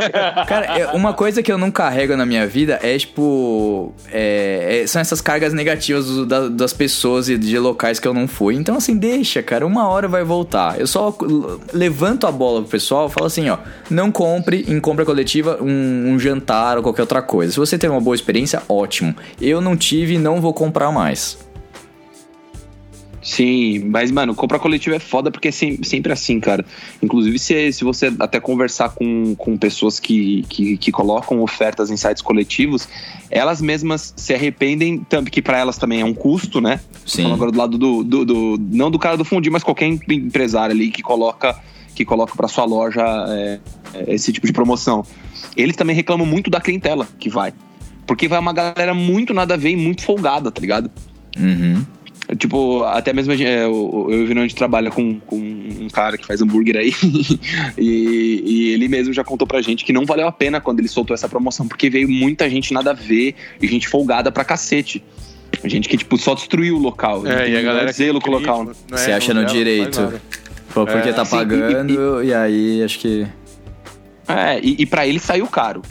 Cara, 0.48 0.78
é- 0.78 0.86
uma 0.92 1.12
coisa 1.12 1.42
que 1.42 1.52
eu 1.52 1.58
não 1.58 1.70
carrego 1.70 2.16
na 2.16 2.24
minha 2.24 2.46
vida 2.46 2.78
é, 2.82 2.96
tipo. 2.96 3.92
é- 4.10 4.82
é- 4.82 4.86
são 4.86 5.00
essas 5.02 5.20
cargas 5.20 5.52
negativas 5.52 6.06
do- 6.06 6.26
da- 6.26 6.48
das 6.48 6.72
pessoas 6.72 7.28
e 7.28 7.36
de 7.36 7.58
locais 7.58 7.98
que 8.00 8.08
eu 8.08 8.14
não 8.14 8.26
fui. 8.26 8.54
Então, 8.54 8.76
assim, 8.76 8.96
deixa, 8.96 9.42
cara. 9.42 9.66
Uma 9.66 9.86
hora 9.88 10.08
vai 10.08 10.24
voltar. 10.24 10.80
Eu 10.80 10.86
só 10.86 11.14
levanto 11.72 12.26
a 12.26 12.32
bola 12.32 12.62
pro 12.62 12.70
pessoal 12.70 13.08
e 13.08 13.10
falo 13.10 13.26
assim: 13.26 13.48
ó. 13.50 13.58
Não 13.90 14.10
compre 14.10 14.64
em 14.68 14.80
compra 14.80 15.04
coletiva 15.04 15.58
um, 15.60 16.12
um 16.14 16.18
jantar 16.18 16.76
ou 16.78 16.82
qualquer 16.82 17.02
outra 17.02 17.20
coisa. 17.22 17.52
Se 17.52 17.58
você 17.58 17.76
teve 17.76 17.92
uma 17.92 18.00
boa 18.00 18.14
experiência, 18.16 18.62
ótimo. 18.68 19.14
Eu 19.40 19.60
não 19.60 19.76
tive 19.76 20.14
e 20.14 20.18
não 20.18 20.40
vou 20.40 20.54
comprar 20.54 20.90
mais. 20.90 21.38
Sim, 23.24 23.84
mas, 23.86 24.10
mano, 24.10 24.34
compra 24.34 24.58
coletiva 24.58 24.96
é 24.96 24.98
foda 24.98 25.30
porque 25.30 25.48
é 25.48 25.50
sem- 25.50 25.82
sempre 25.82 26.12
assim, 26.12 26.38
cara. 26.38 26.62
Inclusive, 27.02 27.38
se, 27.38 27.72
se 27.72 27.82
você 27.82 28.12
até 28.20 28.38
conversar 28.38 28.90
com, 28.90 29.34
com 29.34 29.56
pessoas 29.56 29.98
que, 29.98 30.44
que, 30.48 30.76
que 30.76 30.92
colocam 30.92 31.40
ofertas 31.40 31.90
em 31.90 31.96
sites 31.96 32.22
coletivos, 32.22 32.86
elas 33.30 33.62
mesmas 33.62 34.12
se 34.14 34.34
arrependem, 34.34 34.98
tanto 35.08 35.30
que 35.30 35.40
pra 35.40 35.56
elas 35.58 35.78
também 35.78 36.02
é 36.02 36.04
um 36.04 36.12
custo, 36.12 36.60
né? 36.60 36.80
Sim. 37.06 37.22
Falando 37.22 37.34
agora 37.34 37.50
do 37.50 37.58
lado 37.58 37.78
do, 37.78 38.04
do, 38.04 38.24
do- 38.26 38.58
Não 38.70 38.90
do 38.90 38.98
cara 38.98 39.16
do 39.16 39.24
fundir, 39.24 39.50
mas 39.50 39.62
qualquer 39.64 39.86
empresário 39.86 40.74
ali 40.74 40.90
que 40.90 41.02
coloca 41.02 41.58
que 41.94 42.04
coloca 42.04 42.34
para 42.34 42.48
sua 42.48 42.64
loja 42.64 43.02
é, 43.28 43.60
esse 44.08 44.32
tipo 44.32 44.46
de 44.48 44.52
promoção. 44.52 45.06
eles 45.56 45.76
também 45.76 45.94
reclamam 45.94 46.26
muito 46.26 46.50
da 46.50 46.60
clientela 46.60 47.06
que 47.20 47.30
vai. 47.30 47.54
Porque 48.04 48.26
vai 48.28 48.38
uma 48.38 48.52
galera 48.52 48.92
muito 48.92 49.32
nada 49.32 49.54
a 49.54 49.56
ver 49.56 49.70
e 49.70 49.76
muito 49.76 50.02
folgada, 50.02 50.50
tá 50.50 50.60
ligado? 50.60 50.90
Uhum. 51.38 51.86
Tipo, 52.38 52.82
até 52.84 53.12
mesmo 53.12 53.32
a 53.32 53.36
gente- 53.36 53.48
é, 53.48 53.66
o- 53.66 54.08
eu 54.10 54.20
e 54.20 54.32
o 54.32 54.34
gente 54.42 54.54
trabalha 54.54 54.90
com, 54.90 55.18
com 55.20 55.36
um 55.36 55.88
cara 55.92 56.16
que 56.16 56.26
faz 56.26 56.40
hambúrguer 56.40 56.76
aí. 56.76 56.92
e, 57.78 58.42
e 58.44 58.72
ele 58.72 58.88
mesmo 58.88 59.12
já 59.12 59.22
contou 59.24 59.46
pra 59.46 59.60
gente 59.62 59.84
que 59.84 59.92
não 59.92 60.04
valeu 60.04 60.26
a 60.26 60.32
pena 60.32 60.60
quando 60.60 60.80
ele 60.80 60.88
soltou 60.88 61.14
essa 61.14 61.28
promoção, 61.28 61.66
porque 61.68 61.88
veio 61.90 62.08
muita 62.08 62.48
gente 62.48 62.72
nada 62.72 62.90
a 62.90 62.94
ver 62.94 63.34
e 63.60 63.66
gente 63.66 63.88
folgada 63.88 64.30
pra 64.32 64.44
cacete. 64.44 65.02
Gente 65.64 65.88
que, 65.88 65.96
tipo, 65.96 66.18
só 66.18 66.34
destruiu 66.34 66.76
o 66.76 66.78
local. 66.80 67.26
É, 67.26 67.48
e 67.48 67.56
a 67.56 67.62
galera. 67.62 67.92
zelo 67.92 68.20
com 68.20 68.28
o 68.30 68.32
local. 68.32 68.70
é- 68.92 68.96
Você 68.96 69.12
acha 69.12 69.32
no 69.32 69.44
direito. 69.44 70.20
Pô, 70.72 70.84
porque 70.84 71.10
É, 71.10 71.12
tá 71.12 71.24
sim, 71.24 71.36
e- 71.36 71.38
pagando, 71.38 72.24
e, 72.24 72.34
aí 72.34 72.82
acho 72.82 72.98
que. 72.98 73.26
É, 74.26 74.58
e, 74.60 74.76
e 74.80 74.86
para 74.86 75.06
ele 75.06 75.20
saiu 75.20 75.46
caro. 75.46 75.82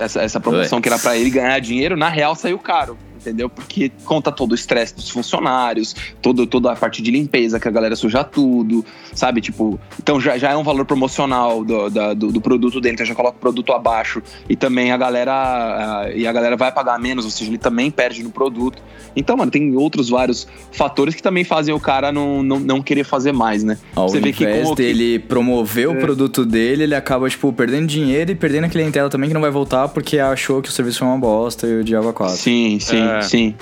Essa, 0.00 0.22
essa 0.22 0.40
promoção 0.40 0.78
Ué. 0.78 0.82
que 0.82 0.88
era 0.88 0.98
pra 0.98 1.18
ele 1.18 1.28
ganhar 1.28 1.58
dinheiro, 1.58 1.96
na 1.98 2.08
real 2.08 2.34
saiu 2.34 2.58
caro. 2.58 2.96
Entendeu? 3.26 3.48
Porque 3.50 3.90
conta 4.04 4.30
todo 4.30 4.52
o 4.52 4.54
estresse 4.54 4.94
dos 4.94 5.10
funcionários, 5.10 5.96
todo, 6.22 6.46
toda 6.46 6.70
a 6.70 6.76
parte 6.76 7.02
de 7.02 7.10
limpeza, 7.10 7.58
que 7.58 7.66
a 7.66 7.70
galera 7.70 7.96
suja 7.96 8.22
tudo, 8.22 8.84
sabe? 9.12 9.40
Tipo, 9.40 9.80
então 10.00 10.20
já, 10.20 10.38
já 10.38 10.52
é 10.52 10.56
um 10.56 10.62
valor 10.62 10.84
promocional 10.84 11.64
do, 11.64 11.90
da- 11.90 12.14
do, 12.14 12.30
do 12.30 12.40
produto 12.40 12.80
dele, 12.80 12.94
então 12.94 13.04
já 13.04 13.14
coloca 13.14 13.36
o 13.36 13.40
produto 13.40 13.72
abaixo. 13.72 14.22
E 14.48 14.54
também 14.54 14.92
a 14.92 14.96
galera. 14.96 15.32
ah, 15.32 16.10
e 16.14 16.26
a 16.26 16.32
galera 16.32 16.56
vai 16.56 16.70
pagar 16.72 16.98
menos, 17.00 17.24
ou 17.24 17.30
seja, 17.30 17.50
ele 17.50 17.58
também 17.58 17.90
perde 17.90 18.22
no 18.22 18.30
produto. 18.30 18.80
Então, 19.16 19.36
mano, 19.36 19.50
tem 19.50 19.74
outros 19.76 20.08
vários 20.08 20.46
fatores 20.72 21.14
que 21.14 21.22
também 21.22 21.42
fazem 21.42 21.74
o 21.74 21.80
cara 21.80 22.12
não, 22.12 22.42
não, 22.42 22.60
não 22.60 22.82
querer 22.82 23.02
fazer 23.04 23.32
mais, 23.32 23.64
né? 23.64 23.78
Ao 23.94 24.08
Você 24.08 24.20
vê 24.20 24.32
que 24.32 24.44
invés 24.44 24.66
com 24.66 24.72
o 24.72 24.76
que- 24.76 24.82
dele 24.82 25.18
promover 25.18 25.88
o 25.88 25.96
produto 25.96 26.44
dele, 26.44 26.84
ele 26.84 26.94
acaba, 26.94 27.28
tipo, 27.28 27.52
perdendo 27.52 27.86
dinheiro 27.86 28.30
e 28.30 28.34
perdendo 28.34 28.64
a 28.64 28.68
clientela 28.68 29.08
também 29.10 29.28
que 29.28 29.34
não 29.34 29.40
vai 29.40 29.50
voltar 29.50 29.88
porque 29.88 30.18
achou 30.18 30.60
que 30.62 30.68
o 30.68 30.72
serviço 30.72 30.98
foi 31.00 31.08
uma 31.08 31.18
bosta 31.18 31.66
e 31.66 31.80
o 31.80 31.84
diabo 31.84 32.08
a 32.08 32.12
quatro. 32.12 32.36
Sim, 32.36 32.78
sim, 32.80 32.98
É. 32.98 33.15
sim. 33.22 33.54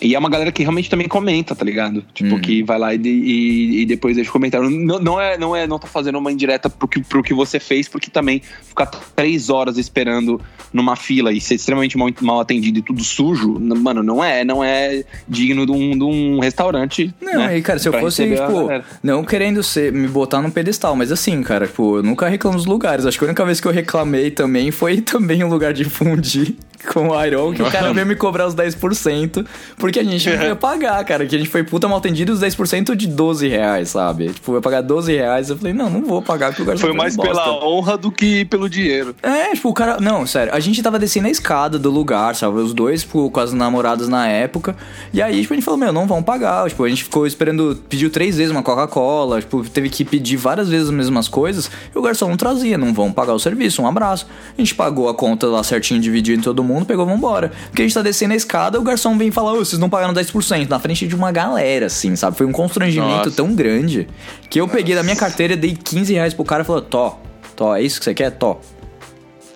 E 0.00 0.14
é 0.14 0.18
uma 0.18 0.30
galera 0.30 0.50
que 0.50 0.62
realmente 0.62 0.88
também 0.88 1.06
comenta, 1.06 1.54
tá 1.54 1.64
ligado? 1.64 2.04
Tipo, 2.14 2.34
Uhum. 2.34 2.40
que 2.40 2.62
vai 2.62 2.78
lá 2.78 2.94
e, 2.94 2.98
e, 2.98 3.82
e 3.82 3.86
depois 3.86 4.16
deixa 4.16 4.30
comentário. 4.30 4.70
Não, 4.70 4.98
não 4.98 5.20
é, 5.20 5.36
não 5.36 5.54
é, 5.54 5.66
não 5.66 5.78
tô 5.78 5.86
fazendo 5.86 6.18
uma 6.18 6.32
indireta 6.32 6.70
pro 6.70 6.88
que, 6.88 7.02
pro 7.02 7.22
que 7.22 7.34
você 7.34 7.60
fez, 7.60 7.88
porque 7.88 8.10
também 8.10 8.40
ficar 8.66 8.86
três 8.86 9.50
horas 9.50 9.76
esperando 9.76 10.40
numa 10.72 10.96
fila 10.96 11.32
e 11.32 11.40
ser 11.40 11.56
extremamente 11.56 11.98
mal, 11.98 12.08
mal 12.20 12.40
atendido 12.40 12.78
e 12.78 12.82
tudo 12.82 13.02
sujo, 13.02 13.58
mano, 13.58 14.02
não 14.02 14.22
é, 14.22 14.44
não 14.44 14.62
é 14.62 15.04
digno 15.28 15.66
de 15.66 15.72
um, 15.72 15.98
de 15.98 16.04
um 16.04 16.38
restaurante. 16.38 17.12
Não, 17.20 17.38
né? 17.38 17.46
aí, 17.48 17.62
cara, 17.62 17.78
se 17.78 17.88
eu 17.88 17.92
fosse, 17.92 18.24
tipo, 18.28 18.68
não 19.02 19.24
querendo 19.24 19.62
ser, 19.62 19.92
me 19.92 20.06
botar 20.08 20.40
num 20.40 20.50
pedestal, 20.50 20.94
mas 20.94 21.10
assim, 21.12 21.42
cara, 21.42 21.66
tipo, 21.66 21.96
eu 21.96 22.02
nunca 22.02 22.28
reclamo 22.28 22.56
dos 22.56 22.66
lugares. 22.66 23.04
Acho 23.04 23.18
que 23.18 23.24
a 23.24 23.28
única 23.28 23.44
vez 23.44 23.60
que 23.60 23.66
eu 23.66 23.72
reclamei 23.72 24.30
também 24.30 24.70
foi 24.70 25.00
também 25.02 25.42
um 25.42 25.48
lugar 25.48 25.72
de 25.72 25.84
fundir 25.84 26.54
com 26.92 27.08
o 27.08 27.24
Iron, 27.24 27.52
que 27.52 27.62
o 27.62 27.70
cara 27.70 27.92
veio 27.92 28.06
me 28.06 28.16
cobrar 28.16 28.46
os 28.46 28.54
10%, 28.54 29.44
porque 29.76 29.89
a 29.98 30.04
gente 30.04 30.28
não 30.36 30.42
ia 30.44 30.56
pagar, 30.56 31.04
cara, 31.04 31.26
que 31.26 31.34
a 31.34 31.38
gente 31.38 31.50
foi 31.50 31.62
puta 31.62 31.88
mal 31.88 31.98
atendido 31.98 32.32
os 32.32 32.40
10% 32.40 32.94
de 32.94 33.06
12 33.06 33.48
reais, 33.48 33.90
sabe? 33.90 34.28
Tipo, 34.30 34.52
eu 34.52 34.56
ia 34.56 34.60
pagar 34.62 34.80
12 34.82 35.14
reais, 35.14 35.50
eu 35.50 35.56
falei, 35.56 35.72
não, 35.72 35.90
não 35.90 36.04
vou 36.04 36.22
pagar, 36.22 36.48
porque 36.48 36.62
o 36.62 36.64
lugar 36.64 36.78
Foi 36.78 36.92
mais 36.92 37.16
bosta. 37.16 37.32
pela 37.32 37.64
honra 37.64 37.96
do 37.96 38.10
que 38.10 38.44
pelo 38.44 38.68
dinheiro. 38.68 39.14
É, 39.22 39.52
tipo, 39.54 39.68
o 39.68 39.74
cara. 39.74 39.98
Não, 40.00 40.26
sério, 40.26 40.54
a 40.54 40.60
gente 40.60 40.82
tava 40.82 40.98
descendo 40.98 41.26
a 41.26 41.30
escada 41.30 41.78
do 41.78 41.90
lugar, 41.90 42.34
sabe? 42.36 42.58
Os 42.58 42.72
dois, 42.72 43.02
tipo, 43.02 43.30
com 43.30 43.40
as 43.40 43.52
namoradas 43.52 44.08
na 44.08 44.26
época. 44.28 44.76
E 45.12 45.20
aí, 45.20 45.40
tipo, 45.40 45.52
a 45.54 45.56
gente 45.56 45.64
falou, 45.64 45.78
meu, 45.78 45.92
não 45.92 46.06
vão 46.06 46.22
pagar. 46.22 46.68
Tipo, 46.68 46.84
a 46.84 46.88
gente 46.88 47.04
ficou 47.04 47.26
esperando, 47.26 47.82
pediu 47.88 48.10
três 48.10 48.36
vezes 48.36 48.50
uma 48.50 48.62
Coca-Cola, 48.62 49.40
tipo, 49.40 49.62
teve 49.68 49.88
que 49.88 50.04
pedir 50.04 50.36
várias 50.36 50.68
vezes 50.68 50.88
as 50.88 50.94
mesmas 50.94 51.28
coisas. 51.28 51.70
E 51.94 51.98
o 51.98 52.02
garçom 52.02 52.28
não 52.28 52.36
trazia, 52.36 52.76
não 52.78 52.92
vão 52.92 53.10
pagar 53.12 53.32
o 53.34 53.38
serviço, 53.38 53.82
um 53.82 53.86
abraço. 53.86 54.26
A 54.56 54.60
gente 54.60 54.74
pagou 54.74 55.08
a 55.08 55.14
conta 55.14 55.46
lá 55.46 55.62
certinho, 55.62 56.00
dividiu 56.00 56.34
em 56.36 56.40
todo 56.40 56.62
mundo, 56.62 56.86
pegou, 56.86 57.06
vambora. 57.06 57.52
Porque 57.66 57.82
a 57.82 57.84
gente 57.84 57.94
tá 57.94 58.02
descendo 58.02 58.34
a 58.34 58.36
escada, 58.36 58.78
o 58.78 58.82
garçom 58.82 59.16
vem 59.16 59.30
falar, 59.30 59.52
ô, 59.52 59.64
vocês 59.64 59.78
não 59.80 59.90
pagaram 59.90 60.14
10%, 60.14 60.68
na 60.68 60.78
frente 60.78 61.06
de 61.06 61.14
uma 61.14 61.32
galera, 61.32 61.86
assim, 61.86 62.14
sabe? 62.14 62.36
Foi 62.36 62.46
um 62.46 62.52
constrangimento 62.52 63.10
Nossa. 63.16 63.30
tão 63.30 63.54
grande 63.54 64.06
que 64.48 64.60
eu 64.60 64.68
peguei 64.68 64.94
da 64.94 65.02
minha 65.02 65.16
carteira, 65.16 65.56
dei 65.56 65.74
15 65.74 66.12
reais 66.12 66.34
pro 66.34 66.44
cara 66.44 66.62
e 66.62 66.66
falou, 66.66 66.82
Tó, 66.82 67.18
Tó, 67.56 67.74
é 67.74 67.82
isso 67.82 67.98
que 67.98 68.04
você 68.04 68.14
quer? 68.14 68.30
Tó. 68.30 68.60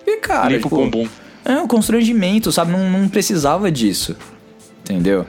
E, 0.05 0.17
cara, 0.17 0.49
Limpa 0.49 0.67
o 0.67 0.69
tipo, 0.69 0.75
bumbum. 0.75 1.09
é 1.43 1.57
um 1.57 1.67
constrangimento, 1.67 2.51
sabe? 2.51 2.71
Não, 2.71 2.89
não 2.89 3.07
precisava 3.07 3.71
disso. 3.71 4.15
Entendeu? 4.81 5.25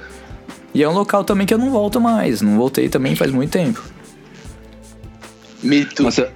E 0.75 0.83
é 0.83 0.89
um 0.89 0.93
local 0.93 1.25
também 1.25 1.47
que 1.47 1.55
eu 1.55 1.59
não 1.59 1.71
volto 1.71 2.01
mais. 2.01 2.43
Não 2.43 2.57
voltei 2.57 2.89
também 2.89 3.17
faz 3.17 3.31
muito 3.31 3.51
tempo. 3.51 3.83
Mito. 5.63 6.03
Nossa, 6.03 6.31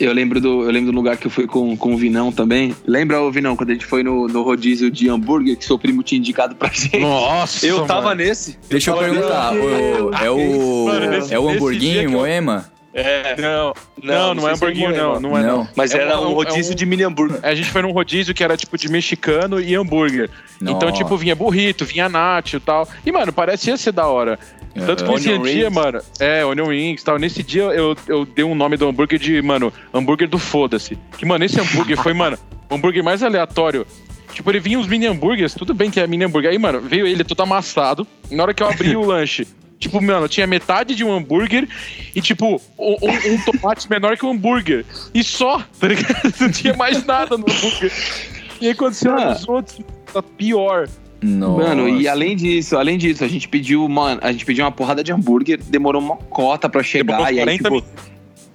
eu 0.00 0.12
lembro 0.12 0.40
do, 0.40 0.62
eu 0.64 0.70
lembro 0.70 0.90
do 0.90 0.96
lugar 0.96 1.16
que 1.16 1.26
eu 1.26 1.30
fui 1.30 1.46
com, 1.46 1.76
com 1.76 1.94
o 1.94 1.96
Vinão 1.96 2.32
também. 2.32 2.74
Lembra, 2.86 3.20
o 3.20 3.30
Vinão, 3.30 3.54
quando 3.56 3.70
a 3.70 3.72
gente 3.74 3.86
foi 3.86 4.02
no, 4.02 4.26
no 4.26 4.42
rodízio 4.42 4.90
de 4.90 5.08
hambúrguer 5.08 5.56
que 5.56 5.64
seu 5.64 5.78
primo 5.78 6.02
tinha 6.02 6.18
indicado 6.18 6.54
pra 6.54 6.68
gente? 6.72 6.98
Nossa, 6.98 7.66
Eu 7.66 7.84
tava 7.86 8.02
mano. 8.08 8.16
nesse. 8.22 8.58
Deixa 8.68 8.90
eu 8.90 8.94
tava 8.96 9.06
perguntar, 9.08 9.52
o- 9.54 10.14
é 10.24 10.30
o. 10.30 10.84
Mano, 10.86 11.26
é 11.30 11.38
o 11.38 11.48
hamburguinho 11.48 12.02
eu- 12.02 12.10
Moema? 12.10 12.70
É. 12.92 13.36
Não, 13.40 13.72
não, 14.02 14.34
não, 14.34 14.42
é 14.48 14.56
sei 14.56 14.56
se 14.56 14.64
hamburguinho, 14.64 14.96
não, 14.96 15.20
não 15.20 15.38
é 15.38 15.42
Não. 15.42 15.58
não. 15.58 15.68
Mas 15.76 15.94
É 15.94 15.98
era 16.00 16.18
um- 16.20 16.26
um 16.26 16.30
é 16.30 16.34
rodízio 16.34 16.72
um- 16.72 16.74
de 16.76 16.84
mini 16.84 17.04
hambúrguer. 17.04 17.38
A 17.44 17.54
gente 17.54 17.70
foi 17.70 17.82
num 17.82 17.92
rodízio 17.92 18.34
que 18.34 18.42
era 18.42 18.56
tipo 18.56 18.76
de 18.76 18.88
mexicano 18.90 19.60
e 19.60 19.76
hambúrguer. 19.76 20.28
Então, 20.60 20.90
tipo, 20.90 21.16
vinha 21.16 21.36
burrito, 21.36 21.84
vinha 21.84 22.08
nacho 22.08 22.56
e 22.56 22.60
tal. 22.60 22.88
E, 23.06 23.12
mano, 23.12 23.32
parecia 23.32 23.76
ser 23.76 23.92
da 23.92 24.08
hora. 24.08 24.38
Tanto 24.74 25.04
que 25.04 25.10
nesse 25.10 25.38
dia, 25.38 25.64
rings. 25.68 25.72
mano, 25.74 26.00
é, 26.18 26.44
onion 26.44 26.66
rings 26.68 27.02
e 27.02 27.04
tal. 27.04 27.18
Nesse 27.18 27.42
dia 27.42 27.62
eu, 27.64 27.96
eu 28.06 28.24
dei 28.24 28.44
um 28.44 28.54
nome 28.54 28.76
do 28.76 28.88
hambúrguer 28.88 29.18
de, 29.18 29.42
mano, 29.42 29.72
hambúrguer 29.92 30.28
do 30.28 30.38
foda-se. 30.38 30.96
Que, 31.18 31.26
mano, 31.26 31.44
esse 31.44 31.60
hambúrguer 31.60 31.96
foi, 31.96 32.12
mano, 32.12 32.38
o 32.70 32.74
hambúrguer 32.74 33.02
mais 33.02 33.22
aleatório. 33.22 33.86
Tipo, 34.32 34.48
ele 34.50 34.60
vinha 34.60 34.78
uns 34.78 34.86
mini 34.86 35.06
hambúrgueres, 35.06 35.54
tudo 35.54 35.74
bem 35.74 35.90
que 35.90 35.98
é 35.98 36.06
mini 36.06 36.24
hambúrguer. 36.24 36.52
Aí, 36.52 36.58
mano, 36.58 36.80
veio 36.80 37.06
ele 37.06 37.24
todo 37.24 37.40
amassado. 37.42 38.06
E 38.30 38.36
na 38.36 38.44
hora 38.44 38.54
que 38.54 38.62
eu 38.62 38.68
abri 38.68 38.94
o 38.96 39.02
lanche, 39.04 39.44
tipo, 39.76 40.00
mano, 40.00 40.28
tinha 40.28 40.46
metade 40.46 40.94
de 40.94 41.02
um 41.04 41.12
hambúrguer 41.12 41.68
e, 42.14 42.20
tipo, 42.20 42.62
um, 42.78 42.92
um- 43.02 43.44
tomate 43.44 43.90
menor 43.90 44.16
que 44.16 44.24
um 44.24 44.30
hambúrguer. 44.30 44.84
E 45.12 45.24
só, 45.24 45.60
tá 45.80 45.88
ligado? 45.88 46.32
Não 46.40 46.50
tinha 46.50 46.74
mais 46.74 47.04
nada 47.04 47.36
no 47.36 47.44
hambúrguer. 47.44 47.90
E 48.60 48.68
aí, 48.68 48.74
quando 48.74 48.94
você 48.94 49.08
olha 49.08 49.26
Ah. 49.30 49.32
os 49.32 49.48
outros, 49.48 49.80
tá 50.12 50.22
pior. 50.22 50.88
Nossa. 51.22 51.68
Mano, 51.68 51.88
e 51.88 52.08
além 52.08 52.34
disso, 52.34 52.76
além 52.76 52.96
disso, 52.96 53.22
a 53.22 53.28
gente 53.28 53.46
pediu 53.46 53.84
uma, 53.84 54.18
a 54.22 54.32
gente 54.32 54.44
pediu 54.44 54.64
uma 54.64 54.72
porrada 54.72 55.04
de 55.04 55.12
hambúrguer, 55.12 55.60
demorou 55.62 56.00
uma 56.00 56.16
cota 56.16 56.68
pra 56.68 56.82
chegar 56.82 57.16
Demorou 57.16 57.32
e 57.32 57.40
aí 57.40 57.58
40 57.58 57.70
tipo, 57.70 57.84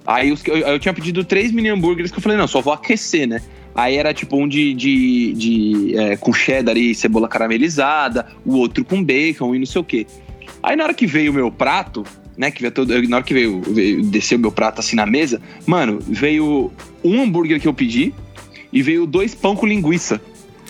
aí 0.05 0.31
os 0.31 0.45
eu, 0.45 0.57
eu 0.57 0.79
tinha 0.79 0.93
pedido 0.93 1.23
três 1.23 1.51
mini 1.51 1.69
hambúrgueres 1.69 2.11
que 2.11 2.17
eu 2.17 2.23
falei, 2.23 2.37
não, 2.37 2.47
só 2.47 2.61
vou 2.61 2.73
aquecer, 2.73 3.27
né? 3.27 3.41
Aí 3.75 3.97
era 3.97 4.13
tipo 4.13 4.37
um 4.37 4.47
de, 4.47 4.73
de, 4.73 5.33
de 5.33 5.97
é, 5.97 6.17
com 6.17 6.33
cheddar 6.33 6.77
e 6.77 6.95
cebola 6.95 7.27
caramelizada, 7.27 8.25
o 8.45 8.55
outro 8.55 8.83
com 8.83 9.03
bacon 9.03 9.53
e 9.53 9.59
não 9.59 9.65
sei 9.65 9.81
o 9.81 9.83
quê. 9.83 10.07
Aí 10.63 10.75
na 10.75 10.85
hora 10.85 10.93
que 10.93 11.05
veio 11.05 11.31
o 11.31 11.35
meu 11.35 11.51
prato, 11.51 12.03
né, 12.37 12.49
que 12.49 12.61
veio 12.61 12.71
todo, 12.71 12.89
na 13.07 13.17
hora 13.17 13.25
que 13.25 13.33
veio, 13.33 13.61
veio 13.61 14.01
desceu 14.03 14.37
o 14.37 14.41
meu 14.41 14.51
prato 14.51 14.79
assim 14.79 14.95
na 14.95 15.05
mesa, 15.05 15.41
mano, 15.67 15.99
veio 16.01 16.71
um 17.03 17.21
hambúrguer 17.21 17.59
que 17.59 17.67
eu 17.67 17.73
pedi 17.73 18.13
e 18.71 18.81
veio 18.81 19.05
dois 19.05 19.35
pão 19.35 19.55
com 19.55 19.65
linguiça. 19.67 20.21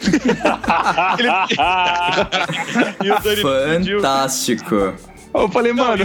E 3.03 3.07
pediu. 3.79 3.97
Fantástico. 4.01 4.93
Eu 5.33 5.49
falei, 5.49 5.73
mano, 5.73 6.03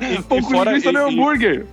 E- 0.00 0.22
pão 0.22 0.38
e 0.38 0.42
com 0.42 0.50
fora- 0.50 0.70
linguiça 0.72 0.92
não 0.92 1.06
é 1.06 1.10
e- 1.10 1.10
e- 1.10 1.14
hambúrguer. 1.14 1.66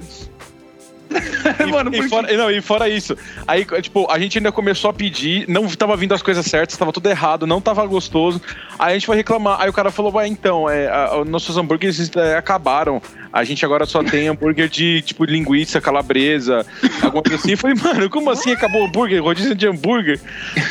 E, 1.59 1.65
Mano, 1.71 1.91
e 1.93 2.07
fora, 2.09 2.37
não, 2.37 2.49
e 2.51 2.61
fora 2.61 2.89
isso, 2.89 3.15
aí, 3.47 3.65
tipo, 3.81 4.09
a 4.11 4.17
gente 4.19 4.37
ainda 4.37 4.51
começou 4.51 4.89
a 4.89 4.93
pedir, 4.93 5.47
não 5.47 5.67
tava 5.67 5.95
vindo 5.95 6.13
as 6.13 6.21
coisas 6.21 6.45
certas, 6.45 6.77
tava 6.77 6.91
tudo 6.91 7.07
errado, 7.09 7.45
não 7.47 7.61
tava 7.61 7.85
gostoso. 7.85 8.41
Aí 8.79 8.91
a 8.91 8.93
gente 8.93 9.05
foi 9.05 9.15
reclamar, 9.15 9.61
aí 9.61 9.69
o 9.69 9.73
cara 9.73 9.91
falou, 9.91 10.11
vai, 10.11 10.27
então, 10.27 10.69
é, 10.69 10.87
a- 10.87 11.05
a- 11.15 11.25
nossos 11.25 11.57
hambúrgueres 11.57 12.11
é, 12.15 12.37
acabaram. 12.37 13.01
A 13.31 13.43
gente 13.43 13.65
agora 13.65 13.85
só 13.85 14.03
tem 14.03 14.27
hambúrguer 14.27 14.69
de, 14.69 15.01
tipo, 15.01 15.25
linguiça, 15.25 15.81
calabresa, 15.81 16.65
alguma 17.01 17.23
coisa 17.23 17.37
assim. 17.37 17.51
Eu 17.51 17.57
falei, 17.57 17.75
mano, 17.75 18.09
como 18.09 18.29
assim 18.29 18.51
acabou 18.51 18.81
o 18.83 18.85
hambúrguer? 18.85 19.23
Rodízio 19.23 19.55
de 19.55 19.67
hambúrguer? 19.67 20.19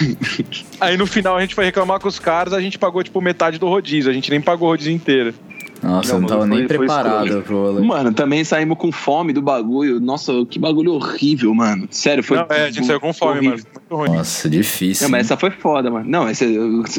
aí 0.81 0.97
no 0.97 1.07
final 1.07 1.37
a 1.37 1.41
gente 1.41 1.55
foi 1.55 1.65
reclamar 1.65 1.99
com 2.01 2.09
os 2.09 2.19
caras, 2.19 2.53
a 2.53 2.61
gente 2.61 2.79
pagou, 2.79 3.03
tipo, 3.03 3.21
metade 3.21 3.59
do 3.59 3.69
rodízio, 3.69 4.11
a 4.11 4.15
gente 4.15 4.31
nem 4.31 4.41
pagou 4.41 4.69
o 4.69 4.71
rodízio 4.73 4.93
inteiro. 4.93 5.35
Nossa, 5.83 6.13
eu 6.13 6.15
Não, 6.15 6.21
não 6.21 6.29
tava 6.29 6.47
nem 6.47 6.67
preparado 6.67 7.43
pro 7.43 7.57
rolê. 7.57 7.85
Mano, 7.85 8.13
também 8.13 8.45
saímos 8.45 8.79
com 8.79 8.93
fome 8.93 9.33
do 9.33 9.43
bagulho. 9.43 9.99
Nossa, 9.99 10.33
que 10.49 10.59
bagulho 10.59 10.93
horrível, 10.93 11.53
mano. 11.55 11.89
Sério, 11.91 12.23
foi. 12.23 12.39
não, 12.39 12.47
é, 12.51 12.67
a 12.67 12.71
gente 12.71 12.87
saiu 12.87 13.01
com 13.01 13.13
fome, 13.13 13.49
horrível. 13.49 13.67
mano. 13.91 14.15
Nossa, 14.15 14.49
difícil. 14.49 15.05
Não, 15.05 15.11
mas 15.11 15.27
essa 15.27 15.37
foi 15.37 15.51
foda, 15.51 15.91
mano. 15.91 16.09
Não, 16.09 16.31
esse, 16.31 16.47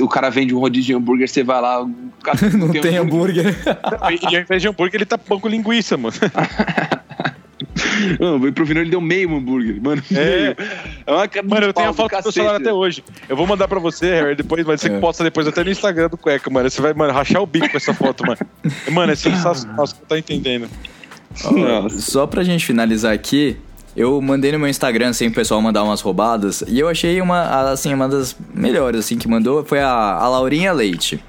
o, 0.01 0.07
cara 0.07 0.29
vende 0.29 0.53
um 0.53 0.59
rodízio 0.59 0.87
de 0.87 0.93
hambúrguer, 0.95 1.29
você 1.29 1.43
vai 1.43 1.61
lá. 1.61 1.81
o 1.81 1.91
cara 2.21 2.37
Não 2.57 2.69
tem 2.69 2.97
hambúrguer. 2.97 3.55
E, 4.11 4.31
e 4.31 4.35
ao 4.35 4.41
invés 4.41 4.61
de 4.61 4.67
hambúrguer, 4.67 4.95
ele 4.95 5.05
tá 5.05 5.17
pão 5.17 5.39
com 5.39 5.47
linguiça, 5.47 5.95
mano. 5.95 6.15
Não, 8.19 8.39
veio 8.39 8.53
pro 8.53 8.65
Vinão, 8.65 8.81
ele 8.81 8.91
deu 8.91 9.01
meio 9.01 9.33
hambúrguer. 9.35 9.81
Mano, 9.81 10.01
É. 10.11 10.15
meio. 10.15 10.55
É 11.05 11.11
uma 11.11 11.29
Mano, 11.49 11.65
eu 11.67 11.73
tenho 11.73 11.87
a 11.87 11.91
do 11.91 11.95
foto 11.97 12.07
do 12.07 12.11
cacete. 12.11 12.33
celular 12.33 12.55
até 12.55 12.71
hoje. 12.73 13.03
Eu 13.27 13.35
vou 13.35 13.45
mandar 13.47 13.67
pra 13.67 13.79
você, 13.79 14.07
Harry, 14.21 14.35
depois, 14.35 14.65
mas 14.65 14.81
você 14.81 14.87
É. 14.89 14.99
posta 14.99 15.23
depois 15.23 15.47
até 15.47 15.63
no 15.63 15.69
Instagram 15.71 16.09
do 16.09 16.17
Cueca, 16.17 16.49
mano. 16.49 16.69
Você 16.69 16.81
vai, 16.81 16.93
mano, 16.93 17.13
rachar 17.13 17.41
o 17.41 17.45
bico 17.45 17.69
com 17.69 17.77
essa 17.77 17.93
foto, 17.93 18.25
mano. 18.25 18.37
Mano, 18.91 19.11
é 19.11 19.15
sensacional, 19.15 19.85
você 19.87 19.95
não 19.99 20.07
tá 20.07 20.17
entendendo. 20.17 20.67
Ó, 21.45 21.89
Só 21.89 22.27
pra 22.27 22.43
gente 22.43 22.65
finalizar 22.65 23.13
aqui, 23.13 23.57
Eu 23.95 24.19
mandei 24.23 24.51
no 24.51 24.57
meu 24.57 24.67
Instagram, 24.67 25.09
assim, 25.09 25.27
o 25.27 25.31
pessoal 25.31 25.61
mandar 25.61 25.83
umas 25.83 26.01
roubadas. 26.01 26.63
E 26.67 26.79
eu 26.79 26.89
achei 26.89 27.21
uma, 27.21 27.69
assim, 27.71 27.93
uma 27.93 28.09
das 28.09 28.35
melhores, 28.51 28.99
assim, 29.01 29.19
que 29.19 29.27
mandou 29.27 29.63
foi 29.63 29.79
a, 29.81 29.87
a 29.87 30.27
Laurinha 30.27 30.73
Leite. 30.73 31.23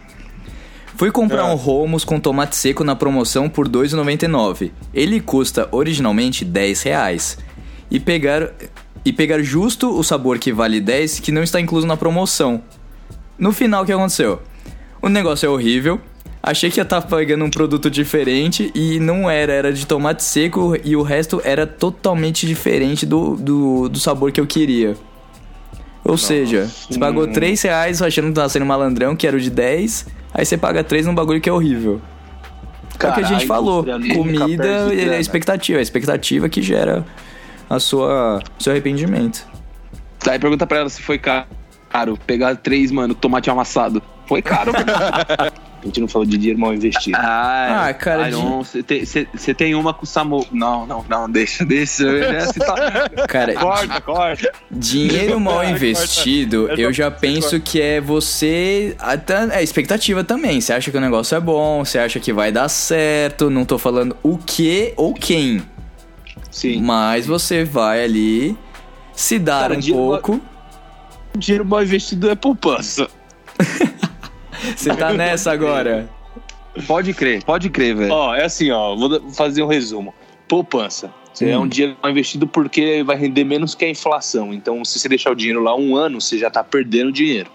Fui 0.96 1.10
comprar 1.10 1.46
um 1.46 1.56
Romos 1.56 2.04
com 2.04 2.20
tomate 2.20 2.54
seco 2.54 2.84
na 2.84 2.94
promoção 2.94 3.48
por 3.48 3.66
R$ 3.66 3.72
2,99. 3.72 4.70
Ele 4.92 5.20
custa 5.20 5.68
originalmente 5.72 6.44
10 6.44 6.82
reais. 6.82 7.38
E 7.90 7.98
pegar, 7.98 8.52
e 9.04 9.12
pegar 9.12 9.42
justo 9.42 9.90
o 9.90 10.02
sabor 10.04 10.38
que 10.38 10.52
vale 10.52 10.80
10 10.80 11.20
que 11.20 11.32
não 11.32 11.42
está 11.42 11.60
incluso 11.60 11.86
na 11.86 11.96
promoção. 11.96 12.62
No 13.36 13.52
final, 13.52 13.82
o 13.82 13.86
que 13.86 13.92
aconteceu? 13.92 14.40
O 15.02 15.08
negócio 15.08 15.46
é 15.46 15.48
horrível. 15.50 16.00
Achei 16.40 16.70
que 16.70 16.78
ia 16.78 16.82
estar 16.82 17.02
pegando 17.02 17.44
um 17.44 17.50
produto 17.50 17.90
diferente 17.90 18.70
e 18.74 19.00
não 19.00 19.28
era, 19.28 19.52
era 19.52 19.72
de 19.72 19.86
tomate 19.86 20.22
seco 20.22 20.76
e 20.84 20.94
o 20.94 21.02
resto 21.02 21.40
era 21.42 21.66
totalmente 21.66 22.46
diferente 22.46 23.04
do, 23.04 23.34
do, 23.34 23.88
do 23.88 23.98
sabor 23.98 24.30
que 24.30 24.40
eu 24.40 24.46
queria. 24.46 24.94
Ou 26.04 26.18
seja, 26.18 26.66
você 26.66 26.98
pagou 26.98 27.26
3 27.26 27.60
reais 27.62 28.02
achando 28.02 28.28
que 28.28 28.34
tava 28.34 28.48
sendo 28.50 28.66
malandrão, 28.66 29.16
que 29.16 29.26
era 29.26 29.36
o 29.36 29.40
de 29.40 29.48
10, 29.48 30.06
aí 30.34 30.44
você 30.44 30.58
paga 30.58 30.84
3 30.84 31.06
num 31.06 31.14
bagulho 31.14 31.40
que 31.40 31.48
é 31.48 31.52
horrível. 31.52 32.02
é 33.00 33.08
o 33.08 33.14
que 33.14 33.20
a 33.20 33.22
gente 33.22 33.46
falou, 33.46 33.84
comida 34.14 34.92
é 34.92 35.16
a 35.16 35.20
expectativa, 35.20 35.78
é 35.78 35.80
a 35.80 35.82
expectativa 35.82 36.48
que 36.48 36.60
gera 36.60 37.04
a 37.70 37.78
sua 37.78 38.42
seu 38.58 38.72
arrependimento. 38.72 39.46
Aí 40.28 40.38
pergunta 40.38 40.66
pra 40.66 40.78
ela 40.78 40.88
se 40.88 41.00
foi 41.02 41.18
caro 41.18 42.18
pegar 42.26 42.56
três, 42.56 42.90
mano, 42.90 43.14
tomate 43.14 43.48
amassado. 43.48 44.02
Foi 44.28 44.40
caro. 44.42 44.72
A 44.76 45.86
gente 45.86 46.00
não 46.00 46.08
falou 46.08 46.24
de 46.26 46.38
dinheiro 46.38 46.58
mal 46.58 46.72
investido. 46.72 47.14
ah, 47.20 47.88
Ah, 47.88 47.92
cara, 47.94 48.30
você 48.30 48.82
tem, 48.82 49.04
você- 49.04 49.28
você 49.34 49.52
tem 49.52 49.74
uma 49.74 49.92
com 49.92 50.04
o 50.04 50.06
Samu. 50.06 50.46
Não, 50.50 50.86
não, 50.86 51.04
não, 51.06 51.30
deixa, 51.30 51.62
deixa. 51.62 52.08
Essa 52.08 52.54
tá- 52.58 53.10
Cara, 53.28 53.52
Corta, 53.60 54.00
corta. 54.00 54.50
Dinheiro 54.70 55.38
mal 55.38 55.62
investido, 55.62 56.68
eu 56.70 56.90
já 56.90 57.10
penso 57.10 57.60
que 57.60 57.80
é 57.82 58.00
você. 58.00 58.96
Até, 58.98 59.58
é 59.58 59.62
expectativa 59.62 60.24
também. 60.24 60.58
Você 60.58 60.72
acha 60.72 60.90
que 60.90 60.96
o 60.96 61.00
negócio 61.02 61.36
é 61.36 61.40
bom, 61.40 61.84
você 61.84 61.98
acha 61.98 62.18
que 62.18 62.32
vai 62.32 62.50
dar 62.50 62.68
certo. 62.70 63.50
Não 63.50 63.66
tô 63.66 63.76
falando 63.76 64.16
o 64.22 64.38
que 64.38 64.94
ou 64.96 65.12
quem. 65.12 65.60
Sim. 66.50 66.80
Mas 66.80 67.26
você 67.26 67.62
vai 67.62 68.02
ali 68.02 68.56
se 69.12 69.38
dar 69.38 69.60
Cara, 69.62 69.74
um 69.74 69.80
dinheiro 69.80 70.06
mal- 70.08 70.18
pouco. 70.22 70.40
Dinheiro 71.36 71.64
mal 71.66 71.82
investido 71.82 72.30
é 72.30 72.34
poupança. 72.34 73.06
Você 74.76 74.94
tá 74.94 75.12
nessa 75.12 75.52
agora. 75.52 76.08
Pode 76.86 77.14
crer, 77.14 77.42
pode 77.44 77.70
crer, 77.70 77.94
velho. 77.94 78.12
Ó, 78.12 78.34
é 78.34 78.44
assim, 78.44 78.70
ó, 78.70 78.96
vou 78.96 79.30
fazer 79.30 79.62
um 79.62 79.66
resumo. 79.66 80.12
Poupança. 80.48 81.12
Você 81.32 81.50
é 81.50 81.58
Hum. 81.58 81.62
um 81.62 81.68
dinheiro 81.68 81.96
mal 82.02 82.10
investido 82.10 82.46
porque 82.46 83.02
vai 83.04 83.16
render 83.16 83.44
menos 83.44 83.74
que 83.74 83.84
a 83.84 83.88
inflação. 83.88 84.52
Então, 84.52 84.84
se 84.84 84.98
você 84.98 85.08
deixar 85.08 85.32
o 85.32 85.34
dinheiro 85.34 85.62
lá 85.62 85.74
um 85.76 85.96
ano, 85.96 86.20
você 86.20 86.38
já 86.38 86.50
tá 86.50 86.62
perdendo 86.62 87.10
dinheiro. 87.12 87.50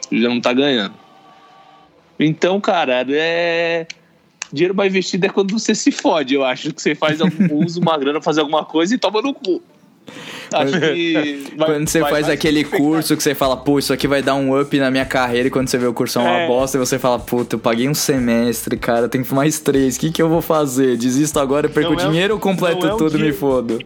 Você 0.00 0.18
já 0.20 0.28
não 0.28 0.40
tá 0.40 0.52
ganhando. 0.52 0.94
Então, 2.18 2.60
cara, 2.60 3.04
é. 3.08 3.86
Dinheiro 4.52 4.74
mal 4.74 4.86
investido 4.86 5.26
é 5.26 5.28
quando 5.28 5.52
você 5.58 5.74
se 5.74 5.90
fode, 5.92 6.34
eu 6.34 6.44
acho. 6.44 6.72
Que 6.72 6.80
você 6.80 6.94
faz 6.94 7.20
algum, 7.20 7.54
usa 7.64 7.78
uma 7.80 7.96
grana 7.98 8.20
fazer 8.20 8.40
alguma 8.40 8.64
coisa 8.64 8.94
e 8.94 8.98
toma 8.98 9.20
no 9.22 9.32
cu. 9.34 9.62
Acho 10.52 10.80
que. 10.80 11.44
vai- 11.56 11.68
Quando 11.68 11.88
você 11.88 12.00
vai 12.00 12.10
faz 12.10 12.26
mais 12.26 12.34
aquele 12.34 12.60
expectativa. 12.60 12.90
curso 12.90 13.16
que 13.16 13.22
você 13.22 13.34
fala, 13.34 13.56
pô, 13.56 13.78
isso 13.78 13.92
aqui 13.92 14.06
vai 14.08 14.22
dar 14.22 14.34
um 14.34 14.58
up 14.58 14.78
na 14.78 14.90
minha 14.90 15.04
carreira, 15.04 15.48
e 15.48 15.50
quando 15.50 15.68
você 15.68 15.76
vê 15.78 15.86
o 15.86 15.92
curso 15.92 16.18
é 16.18 16.22
uma 16.22 16.38
É. 16.40 16.46
bosta, 16.46 16.76
e 16.76 16.80
você 16.80 16.98
fala, 16.98 17.18
puta, 17.18 17.56
eu 17.56 17.60
paguei 17.60 17.88
um 17.88 17.94
semestre, 17.94 18.76
cara, 18.76 19.08
tem 19.08 19.22
mais 19.30 19.58
três, 19.60 19.96
o 19.96 20.00
que, 20.00 20.10
que 20.10 20.22
eu 20.22 20.28
vou 20.28 20.40
fazer? 20.40 20.96
Desisto 20.96 21.38
agora, 21.38 21.68
perco 21.68 21.92
Não 21.94 22.00
é 22.00 22.06
um- 22.06 22.10
dinheiro 22.10 22.34
ou 22.34 22.40
completo 22.40 22.86
é 22.86 22.94
um 22.94 22.96
tudo 22.96 23.18
e 23.18 23.22
me 23.22 23.32
fodo? 23.32 23.78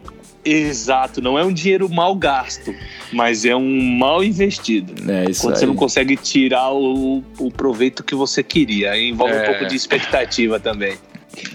Exato, 0.45 1.21
não 1.21 1.39
é 1.39 1.43
um 1.45 1.53
dinheiro 1.53 1.87
mal 1.89 2.13
gasto, 2.15 2.75
mas 3.13 3.45
é 3.45 3.55
um 3.55 3.97
mal 3.97 4.21
investido. 4.23 4.93
É 5.09 5.29
isso 5.29 5.41
Quando 5.41 5.53
aí. 5.53 5.59
você 5.61 5.65
não 5.65 5.75
consegue 5.75 6.17
tirar 6.17 6.69
o, 6.73 7.23
o 7.39 7.49
proveito 7.49 8.03
que 8.03 8.13
você 8.13 8.43
queria. 8.43 8.91
Aí 8.91 9.07
envolve 9.09 9.33
um 9.33 9.37
É. 9.37 9.45
pouco 9.45 9.65
de 9.65 9.75
expectativa 9.75 10.59
também. 10.59 10.95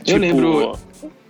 Eu 0.06 0.16
lembro- 0.16 0.78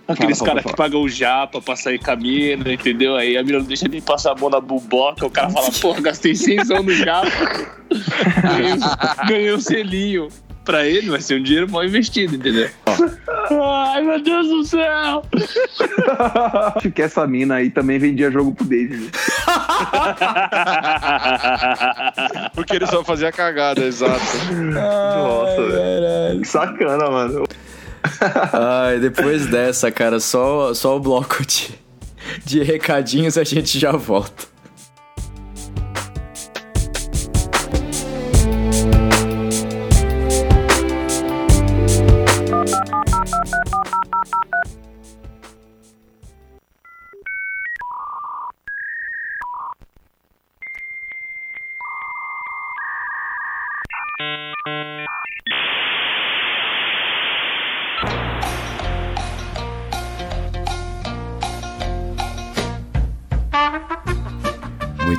Aqueles 0.09 0.41
caras 0.41 0.65
que 0.65 0.75
pagam 0.75 1.01
o 1.01 1.07
japa 1.07 1.61
pra 1.61 1.75
sair 1.75 1.99
caminho, 1.99 2.67
entendeu? 2.71 3.15
Aí 3.15 3.37
a 3.37 3.43
mina 3.43 3.59
não 3.59 3.65
deixa 3.65 3.87
nem 3.87 4.01
passar 4.01 4.31
a 4.31 4.35
mão 4.35 4.49
na 4.49 4.59
buboca, 4.59 5.25
o 5.25 5.29
cara 5.29 5.49
fala, 5.51 5.71
porra, 5.79 6.01
gastei 6.01 6.35
100 6.35 6.57
no 6.83 6.91
japa. 6.91 7.29
ganhei, 9.27 9.53
um 9.53 9.59
selinho. 9.59 10.27
Pra 10.65 10.85
ele 10.85 11.09
vai 11.09 11.21
ser 11.21 11.39
um 11.39 11.43
dinheiro 11.43 11.71
mal 11.71 11.83
investido, 11.83 12.35
entendeu? 12.35 12.69
Ai, 13.51 14.03
meu 14.03 14.21
Deus 14.21 14.47
do 14.47 14.63
céu! 14.63 15.23
Acho 16.75 16.91
que 16.91 17.01
essa 17.01 17.25
mina 17.25 17.55
aí 17.55 17.71
também 17.71 17.97
vendia 17.97 18.29
jogo 18.29 18.53
pro 18.53 18.65
David. 18.65 19.09
Porque 22.53 22.75
ele 22.75 22.85
só 22.85 23.03
fazia 23.03 23.31
cagada, 23.31 23.83
exato. 23.83 24.21
Nossa, 24.73 25.61
velho. 25.71 26.45
Sacana, 26.45 27.09
mano. 27.09 27.45
Ai, 28.53 28.99
depois 28.99 29.47
dessa, 29.47 29.91
cara, 29.91 30.19
só, 30.19 30.73
só 30.73 30.97
o 30.97 30.99
bloco 30.99 31.45
de, 31.45 31.69
de 32.45 32.63
recadinhos 32.63 33.37
a 33.37 33.43
gente 33.43 33.79
já 33.79 33.91
volta. 33.91 34.47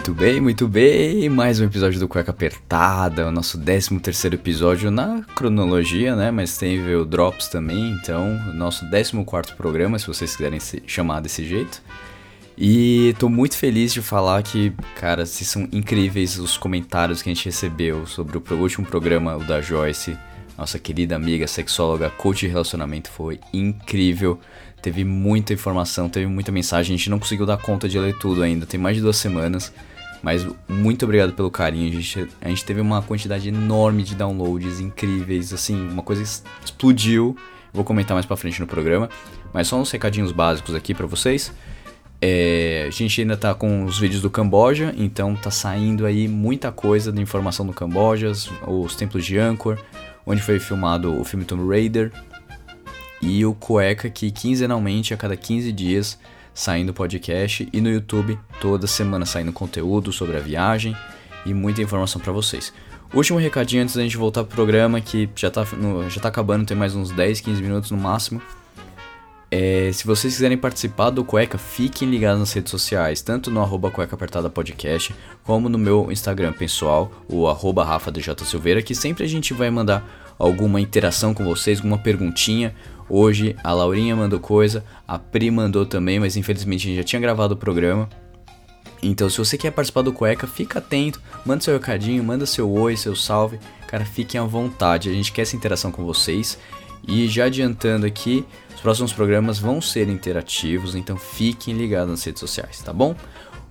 Muito 0.00 0.14
bem, 0.14 0.40
muito 0.40 0.66
bem. 0.66 1.28
Mais 1.28 1.60
um 1.60 1.64
episódio 1.66 2.00
do 2.00 2.08
Cueca 2.08 2.30
Apertada, 2.30 3.28
o 3.28 3.30
nosso 3.30 3.58
13 3.58 4.00
terceiro 4.00 4.34
episódio 4.34 4.90
na 4.90 5.22
cronologia, 5.36 6.16
né? 6.16 6.30
Mas 6.30 6.56
teve 6.56 6.94
o 6.94 7.04
Drops 7.04 7.48
também, 7.48 7.90
então, 7.90 8.32
nosso 8.54 8.86
14 8.86 9.22
quarto 9.26 9.54
programa, 9.56 9.98
se 9.98 10.06
vocês 10.06 10.34
quiserem 10.34 10.58
se 10.58 10.82
chamar 10.86 11.20
desse 11.20 11.44
jeito. 11.44 11.82
E 12.56 13.14
tô 13.18 13.28
muito 13.28 13.58
feliz 13.58 13.92
de 13.92 14.00
falar 14.00 14.42
que, 14.42 14.72
cara, 14.96 15.26
são 15.26 15.68
incríveis 15.70 16.38
os 16.38 16.56
comentários 16.56 17.20
que 17.20 17.28
a 17.28 17.34
gente 17.34 17.44
recebeu 17.44 18.06
sobre 18.06 18.38
o 18.38 18.54
último 18.54 18.86
programa, 18.86 19.36
o 19.36 19.44
da 19.44 19.60
Joyce, 19.60 20.16
nossa 20.56 20.78
querida 20.78 21.14
amiga 21.14 21.46
sexóloga, 21.46 22.08
coach 22.08 22.40
de 22.40 22.48
relacionamento, 22.48 23.10
foi 23.10 23.38
incrível. 23.52 24.40
Teve 24.80 25.04
muita 25.04 25.52
informação, 25.52 26.08
teve 26.08 26.26
muita 26.26 26.50
mensagem, 26.50 26.94
a 26.94 26.96
gente 26.96 27.10
não 27.10 27.18
conseguiu 27.18 27.44
dar 27.44 27.58
conta 27.58 27.86
de 27.86 27.98
ler 27.98 28.16
tudo 28.18 28.42
ainda, 28.42 28.64
tem 28.64 28.80
mais 28.80 28.96
de 28.96 29.02
duas 29.02 29.18
semanas. 29.18 29.70
Mas 30.22 30.46
muito 30.68 31.04
obrigado 31.04 31.32
pelo 31.32 31.50
carinho, 31.50 31.88
a 31.88 31.92
gente, 31.92 32.28
a 32.40 32.48
gente 32.48 32.64
teve 32.64 32.80
uma 32.80 33.00
quantidade 33.00 33.48
enorme 33.48 34.02
de 34.02 34.14
downloads 34.14 34.80
incríveis, 34.80 35.52
assim, 35.52 35.74
uma 35.88 36.02
coisa 36.02 36.22
explodiu. 36.22 37.36
Vou 37.72 37.84
comentar 37.84 38.14
mais 38.14 38.26
pra 38.26 38.36
frente 38.36 38.60
no 38.60 38.66
programa, 38.66 39.08
mas 39.52 39.68
só 39.68 39.78
uns 39.78 39.90
recadinhos 39.90 40.32
básicos 40.32 40.74
aqui 40.74 40.92
pra 40.92 41.06
vocês. 41.06 41.52
É, 42.22 42.84
a 42.86 42.90
gente 42.90 43.22
ainda 43.22 43.36
tá 43.36 43.54
com 43.54 43.84
os 43.84 43.98
vídeos 43.98 44.20
do 44.20 44.28
Camboja, 44.28 44.92
então 44.98 45.34
tá 45.34 45.50
saindo 45.50 46.04
aí 46.04 46.28
muita 46.28 46.70
coisa 46.70 47.10
de 47.10 47.22
informação 47.22 47.66
do 47.66 47.72
Camboja, 47.72 48.28
os, 48.28 48.50
os 48.66 48.94
templos 48.94 49.24
de 49.24 49.38
Angkor, 49.38 49.78
onde 50.26 50.42
foi 50.42 50.58
filmado 50.58 51.18
o 51.18 51.24
filme 51.24 51.46
Tomb 51.46 51.66
Raider, 51.66 52.12
e 53.22 53.44
o 53.46 53.54
Cueca 53.54 54.10
que 54.10 54.30
quinzenalmente, 54.30 55.14
a 55.14 55.16
cada 55.16 55.34
15 55.34 55.72
dias, 55.72 56.18
saindo 56.60 56.92
podcast, 56.92 57.66
e 57.72 57.80
no 57.80 57.88
YouTube 57.88 58.38
toda 58.60 58.86
semana 58.86 59.24
saindo 59.24 59.50
conteúdo 59.50 60.12
sobre 60.12 60.36
a 60.36 60.40
viagem 60.40 60.94
e 61.46 61.54
muita 61.54 61.80
informação 61.80 62.20
pra 62.20 62.32
vocês. 62.34 62.70
Último 63.14 63.38
recadinho 63.38 63.82
antes 63.82 63.96
da 63.96 64.02
gente 64.02 64.18
voltar 64.18 64.44
pro 64.44 64.54
programa, 64.56 65.00
que 65.00 65.26
já 65.34 65.50
tá, 65.50 65.66
no- 65.72 66.10
já 66.10 66.20
tá 66.20 66.28
acabando, 66.28 66.66
tem 66.66 66.76
mais 66.76 66.94
uns 66.94 67.10
10, 67.12 67.40
15 67.40 67.62
minutos 67.62 67.90
no 67.90 67.96
máximo. 67.96 68.42
É, 69.50 69.90
se 69.94 70.06
vocês 70.06 70.34
quiserem 70.34 70.58
participar 70.58 71.08
do 71.08 71.24
Cueca, 71.24 71.56
fiquem 71.56 72.08
ligados 72.10 72.38
nas 72.38 72.52
redes 72.52 72.70
sociais, 72.70 73.22
tanto 73.22 73.50
no 73.50 73.62
arroba 73.62 73.90
Cueca 73.90 74.14
Apertada 74.14 74.50
Podcast, 74.50 75.14
como 75.42 75.66
no 75.68 75.78
meu 75.78 76.12
Instagram 76.12 76.52
pessoal, 76.52 77.10
o 77.26 77.48
arroba 77.48 77.82
Rafa 77.84 78.12
DJ 78.12 78.34
Silveira, 78.44 78.82
que 78.82 78.94
sempre 78.94 79.24
a 79.24 79.26
gente 79.26 79.54
vai 79.54 79.70
mandar 79.70 80.34
alguma 80.38 80.78
interação 80.78 81.32
com 81.32 81.42
vocês, 81.42 81.78
alguma 81.78 81.98
perguntinha. 81.98 82.74
Hoje 83.12 83.56
a 83.64 83.72
Laurinha 83.72 84.14
mandou 84.14 84.38
coisa, 84.38 84.84
a 85.06 85.18
Pri 85.18 85.50
mandou 85.50 85.84
também, 85.84 86.20
mas 86.20 86.36
infelizmente 86.36 86.86
a 86.86 86.90
gente 86.90 86.96
já 86.98 87.02
tinha 87.02 87.20
gravado 87.20 87.54
o 87.54 87.56
programa. 87.56 88.08
Então, 89.02 89.28
se 89.28 89.36
você 89.36 89.58
quer 89.58 89.72
participar 89.72 90.02
do 90.02 90.12
Cueca, 90.12 90.46
fica 90.46 90.78
atento, 90.78 91.20
manda 91.44 91.60
seu 91.60 91.74
recadinho, 91.74 92.22
manda 92.22 92.46
seu 92.46 92.70
oi, 92.70 92.96
seu 92.96 93.16
salve. 93.16 93.58
Cara, 93.88 94.04
fiquem 94.04 94.40
à 94.40 94.44
vontade, 94.44 95.08
a 95.08 95.12
gente 95.12 95.32
quer 95.32 95.42
essa 95.42 95.56
interação 95.56 95.90
com 95.90 96.04
vocês. 96.04 96.56
E 97.08 97.26
já 97.26 97.46
adiantando 97.46 98.06
aqui, 98.06 98.44
os 98.74 98.80
próximos 98.80 99.12
programas 99.12 99.58
vão 99.58 99.80
ser 99.80 100.08
interativos, 100.08 100.94
então 100.94 101.16
fiquem 101.16 101.74
ligados 101.74 102.10
nas 102.10 102.22
redes 102.22 102.38
sociais, 102.38 102.80
tá 102.80 102.92
bom? 102.92 103.16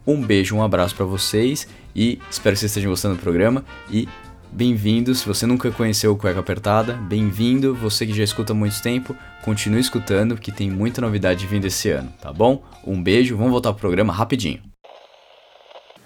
Um 0.06 0.22
beijo, 0.22 0.56
um 0.56 0.64
abraço 0.64 0.96
pra 0.96 1.06
vocês 1.06 1.68
e 1.96 2.20
espero 2.30 2.56
que 2.56 2.60
vocês 2.62 2.72
estejam 2.72 2.90
gostando 2.90 3.16
do 3.16 3.22
programa 3.22 3.64
e 3.90 4.10
bem-vindo. 4.52 5.14
Se 5.14 5.26
você 5.26 5.46
nunca 5.46 5.70
conheceu 5.72 6.12
o 6.12 6.18
Cueca 6.18 6.40
Apertada, 6.40 6.94
bem-vindo. 6.94 7.76
Você 7.76 8.06
que 8.06 8.14
já 8.14 8.24
escuta 8.24 8.54
há 8.54 8.56
muito 8.56 8.82
tempo, 8.82 9.16
continue 9.44 9.80
escutando 9.80 10.38
que 10.38 10.52
tem 10.52 10.70
muita 10.70 11.02
novidade 11.02 11.46
vindo 11.46 11.66
esse 11.66 11.90
ano, 11.90 12.14
tá 12.22 12.32
bom? 12.32 12.64
Um 12.86 13.02
beijo, 13.02 13.36
vamos 13.38 13.52
voltar 13.52 13.72
pro 13.74 13.82
programa 13.82 14.14
rapidinho. 14.14 14.62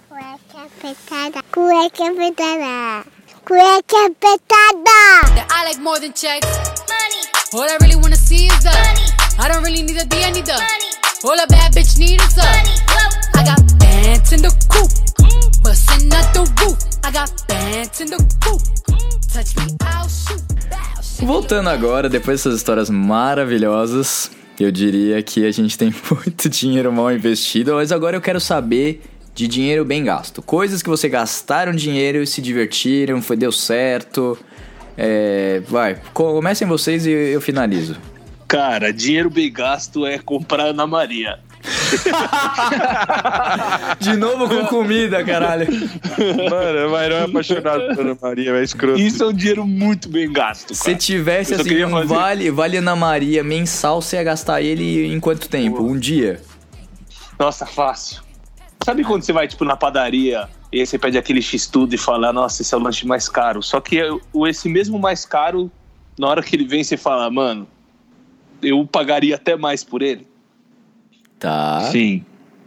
Cueca 0.10 0.64
apertada. 0.66 1.44
Cueca 1.52 2.08
apertada. 2.10 3.06
Cueca 3.46 4.06
apertada. 4.06 4.94
that 5.36 5.48
I 5.50 5.66
like 5.66 5.82
more 5.82 6.00
than 6.00 6.14
checks. 6.14 6.48
Money. 6.88 7.22
All 7.54 7.70
I 7.70 7.78
really 7.82 7.96
wanna 7.96 8.16
see 8.16 8.48
is 8.48 8.64
the 8.64 8.72
money. 8.72 9.08
I 9.40 9.48
don't 9.48 9.64
really 9.64 9.84
need 9.84 9.98
a 9.98 10.06
D, 10.06 10.24
I 10.24 10.32
need 10.32 10.46
the 10.46 10.54
money. 10.54 10.90
All 11.24 11.40
a 11.40 11.48
bad 11.48 11.74
bitch 11.74 11.98
need 12.00 12.22
is 12.22 12.36
the 12.36 12.44
money. 12.44 12.76
I 13.36 13.44
got 13.44 13.80
bands 13.80 14.32
in 14.32 14.42
the 14.42 14.52
coop, 14.70 14.90
bustin' 15.64 16.14
out 16.14 16.34
the 16.34 16.44
roof. 16.62 16.78
I 17.04 17.12
got 17.12 17.32
bands 17.48 18.02
in 18.02 18.10
the 18.10 18.20
coop. 18.42 19.13
Voltando 21.22 21.70
agora, 21.70 22.08
depois 22.08 22.40
dessas 22.40 22.56
histórias 22.56 22.90
maravilhosas, 22.90 24.30
eu 24.60 24.72
diria 24.72 25.24
que 25.24 25.46
a 25.46 25.52
gente 25.52 25.78
tem 25.78 25.92
muito 26.12 26.48
dinheiro 26.48 26.94
mal 26.94 27.12
investido, 27.12 27.74
mas 27.74 27.92
agora 27.92 28.16
eu 28.16 28.22
quero 28.22 28.40
saber 28.40 29.02
de 29.34 29.48
dinheiro 29.48 29.84
bem 29.84 30.04
gasto. 30.04 30.42
Coisas 30.42 30.84
que 30.84 30.90
você 30.90 31.10
gastaram 31.10 31.72
dinheiro 31.72 32.22
e 32.22 32.28
se 32.28 32.42
divertiram, 32.42 33.22
foi 33.22 33.36
deu 33.36 33.52
certo. 33.52 34.38
É, 34.96 35.62
vai, 35.68 36.00
comecem 36.14 36.68
vocês 36.68 37.08
e 37.08 37.10
eu 37.10 37.42
finalizo. 37.42 37.98
Cara, 38.48 38.94
dinheiro 38.94 39.32
bem 39.32 39.52
gasto 39.52 40.06
é 40.06 40.20
comprar 40.20 40.66
Ana 40.66 40.86
Maria. 40.86 41.40
De 44.00 44.16
novo 44.18 44.48
com 44.50 44.66
comida, 44.68 45.24
caralho. 45.24 45.68
Mano, 46.50 46.88
o 46.88 46.92
Mairão 46.92 47.18
é 47.18 47.24
apaixonado 47.24 47.96
pela 47.96 48.18
Maria, 48.22 48.52
é 48.52 48.64
escroto. 48.64 49.00
Isso 49.00 49.24
é 49.24 49.28
um 49.28 49.34
dinheiro 49.34 49.66
muito 49.66 50.10
bem 50.10 50.32
gasto. 50.32 50.74
Se 50.76 50.84
Cara. 50.86 50.98
tivesse 50.98 51.54
Eu 51.54 51.58
só 51.58 51.64
assim 51.64 51.86
um 51.86 51.90
fazer- 51.92 52.08
vale, 52.14 52.52
vale 52.52 52.78
Ana 52.78 52.96
Maria 52.96 53.44
mensal, 53.44 54.02
você 54.02 54.18
ia 54.18 54.24
gastar 54.24 54.62
ele 54.62 55.08
em 55.08 55.20
quanto 55.20 55.48
tempo? 55.50 55.82
Um 55.84 55.98
dia? 55.98 56.42
Nossa, 57.40 57.66
fácil. 57.66 58.22
Sabe 58.84 59.04
quando 59.04 59.24
você 59.24 59.32
vai, 59.32 59.48
tipo, 59.48 59.64
na 59.64 59.78
padaria 59.78 60.48
e 60.72 60.80
aí 60.82 60.86
você 60.86 60.98
pede 60.98 61.18
aquele 61.18 61.42
X-Tudo 61.42 61.94
e 61.96 61.98
fala, 61.98 62.34
nossa, 62.34 62.62
esse 62.62 62.74
é 62.74 62.78
o 62.78 62.82
lanche 62.82 63.08
mais 63.08 63.30
caro. 63.30 63.62
Só 63.64 63.80
que 63.80 64.00
é 64.00 64.10
o- 64.34 64.48
esse 64.48 64.68
mesmo 64.68 65.00
mais 65.00 65.26
caro, 65.26 65.72
na 66.20 66.28
hora 66.28 66.42
que 66.44 66.56
ele 66.56 66.66
vem, 66.66 66.84
você 66.84 66.98
fala, 66.98 67.30
mano, 67.32 67.68
eu 68.62 68.86
pagaria 68.86 69.36
até 69.36 69.56
mais 69.56 69.84
por 69.84 70.02
ele. 70.02 70.28
Tá. 71.44 71.90
Sim. 71.92 72.24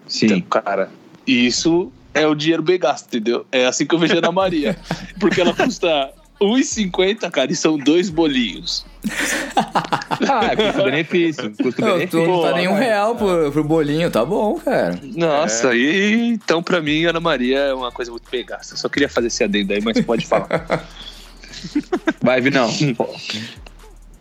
Sim. 0.06 0.26
Então, 0.26 0.40
cara, 0.42 0.90
isso 1.26 1.90
é 2.12 2.26
o 2.26 2.34
dinheiro 2.34 2.62
bem 2.62 2.78
gasto, 2.78 3.06
entendeu? 3.06 3.46
É 3.50 3.64
assim 3.64 3.86
que 3.86 3.94
eu 3.94 3.98
vejo 3.98 4.14
a 4.14 4.18
Ana 4.18 4.30
Maria. 4.30 4.76
Porque 5.18 5.40
ela 5.40 5.54
custa 5.54 6.12
1,50, 6.38 7.30
cara, 7.30 7.50
e 7.50 7.56
são 7.56 7.78
dois 7.78 8.10
bolinhos. 8.10 8.84
Ah, 10.28 10.46
é 10.46 10.56
custo-benefício. 10.56 11.44
Não, 11.44 11.54
Custo-benefício. 11.56 12.26
não 12.26 12.42
tá 12.42 12.50
Pô, 12.50 12.56
nem 12.56 12.68
um 12.68 12.74
real 12.74 13.14
pro, 13.14 13.52
pro 13.52 13.62
bolinho, 13.62 14.10
tá 14.10 14.24
bom, 14.24 14.58
cara. 14.58 14.98
Nossa, 15.14 15.74
e 15.74 16.30
então 16.30 16.62
pra 16.62 16.80
mim, 16.80 17.04
Ana 17.04 17.20
Maria 17.20 17.58
é 17.58 17.74
uma 17.74 17.92
coisa 17.92 18.10
muito 18.10 18.28
bem 18.30 18.44
gasta. 18.44 18.72
Eu 18.72 18.78
só 18.78 18.88
queria 18.88 19.10
fazer 19.10 19.26
esse 19.26 19.44
adendo 19.44 19.74
aí, 19.74 19.80
mas 19.82 20.00
pode 20.00 20.26
falar. 20.26 20.48
Vai, 22.22 22.40
Vinão. 22.40 22.68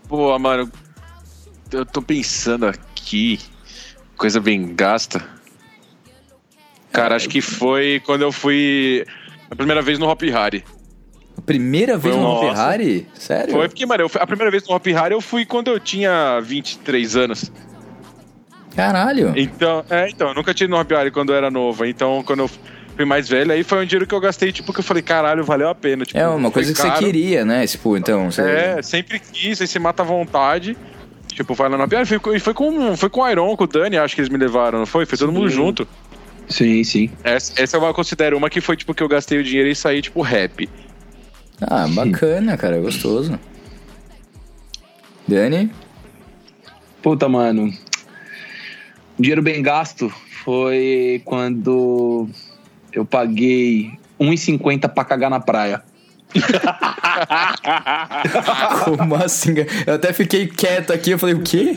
Pô, 0.07 0.37
mano, 0.37 0.69
eu 1.71 1.85
tô 1.85 2.01
pensando 2.01 2.67
aqui, 2.67 3.39
coisa 4.17 4.39
bem 4.39 4.73
gasta. 4.75 5.23
Cara, 6.91 7.15
acho 7.15 7.27
que 7.27 7.41
foi 7.41 8.01
quando 8.05 8.21
eu 8.21 8.31
fui 8.31 9.05
a 9.51 9.55
primeira 9.55 9.81
vez 9.81 9.99
no 9.99 10.07
Hop 10.07 10.21
Harry. 10.23 10.63
A 11.37 11.41
primeira 11.41 11.97
vez 11.97 12.15
Foi 12.15 12.23
no 12.23 12.37
um- 12.37 12.39
Ferrari? 12.39 13.07
Sério? 13.13 13.53
Foi 13.53 13.67
porque, 13.67 13.85
mano, 13.85 14.03
eu 14.03 14.11
a 14.21 14.25
primeira 14.25 14.49
vez 14.49 14.65
no 14.65 14.73
Hop 14.73 14.85
Harry 14.87 15.13
eu 15.13 15.19
fui 15.19 15.45
quando 15.45 15.69
eu 15.69 15.79
tinha 15.79 16.39
23 16.39 17.17
anos. 17.17 17.51
Caralho. 18.75 19.33
Então, 19.35 19.83
é, 19.89 20.09
então, 20.09 20.29
eu 20.29 20.33
nunca 20.33 20.53
tinha 20.53 20.67
no 20.67 20.79
Hop 20.79 20.89
Harry 20.91 21.11
quando 21.11 21.31
eu 21.31 21.35
era 21.35 21.51
novo. 21.51 21.85
Então, 21.85 22.23
quando 22.25 22.39
eu 22.39 22.47
fui 22.95 23.05
mais 23.05 23.27
velho, 23.27 23.51
aí 23.51 23.63
foi 23.63 23.83
um 23.83 23.85
dinheiro 23.85 24.07
que 24.07 24.13
eu 24.15 24.19
gastei, 24.19 24.51
tipo, 24.53 24.71
que 24.73 24.79
eu 24.79 24.83
falei, 24.83 25.03
caralho, 25.03 25.43
valeu 25.43 25.67
a 25.69 25.75
pena. 25.75 26.05
Tipo, 26.05 26.17
É 26.17 26.27
uma 26.27 26.49
coisa 26.51 26.71
que 26.73 26.79
você 26.79 26.87
caro. 26.87 26.99
queria, 27.05 27.43
né? 27.45 27.67
Tipo, 27.67 27.97
então. 27.97 28.31
Você... 28.31 28.41
É, 28.41 28.81
sempre 28.81 29.19
quis, 29.19 29.59
aí 29.61 29.67
você 29.67 29.77
mata 29.79 30.03
à 30.03 30.05
vontade. 30.05 30.77
Tipo, 31.35 31.53
vai 31.53 31.67
lá 31.67 31.77
na 31.77 31.87
piada. 31.87 32.05
Foi, 32.05 32.37
e 32.37 32.39
foi 32.39 32.53
com, 32.53 32.95
foi 32.95 33.09
com 33.09 33.19
o 33.19 33.29
Iron, 33.29 33.57
com 33.57 33.65
o 33.65 33.67
Dani, 33.67 33.97
acho 33.97 34.15
que 34.15 34.21
eles 34.21 34.29
me 34.29 34.37
levaram, 34.37 34.79
não 34.79 34.85
foi? 34.85 35.05
Foi 35.05 35.17
todo 35.17 35.33
mundo 35.33 35.49
junto. 35.49 35.85
Sim, 36.47 36.81
sim. 36.83 37.09
Essa, 37.23 37.61
essa 37.61 37.77
eu 37.77 37.93
considero 37.93 38.37
uma 38.37 38.49
que 38.49 38.61
foi, 38.61 38.77
tipo, 38.77 38.93
que 38.93 39.03
eu 39.03 39.07
gastei 39.09 39.37
o 39.37 39.43
dinheiro 39.43 39.67
e 39.67 39.75
saí, 39.75 40.01
tipo, 40.01 40.21
rap. 40.21 40.69
Ah, 41.61 41.87
bacana, 41.89 42.55
cara. 42.55 42.79
Gostoso. 42.79 43.37
Dani? 45.27 45.69
Puta, 47.01 47.27
mano. 47.27 47.73
Dinheiro 49.19 49.41
bem 49.41 49.61
gasto 49.61 50.09
foi 50.45 51.21
quando 51.25 52.29
eu 52.93 53.05
paguei 53.05 53.91
1,50 54.19 54.87
pra 54.87 55.03
cagar 55.03 55.29
na 55.29 55.41
praia. 55.41 55.83
Como 58.83 59.15
assim? 59.15 59.53
Eu 59.85 59.95
até 59.95 60.13
fiquei 60.13 60.47
quieto 60.47 60.91
aqui. 60.91 61.11
Eu 61.11 61.19
falei, 61.19 61.35
o 61.35 61.41
quê? 61.41 61.73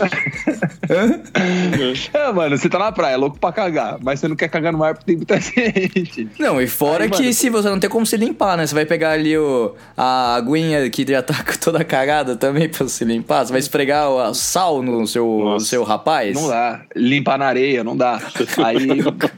É, 2.12 2.32
mano, 2.32 2.56
você 2.56 2.68
tá 2.68 2.78
na 2.78 2.92
praia, 2.92 3.16
louco 3.16 3.38
pra 3.38 3.52
cagar, 3.52 3.98
mas 4.00 4.20
você 4.20 4.28
não 4.28 4.36
quer 4.36 4.48
cagar 4.48 4.72
no 4.72 4.78
mar 4.78 4.94
porque 4.94 5.06
tem 5.06 5.16
muita 5.16 5.38
gente. 5.40 6.28
Não, 6.38 6.60
e 6.60 6.66
fora 6.66 7.04
Aí, 7.04 7.10
que 7.10 7.22
mano. 7.22 7.34
se 7.34 7.50
você 7.50 7.68
não 7.68 7.78
tem 7.78 7.90
como 7.90 8.06
se 8.06 8.16
limpar, 8.16 8.56
né? 8.56 8.66
Você 8.66 8.74
vai 8.74 8.84
pegar 8.86 9.12
ali 9.12 9.36
o, 9.36 9.74
a 9.96 10.36
aguinha 10.36 10.88
que 10.90 11.04
já 11.06 11.22
tá 11.22 11.34
toda 11.62 11.84
cagada 11.84 12.36
também 12.36 12.68
pra 12.68 12.88
se 12.88 13.04
limpar. 13.04 13.44
Você 13.44 13.52
vai 13.52 13.60
esfregar 13.60 14.08
o 14.10 14.34
sal 14.34 14.82
no 14.82 15.06
seu, 15.06 15.26
no 15.26 15.60
seu 15.60 15.84
rapaz? 15.84 16.34
Não 16.34 16.48
dá. 16.48 16.80
Limpar 16.96 17.38
na 17.38 17.46
areia, 17.46 17.84
não 17.84 17.96
dá. 17.96 18.20
Aí, 18.64 18.88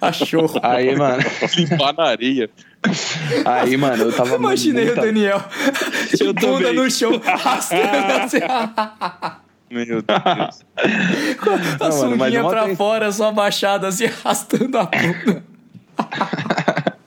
Cachorro. 0.00 0.58
aí, 0.62 0.96
mano, 0.96 1.22
Limpar 1.56 1.94
na 1.96 2.04
areia. 2.04 2.50
Aí, 3.44 3.76
mano, 3.76 4.04
eu 4.04 4.12
tava. 4.12 4.36
Imaginei 4.36 4.86
muita- 4.86 5.00
o 5.00 5.04
Daniel 5.04 5.42
de 6.16 6.24
Eu 6.24 6.32
bunda 6.34 6.68
também. 6.68 6.74
no 6.74 6.90
chão, 6.90 7.20
arrastando 7.24 8.12
assim, 8.22 8.38
Meu 9.70 9.84
Deus. 9.86 10.04
a 10.08 10.50
Não, 11.46 11.58
mano, 11.98 12.16
sunguinha 12.16 12.42
uma 12.42 12.50
pra 12.50 12.64
ten- 12.66 12.76
fora, 12.76 13.12
só 13.12 13.30
baixada, 13.32 13.88
assim, 13.88 14.06
arrastando 14.06 14.78
a 14.78 14.84
bunda. 14.84 15.44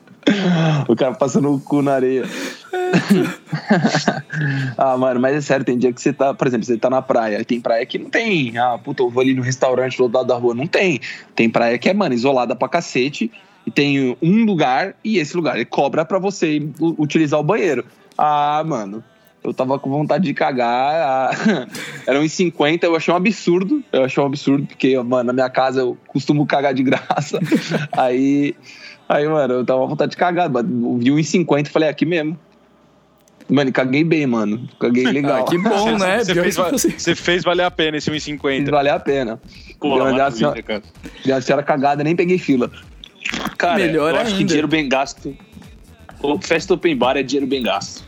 O 0.87 0.95
cara 0.95 1.13
passando 1.13 1.53
o 1.53 1.59
cu 1.59 1.81
na 1.81 1.95
areia. 1.95 2.23
ah, 4.77 4.95
mano, 4.97 5.19
mas 5.19 5.35
é 5.35 5.41
sério, 5.41 5.65
tem 5.65 5.77
dia 5.77 5.91
que 5.91 6.01
você 6.01 6.13
tá, 6.13 6.33
por 6.33 6.47
exemplo, 6.47 6.65
você 6.65 6.77
tá 6.77 6.89
na 6.89 7.01
praia, 7.01 7.43
tem 7.43 7.59
praia 7.59 7.85
que 7.85 7.97
não 7.99 8.09
tem, 8.09 8.57
ah, 8.57 8.77
puta, 8.77 9.03
eu 9.03 9.09
vou 9.09 9.21
ali 9.21 9.33
no 9.33 9.41
restaurante 9.41 9.97
do 9.97 10.03
outro 10.03 10.17
lado 10.17 10.27
da 10.27 10.35
rua, 10.35 10.55
não 10.55 10.65
tem. 10.65 11.01
Tem 11.35 11.49
praia 11.49 11.77
que 11.77 11.89
é, 11.89 11.93
mano, 11.93 12.15
isolada 12.15 12.55
pra 12.55 12.69
cacete, 12.69 13.29
e 13.65 13.71
tem 13.71 14.17
um 14.21 14.45
lugar, 14.45 14.95
e 15.03 15.17
esse 15.17 15.35
lugar 15.35 15.55
ele 15.55 15.65
cobra 15.65 16.03
pra 16.05 16.19
você 16.19 16.61
utilizar 16.79 17.39
o 17.39 17.43
banheiro. 17.43 17.85
Ah, 18.17 18.63
mano, 18.65 19.03
eu 19.43 19.53
tava 19.53 19.77
com 19.79 19.89
vontade 19.89 20.23
de 20.25 20.33
cagar, 20.33 21.31
ah, 21.33 21.67
era 22.07 22.19
uns 22.19 22.31
50, 22.33 22.85
eu 22.85 22.95
achei 22.95 23.13
um 23.13 23.17
absurdo, 23.17 23.83
eu 23.91 24.03
achei 24.03 24.21
um 24.21 24.25
absurdo, 24.25 24.65
porque, 24.67 24.97
mano, 24.99 25.23
na 25.23 25.33
minha 25.33 25.49
casa 25.49 25.81
eu 25.81 25.97
costumo 26.07 26.45
cagar 26.45 26.73
de 26.73 26.83
graça, 26.83 27.39
aí... 27.93 28.55
Aí, 29.09 29.27
mano, 29.27 29.55
eu 29.55 29.65
tava 29.65 29.81
com 29.81 29.89
vontade 29.89 30.11
de 30.11 30.17
cagar. 30.17 30.49
mano. 30.49 30.93
Eu 30.93 30.97
vi 30.97 31.11
1,50 31.23 31.67
e 31.67 31.69
falei, 31.69 31.89
"É 31.89 31.91
aqui 31.91 32.05
mesmo. 32.05 32.39
Mano, 33.49 33.69
e 33.69 33.73
caguei 33.73 34.01
bem, 34.03 34.25
mano. 34.25 34.67
Caguei 34.79 35.03
legal. 35.11 35.41
Ah, 35.41 35.43
que 35.43 35.57
bom, 35.57 35.97
né? 35.97 36.23
Você 36.23 36.33
fez, 36.33 36.55
você- 36.55 37.13
fez 37.13 37.43
valer 37.43 37.63
a 37.63 37.69
pena 37.69 37.97
esse 37.97 38.09
Fez 38.09 38.23
1,50. 38.25 38.71
valer 38.71 38.91
a 38.91 38.99
pena. 38.99 39.41
Pô, 39.77 39.97
uma 40.01 41.41
senhora 41.41 41.61
cagada, 41.63 42.01
nem 42.03 42.15
peguei 42.15 42.37
fila. 42.37 42.71
Cara, 43.57 43.75
Melhor 43.77 44.13
eu 44.13 44.19
acho 44.19 44.31
que 44.31 44.37
ainda. 44.37 44.45
dinheiro 44.47 44.67
bem 44.67 44.87
gasto. 44.89 45.35
O 46.21 46.39
Festa 46.41 46.73
Open 46.73 46.95
Bar 46.95 47.17
é 47.17 47.23
dinheiro 47.23 47.47
bem 47.47 47.61
gasto. 47.63 48.03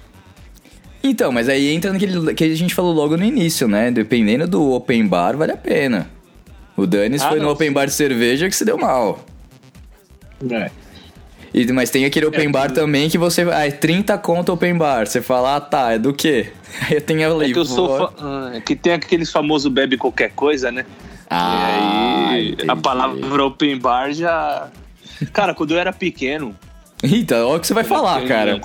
Então, 1.04 1.32
mas 1.32 1.48
aí 1.50 1.70
entra 1.70 1.94
naquele 1.94 2.34
que 2.34 2.44
a 2.44 2.56
gente 2.56 2.74
falou 2.74 2.92
logo 2.94 3.16
no 3.16 3.24
início, 3.24 3.68
né? 3.68 3.92
Dependendo 3.92 4.48
do 4.48 4.72
open 4.72 5.06
bar, 5.08 5.38
vale 5.38 5.52
a 5.52 5.58
pena. 5.58 6.10
O 6.76 6.88
Danis 6.88 7.22
Ah, 7.22 7.30
foi 7.30 7.38
no 7.40 7.46
não, 7.46 7.52
open 7.52 7.72
bar 7.72 7.86
de 7.86 7.94
cerveja 7.94 8.50
que 8.50 8.56
se 8.56 8.66
deu 8.66 8.78
mal. 8.78 9.24
É. 10.50 10.72
E, 11.54 11.72
mas 11.72 11.90
tem 11.90 12.06
aquele 12.06 12.26
open 12.26 12.52
bar 12.52 12.72
também 12.72 13.08
que 13.10 13.18
você. 13.18 13.44
Ah, 13.44 13.68
é 13.68 13.72
30 13.72 14.18
conto 14.18 14.52
open 14.52 14.76
bar. 14.78 15.06
Você 15.08 15.22
fala, 15.22 15.56
ah 15.58 15.62
tá, 15.62 15.94
é 15.94 16.00
do 16.00 16.12
quê? 16.12 16.52
Aí 16.90 16.96
eu 16.98 17.02
tenho 17.02 17.34
ali. 17.36 17.52
É 17.52 17.54
que 17.54 17.60
eu 17.60 17.66
sou 17.66 17.98
fa- 17.98 18.14
ah, 18.20 18.52
é 18.56 18.60
que 18.62 18.76
tem 18.76 18.94
aqueles 18.94 19.32
famosos 19.32 19.72
bebe 19.72 19.98
qualquer 19.98 20.32
coisa, 20.32 20.72
né? 20.72 20.86
Ah, 21.30 21.70
e 22.32 22.36
aí 22.36 22.52
entendi. 22.52 22.70
a 22.70 22.76
palavra 22.76 23.46
open 23.46 23.78
bar 23.80 24.12
já. 24.12 24.70
Cara, 25.32 25.54
quando 25.54 25.72
eu 25.72 25.80
era 25.80 25.94
pequeno, 25.94 26.56
Eita, 27.04 27.46
olha 27.46 27.58
o 27.58 27.60
que 27.60 27.68
você 27.68 27.74
vai 27.74 27.84
falar, 27.84 28.26
cara. 28.26 28.60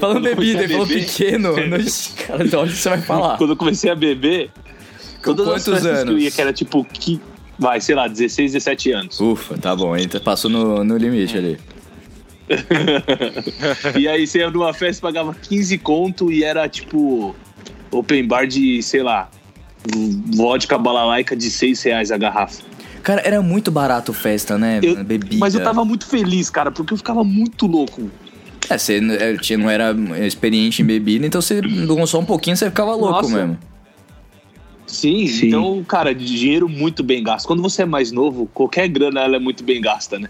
Falando 0.00 0.22
bebida, 0.22 0.62
ele 0.62 0.72
falou 0.72 0.86
pequeno. 0.86 1.54
Cara, 2.26 2.44
então 2.44 2.60
olha 2.60 2.68
o 2.68 2.72
que 2.72 2.78
você 2.78 2.88
vai 2.88 3.00
falar. 3.02 3.36
Quando 3.36 3.50
eu 3.50 3.56
comecei 3.56 3.90
a 3.90 3.94
beber, 3.94 4.50
todas 5.22 5.46
as 5.48 5.64
quantos 5.64 5.64
festas 5.64 5.82
que 5.82 6.08
eu 6.08 6.12
anos? 6.12 6.22
ia, 6.22 6.30
que 6.30 6.40
era 6.40 6.52
tipo, 6.52 6.84
que, 6.84 7.20
vai, 7.58 7.80
sei 7.80 7.94
lá, 7.94 8.06
16, 8.06 8.52
17 8.52 8.92
anos. 8.92 9.20
Ufa, 9.20 9.58
tá 9.58 9.74
bom, 9.74 9.94
ele 9.96 10.08
passou 10.20 10.50
no, 10.50 10.84
no 10.84 10.96
limite 10.96 11.36
ali. 11.36 11.58
E 13.98 14.08
aí 14.08 14.26
você 14.26 14.38
ia 14.38 14.50
numa 14.50 14.72
festa, 14.72 15.02
pagava 15.02 15.34
15 15.34 15.76
conto 15.78 16.32
e 16.32 16.42
era 16.44 16.66
tipo 16.68 17.36
open 17.90 18.26
bar 18.26 18.46
de, 18.46 18.82
sei 18.82 19.02
lá, 19.02 19.28
vodka 20.34 20.78
balalaica 20.78 21.36
de 21.36 21.50
6 21.50 21.82
reais 21.82 22.10
a 22.10 22.16
garrafa. 22.16 22.62
Cara, 23.02 23.22
era 23.24 23.40
muito 23.42 23.70
barato 23.70 24.12
festa, 24.12 24.58
né? 24.58 24.80
Eu-? 24.82 25.04
Bebida. 25.04 25.36
Mas 25.38 25.54
eu 25.54 25.62
tava 25.62 25.84
muito 25.84 26.06
feliz, 26.06 26.50
cara, 26.50 26.70
porque 26.70 26.92
eu 26.92 26.98
ficava 26.98 27.24
muito 27.24 27.66
louco. 27.66 28.10
É, 28.68 28.76
você 28.76 28.96
é, 28.98 29.56
não 29.56 29.70
era 29.70 29.96
experiente 30.26 30.82
em 30.82 30.84
bebida, 30.84 31.26
então 31.26 31.40
você 31.40 31.60
só 32.06 32.18
um 32.18 32.24
pouquinho 32.24 32.56
você 32.56 32.66
ficava 32.66 32.94
louco 32.94 33.22
Nossa. 33.22 33.34
mesmo. 33.34 33.58
Sim, 34.86 35.26
Sim. 35.26 35.48
então, 35.48 35.84
cara, 35.84 36.14
dinheiro 36.14 36.68
muito 36.68 37.02
bem 37.02 37.22
gasto. 37.22 37.46
Quando 37.46 37.62
você 37.62 37.82
é 37.82 37.86
mais 37.86 38.10
novo, 38.10 38.46
qualquer 38.52 38.88
grana 38.88 39.20
ela 39.20 39.36
é 39.36 39.38
muito 39.38 39.62
bem 39.62 39.80
gasta, 39.80 40.18
né? 40.18 40.28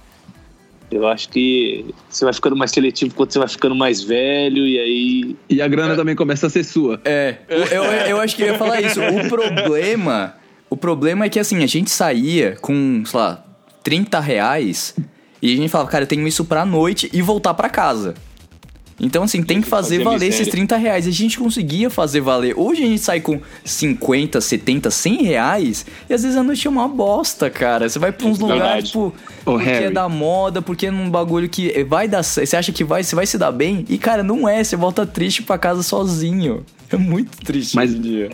Eu 0.91 1.07
acho 1.07 1.29
que 1.29 1.85
você 2.09 2.25
vai 2.25 2.33
ficando 2.33 2.57
mais 2.57 2.71
seletivo 2.71 3.14
quando 3.14 3.31
você 3.31 3.39
vai 3.39 3.49
ficando 3.49 3.75
mais 3.75 4.03
velho 4.03 4.66
e 4.66 4.79
aí. 4.79 5.37
E 5.49 5.61
a 5.61 5.69
grana 5.69 5.95
também 5.95 6.16
começa 6.16 6.47
a 6.47 6.51
ser 6.51 6.64
sua. 6.64 7.01
É, 7.05 7.37
eu, 7.49 7.64
eu, 7.64 7.85
eu 7.85 8.21
acho 8.21 8.35
que 8.35 8.43
eu 8.43 8.49
ia 8.49 8.55
falar 8.59 8.81
isso. 8.81 9.01
O 9.01 9.29
problema. 9.29 10.35
O 10.71 10.77
problema 10.77 11.25
é 11.25 11.29
que 11.29 11.39
assim, 11.39 11.62
a 11.62 11.66
gente 11.66 11.91
saía 11.91 12.57
com, 12.61 13.03
sei 13.07 13.19
lá, 13.19 13.45
30 13.83 14.21
reais 14.21 14.95
e 15.41 15.53
a 15.53 15.57
gente 15.57 15.69
falava, 15.71 15.91
cara, 15.91 16.05
eu 16.05 16.09
tenho 16.09 16.27
isso 16.27 16.45
pra 16.45 16.64
noite 16.66 17.09
e 17.12 17.23
voltar 17.23 17.55
pra 17.55 17.69
casa. 17.69 18.14
Então, 19.01 19.23
assim, 19.23 19.45
tem 19.45 19.61
que 19.61 19.69
fazer 19.69 20.03
valer 20.03 20.27
esses 20.27 20.41
miséria. 20.41 20.51
30 20.51 20.77
reais. 20.77 21.07
E 21.07 21.11
a 21.11 21.12
gente 21.12 21.39
conseguia 21.39 21.89
fazer 21.89 22.21
valer. 22.21 22.55
Hoje 22.59 22.83
a 22.83 22.87
gente 22.87 23.01
sai 23.01 23.21
com 23.21 23.41
50, 23.64 24.41
70, 24.41 24.91
100 24.91 25.23
reais 25.23 25.87
e 26.11 26.12
às 26.14 26.23
vezes 26.25 26.37
a 26.37 26.43
noite 26.43 26.66
é 26.66 26.71
uma 26.71 26.89
bosta, 26.89 27.49
cara. 27.49 27.89
Você 27.89 27.97
vai 27.97 28.11
pra 28.11 28.27
uns 28.27 28.41
lugares, 28.41 28.61
Verdade. 28.64 28.87
tipo, 28.89 29.14
Ô, 29.47 29.53
porque 29.53 29.69
é 29.71 29.79
Harry. 29.83 29.95
da 29.95 30.09
moda, 30.09 30.61
porque 30.61 30.87
é 30.89 30.91
num 30.91 31.09
bagulho 31.09 31.49
que 31.49 31.85
vai 31.85 32.09
dar. 32.09 32.25
Você 32.25 32.57
acha 32.57 32.73
que 32.73 32.83
vai, 32.83 33.05
você 33.05 33.14
vai 33.14 33.25
se 33.25 33.39
dar 33.39 33.53
bem? 33.53 33.85
E, 33.89 33.99
cara, 33.99 34.25
não 34.25 34.49
é. 34.49 34.64
Você 34.64 34.75
volta 34.75 35.07
triste 35.07 35.45
pra 35.45 35.57
casa 35.57 35.85
sozinho. 35.85 36.66
É 36.91 36.97
muito 36.97 37.39
triste 37.39 37.77
Mas- 37.77 37.95
dia. 38.03 38.31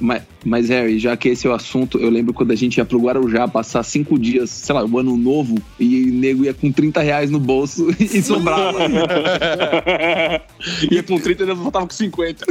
Mas, 0.00 0.22
mas, 0.44 0.68
Harry, 0.68 0.98
já 0.98 1.16
que 1.16 1.28
esse 1.28 1.46
é 1.46 1.50
o 1.50 1.52
assunto, 1.52 1.98
eu 1.98 2.10
lembro 2.10 2.34
quando 2.34 2.50
a 2.50 2.56
gente 2.56 2.78
ia 2.78 2.84
pro 2.84 2.98
Guarujá 2.98 3.46
passar 3.46 3.82
cinco 3.82 4.18
dias, 4.18 4.50
sei 4.50 4.74
lá, 4.74 4.84
o 4.84 4.98
ano 4.98 5.16
novo, 5.16 5.56
e 5.78 6.10
o 6.10 6.14
nego 6.14 6.44
ia 6.44 6.52
com 6.52 6.70
30 6.72 7.00
reais 7.00 7.30
no 7.30 7.38
bolso 7.38 7.88
e 7.98 8.22
sobrava. 8.22 8.78
Ia 10.90 11.02
com 11.02 11.18
30 11.18 11.42
e 11.42 11.44
ainda 11.44 11.54
voltava 11.54 11.86
com 11.86 11.92
50. 11.92 12.46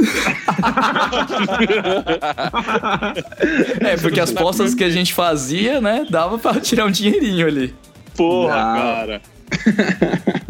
É, 3.80 3.96
porque 3.96 4.20
as 4.20 4.30
postas 4.32 4.74
que 4.74 4.84
a 4.84 4.90
gente 4.90 5.12
fazia, 5.12 5.80
né, 5.80 6.06
dava 6.08 6.38
pra 6.38 6.60
tirar 6.60 6.86
um 6.86 6.90
dinheirinho 6.90 7.46
ali. 7.46 7.74
Porra, 8.16 8.54
Não. 8.54 8.74
cara. 8.74 9.22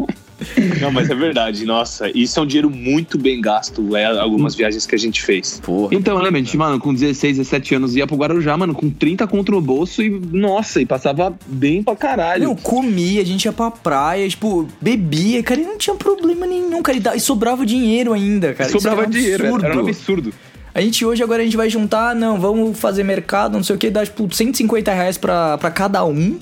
Não, 0.81 0.91
mas 0.91 1.09
é 1.09 1.15
verdade. 1.15 1.65
Nossa, 1.65 2.09
isso 2.15 2.39
é 2.39 2.43
um 2.43 2.45
dinheiro 2.45 2.69
muito 2.69 3.17
bem 3.17 3.41
gasto. 3.41 3.95
É 3.95 4.05
algumas 4.05 4.55
viagens 4.55 4.85
que 4.85 4.95
a 4.95 4.97
gente 4.97 5.23
fez. 5.23 5.59
Porra. 5.63 5.93
Então, 5.93 6.17
lembra, 6.17 6.39
a 6.39 6.43
gente, 6.43 6.57
mano, 6.57 6.79
com 6.79 6.93
16, 6.93 7.37
17 7.37 7.75
anos 7.75 7.95
ia 7.95 8.07
pro 8.07 8.15
Guarujá, 8.15 8.55
mano, 8.57 8.73
com 8.73 8.89
30 8.89 9.27
conto 9.27 9.51
no 9.51 9.61
bolso 9.61 10.01
e, 10.01 10.09
nossa, 10.09 10.81
e 10.81 10.85
passava 10.85 11.33
bem 11.45 11.83
pra 11.83 11.95
caralho. 11.95 12.43
Eu 12.45 12.55
comia, 12.55 13.21
a 13.21 13.25
gente 13.25 13.45
ia 13.45 13.53
pra 13.53 13.71
praia, 13.71 14.27
tipo, 14.27 14.67
bebia, 14.81 15.41
cara, 15.43 15.61
e 15.61 15.63
não 15.63 15.77
tinha 15.77 15.95
problema 15.95 16.45
nenhum, 16.45 16.81
cara. 16.81 16.97
E, 16.97 17.17
e 17.17 17.19
sobrava 17.19 17.65
dinheiro 17.65 18.13
ainda, 18.13 18.53
cara. 18.53 18.69
Sobrava 18.69 19.01
era 19.01 19.07
um 19.07 19.11
dinheiro, 19.11 19.43
absurdo. 19.43 19.65
era 19.65 19.77
um 19.77 19.79
absurdo. 19.79 20.33
A 20.75 20.81
gente 20.81 21.05
hoje, 21.05 21.23
agora 21.23 21.41
a 21.41 21.45
gente 21.45 21.55
vai 21.55 21.69
juntar, 21.69 22.13
não, 22.13 22.37
vamos 22.37 22.77
fazer 22.77 23.01
mercado, 23.01 23.53
não 23.53 23.63
sei 23.63 23.77
o 23.77 23.79
que, 23.79 23.89
dá, 23.89 24.03
tipo, 24.03 24.27
150 24.29 24.93
reais 24.93 25.17
pra, 25.17 25.57
pra 25.57 25.71
cada 25.71 26.03
um. 26.03 26.37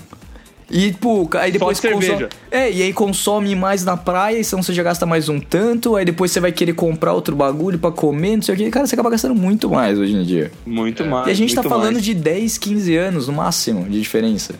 E, 0.72 0.92
tipo, 0.92 1.30
aí 1.38 1.52
depois 1.52 1.78
de 1.78 1.82
cerveja. 1.82 2.14
consome. 2.14 2.30
É, 2.52 2.72
e 2.72 2.82
aí 2.82 2.94
consome 2.94 3.56
mais 3.56 3.84
na 3.86 3.96
praia, 3.98 4.40
e 4.40 4.44
senão 4.44 4.64
você 4.64 4.74
já 4.74 4.82
gasta 4.84 5.06
mais 5.06 5.30
um 5.30 5.40
tanto, 5.40 5.96
aí 5.96 6.06
depois 6.06 6.32
você 6.32 6.40
vai 6.40 6.52
querer 6.52 6.74
comprar 6.74 7.14
outro 7.14 7.36
bagulho 7.36 7.78
pra 7.78 7.92
comer, 7.92 8.36
não 8.38 8.42
sei 8.44 8.56
o 8.56 8.58
que. 8.58 8.70
Cara, 8.70 8.88
você 8.88 8.96
acaba 8.96 9.10
gastando 9.10 9.36
muito 9.36 9.70
mais 9.70 10.00
hoje 10.00 10.16
em 10.16 10.24
dia. 10.24 10.52
Muito 10.66 11.06
mais. 11.06 11.28
e 11.28 11.32
a 11.32 11.34
gente 11.36 11.54
tá 11.54 11.62
falando 11.64 11.94
mais. 11.94 12.04
de 12.06 12.14
10, 12.14 12.58
15 12.58 12.96
anos 12.96 13.28
no 13.28 13.34
máximo 13.34 13.84
de 13.88 14.00
diferença. 14.02 14.54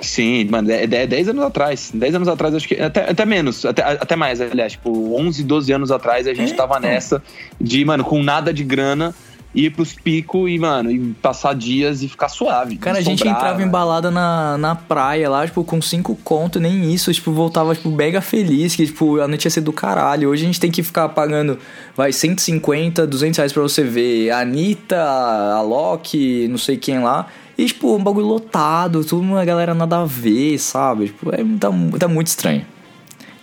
Sim, 0.00 0.44
mano, 0.50 0.70
é, 0.70 0.84
é 0.84 1.06
10 1.06 1.28
anos 1.30 1.44
atrás. 1.44 1.90
10 1.94 2.14
anos 2.16 2.28
atrás, 2.28 2.54
acho 2.54 2.68
que. 2.68 2.74
Até, 2.74 3.10
até 3.10 3.24
menos, 3.24 3.64
até, 3.64 3.82
até 3.82 4.14
mais, 4.14 4.40
aliás. 4.40 4.72
Tipo, 4.72 5.16
11, 5.18 5.42
12 5.42 5.72
anos 5.72 5.90
atrás 5.90 6.26
a 6.26 6.34
gente 6.34 6.52
É, 6.52 6.56
tava 6.56 6.76
então. 6.78 6.90
nessa 6.90 7.22
de, 7.60 7.82
mano, 7.84 8.04
com 8.04 8.22
nada 8.22 8.52
de 8.52 8.62
grana, 8.62 9.14
ir 9.56 9.70
pros 9.70 9.94
picos 9.94 10.50
e, 10.50 10.58
mano, 10.58 10.90
e 10.90 11.14
passar 11.14 11.54
dias 11.54 12.02
e 12.02 12.08
ficar 12.08 12.28
suave. 12.28 12.76
Cara, 12.76 12.98
a 12.98 13.00
gente 13.00 13.26
entrava 13.26 13.62
em 13.62 13.64
né? 13.64 13.70
balada 13.70 14.10
na, 14.10 14.58
na 14.58 14.74
praia 14.74 15.30
lá, 15.30 15.46
tipo, 15.46 15.64
com 15.64 15.80
cinco 15.80 16.14
conto, 16.22 16.60
nem 16.60 16.92
isso, 16.92 17.12
tipo, 17.12 17.32
voltava, 17.32 17.74
tipo, 17.74 17.90
mega 17.90 18.20
feliz, 18.20 18.76
que, 18.76 18.84
tipo, 18.84 19.18
a 19.18 19.26
noite 19.26 19.46
ia 19.46 19.50
ser 19.50 19.62
do 19.62 19.72
caralho. 19.72 20.28
Hoje 20.28 20.42
a 20.42 20.46
gente 20.46 20.60
tem 20.60 20.70
que 20.70 20.82
ficar 20.82 21.08
pagando, 21.08 21.58
vai, 21.96 22.12
150, 22.12 23.06
200 23.06 23.38
reais 23.38 23.52
pra 23.52 23.62
você 23.62 23.82
ver 23.82 24.30
a 24.30 24.40
Anitta, 24.40 25.02
a 25.02 25.62
Loki, 25.62 26.46
não 26.48 26.58
sei 26.58 26.76
quem 26.76 26.98
lá. 26.98 27.26
E, 27.56 27.64
tipo, 27.64 27.96
um 27.96 28.04
bagulho 28.04 28.26
lotado, 28.26 29.02
tudo 29.02 29.22
uma 29.22 29.42
galera 29.42 29.72
nada 29.72 30.02
a 30.02 30.04
ver, 30.04 30.58
sabe? 30.58 31.06
Tipo, 31.06 31.34
é, 31.34 31.38
tá, 31.58 31.70
tá 31.98 32.06
muito 32.06 32.26
estranho. 32.26 32.66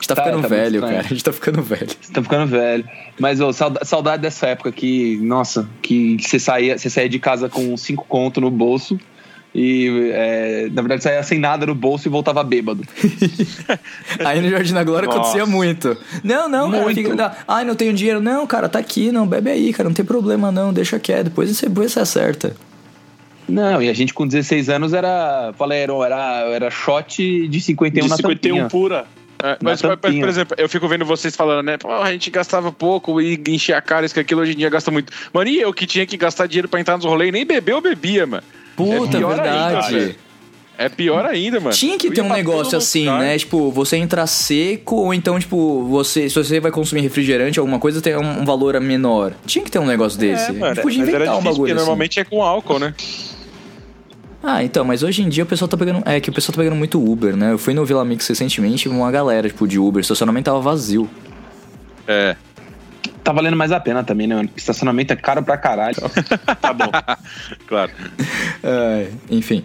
A 0.04 0.06
gente 0.06 0.08
tá, 0.10 0.16
Tá, 0.16 0.24
ficando 0.24 0.42
tá 0.42 0.48
velho, 0.50 0.76
estranho. 0.76 0.94
cara. 0.96 1.06
A 1.06 1.10
gente 1.10 1.24
tá 1.24 1.32
ficando 1.32 1.62
velho. 1.62 1.88
Você 2.02 2.12
tá 2.12 2.22
ficando 2.22 2.48
velho. 2.48 2.84
Mas, 3.20 3.40
ô, 3.40 3.54
sauda- 3.54 3.86
saudade 3.86 4.22
dessa 4.22 4.48
época 4.48 4.70
que, 4.72 5.18
nossa, 5.22 5.70
que, 5.82 6.18
você, 6.20 6.38
saía, 6.40 6.78
você 6.78 6.90
saía 6.90 7.08
de 7.08 7.20
casa 7.20 7.48
com 7.48 7.78
cinco 7.78 8.06
conto 8.08 8.42
no 8.42 8.52
bolso 8.52 9.00
e, 9.56 10.10
é, 10.14 10.68
na 10.74 10.82
verdade, 10.82 11.04
saía 11.04 11.24
sem 11.24 11.40
nada 11.40 11.66
no 11.66 11.74
bolso 11.74 12.08
e 12.08 12.12
voltava 12.12 12.44
bêbado. 12.44 12.84
Aí 14.26 14.42
no 14.42 14.50
Jardim 14.50 14.74
da 14.74 14.84
Glória 14.84 15.06
Nossa. 15.08 15.20
acontecia 15.20 15.46
muito. 15.46 15.96
Não, 16.24 16.50
não, 16.50 16.70
cara, 16.72 16.84
Muito. 16.84 16.98
fica, 17.02 17.16
dá- 17.16 17.38
ai, 17.48 17.64
não 17.64 17.76
tenho 17.76 17.94
dinheiro. 17.94 18.20
Não, 18.20 18.46
cara, 18.46 18.68
tá 18.68 18.80
aqui, 18.80 19.12
não, 19.12 19.26
bebe 19.28 19.52
aí, 19.52 19.72
cara, 19.72 19.88
não 19.88 19.94
tem 19.94 20.04
problema 20.04 20.52
não, 20.52 20.74
deixa 20.74 21.00
quieto, 21.00 21.26
depois 21.26 21.50
você, 21.50 21.68
depois 21.70 21.92
você 21.94 22.00
acerta. 22.02 22.56
Não, 23.48 23.82
e 23.82 23.90
a 23.90 23.94
gente 23.94 24.14
com 24.14 24.26
16 24.26 24.70
anos 24.70 24.94
era, 24.94 25.54
falei, 25.58 25.80
era, 25.80 25.94
era, 26.06 26.40
era 26.50 26.72
shot 26.72 27.48
de 27.48 27.62
51 27.62 28.04
De 28.06 28.10
na 28.10 28.16
51 28.18 28.54
tampinha. 28.56 28.70
pura. 28.70 29.06
É, 29.46 29.58
mas, 29.62 29.82
mas, 29.82 30.00
por 30.00 30.30
exemplo, 30.30 30.56
eu 30.58 30.70
fico 30.70 30.88
vendo 30.88 31.04
vocês 31.04 31.36
falando, 31.36 31.66
né? 31.66 31.78
Pô, 31.78 31.92
a 31.92 32.10
gente 32.14 32.32
gastava 32.32 32.72
pouco 32.72 33.20
e 33.20 33.38
enchia 33.50 33.78
a 33.78 33.82
cara, 33.82 34.06
isso 34.06 34.14
que 34.16 34.22
aquilo 34.22 34.40
hoje 34.42 34.54
em 34.54 34.56
dia 34.56 34.70
gasta 34.70 34.90
muito. 34.90 35.12
Mano, 35.34 35.50
e 35.50 35.60
eu 35.60 35.74
que 35.74 35.86
tinha 35.86 36.06
que 36.06 36.16
gastar 36.16 36.48
dinheiro 36.48 36.70
pra 36.70 36.80
entrar 36.80 36.96
nos 36.96 37.06
rolês, 37.06 37.34
nem 37.34 37.46
beber 37.46 37.74
eu 37.74 37.82
bebia, 37.82 38.26
mano. 38.26 38.44
Puta, 38.78 39.18
É 39.18 39.20
pior 39.20 39.36
verdade. 39.36 39.96
ainda, 39.96 40.16
É 40.78 40.88
pior 40.88 41.26
ainda, 41.26 41.60
mano. 41.60 41.76
Tinha 41.76 41.98
que 41.98 42.08
Eu 42.08 42.14
ter 42.14 42.22
um 42.22 42.30
negócio 42.30 42.78
assim, 42.78 43.02
lugar. 43.06 43.20
né? 43.20 43.38
Tipo, 43.38 43.70
você 43.70 43.98
entra 43.98 44.26
seco, 44.26 44.96
ou 44.96 45.14
então, 45.14 45.38
tipo, 45.38 45.84
você, 45.90 46.30
se 46.30 46.36
você 46.36 46.62
vai 46.62 46.72
consumir 46.72 47.02
refrigerante, 47.02 47.60
alguma 47.60 47.80
coisa, 47.80 48.02
tem 48.02 48.16
um, 48.16 48.42
um 48.42 48.46
valor 48.46 48.80
menor. 48.80 49.34
Tinha 49.46 49.64
que 49.66 49.70
ter 49.70 49.78
um 49.80 49.86
negócio 49.86 50.18
desse. 50.18 50.52
É, 50.52 50.54
mano, 50.54 50.82
Podia 50.82 51.00
mas 51.00 51.10
era 51.10 51.18
inventar 51.26 51.36
um 51.36 51.40
difícil, 51.40 51.44
bagulho 51.44 51.56
porque 51.58 51.72
assim. 51.74 51.80
normalmente 51.80 52.20
é 52.22 52.24
com 52.24 52.42
álcool, 52.42 52.80
né? 52.80 52.96
Ah, 54.46 54.62
então, 54.62 54.84
mas 54.84 55.04
hoje 55.04 55.22
em 55.22 55.30
dia 55.30 55.46
o 55.46 55.48
pessoal 55.48 55.70
tá 55.70 55.78
pegando. 55.78 56.04
É 56.06 56.20
que 56.20 56.30
o 56.30 56.34
pessoal 56.34 56.54
tá 56.54 56.62
pegando 56.62 56.76
muito 56.76 57.02
Uber, 57.02 57.34
né? 57.34 57.54
Eu 57.54 57.58
fui 57.58 57.74
no 57.74 57.86
Vila 57.86 58.04
Mix 58.04 58.28
recentemente 58.28 58.90
uma 58.90 59.10
galera, 59.10 59.48
tipo, 59.48 59.66
de 59.66 59.80
Uber, 59.80 60.00
o 60.00 60.02
estacionamento 60.02 60.46
tava 60.46 60.60
vazio. 60.60 61.10
É. 62.06 62.36
Tá 63.24 63.32
valendo 63.32 63.56
mais 63.56 63.72
a 63.72 63.80
pena 63.80 64.04
também, 64.04 64.28
né, 64.28 64.36
mano? 64.36 64.50
Porque 64.50 64.60
Estacionamento 64.60 65.14
é 65.14 65.16
caro 65.16 65.42
pra 65.42 65.58
caralho. 65.58 65.96
Tá 66.62 66.74
bom. 66.74 66.92
Claro. 67.68 67.92
É, 68.62 69.08
enfim. 69.30 69.64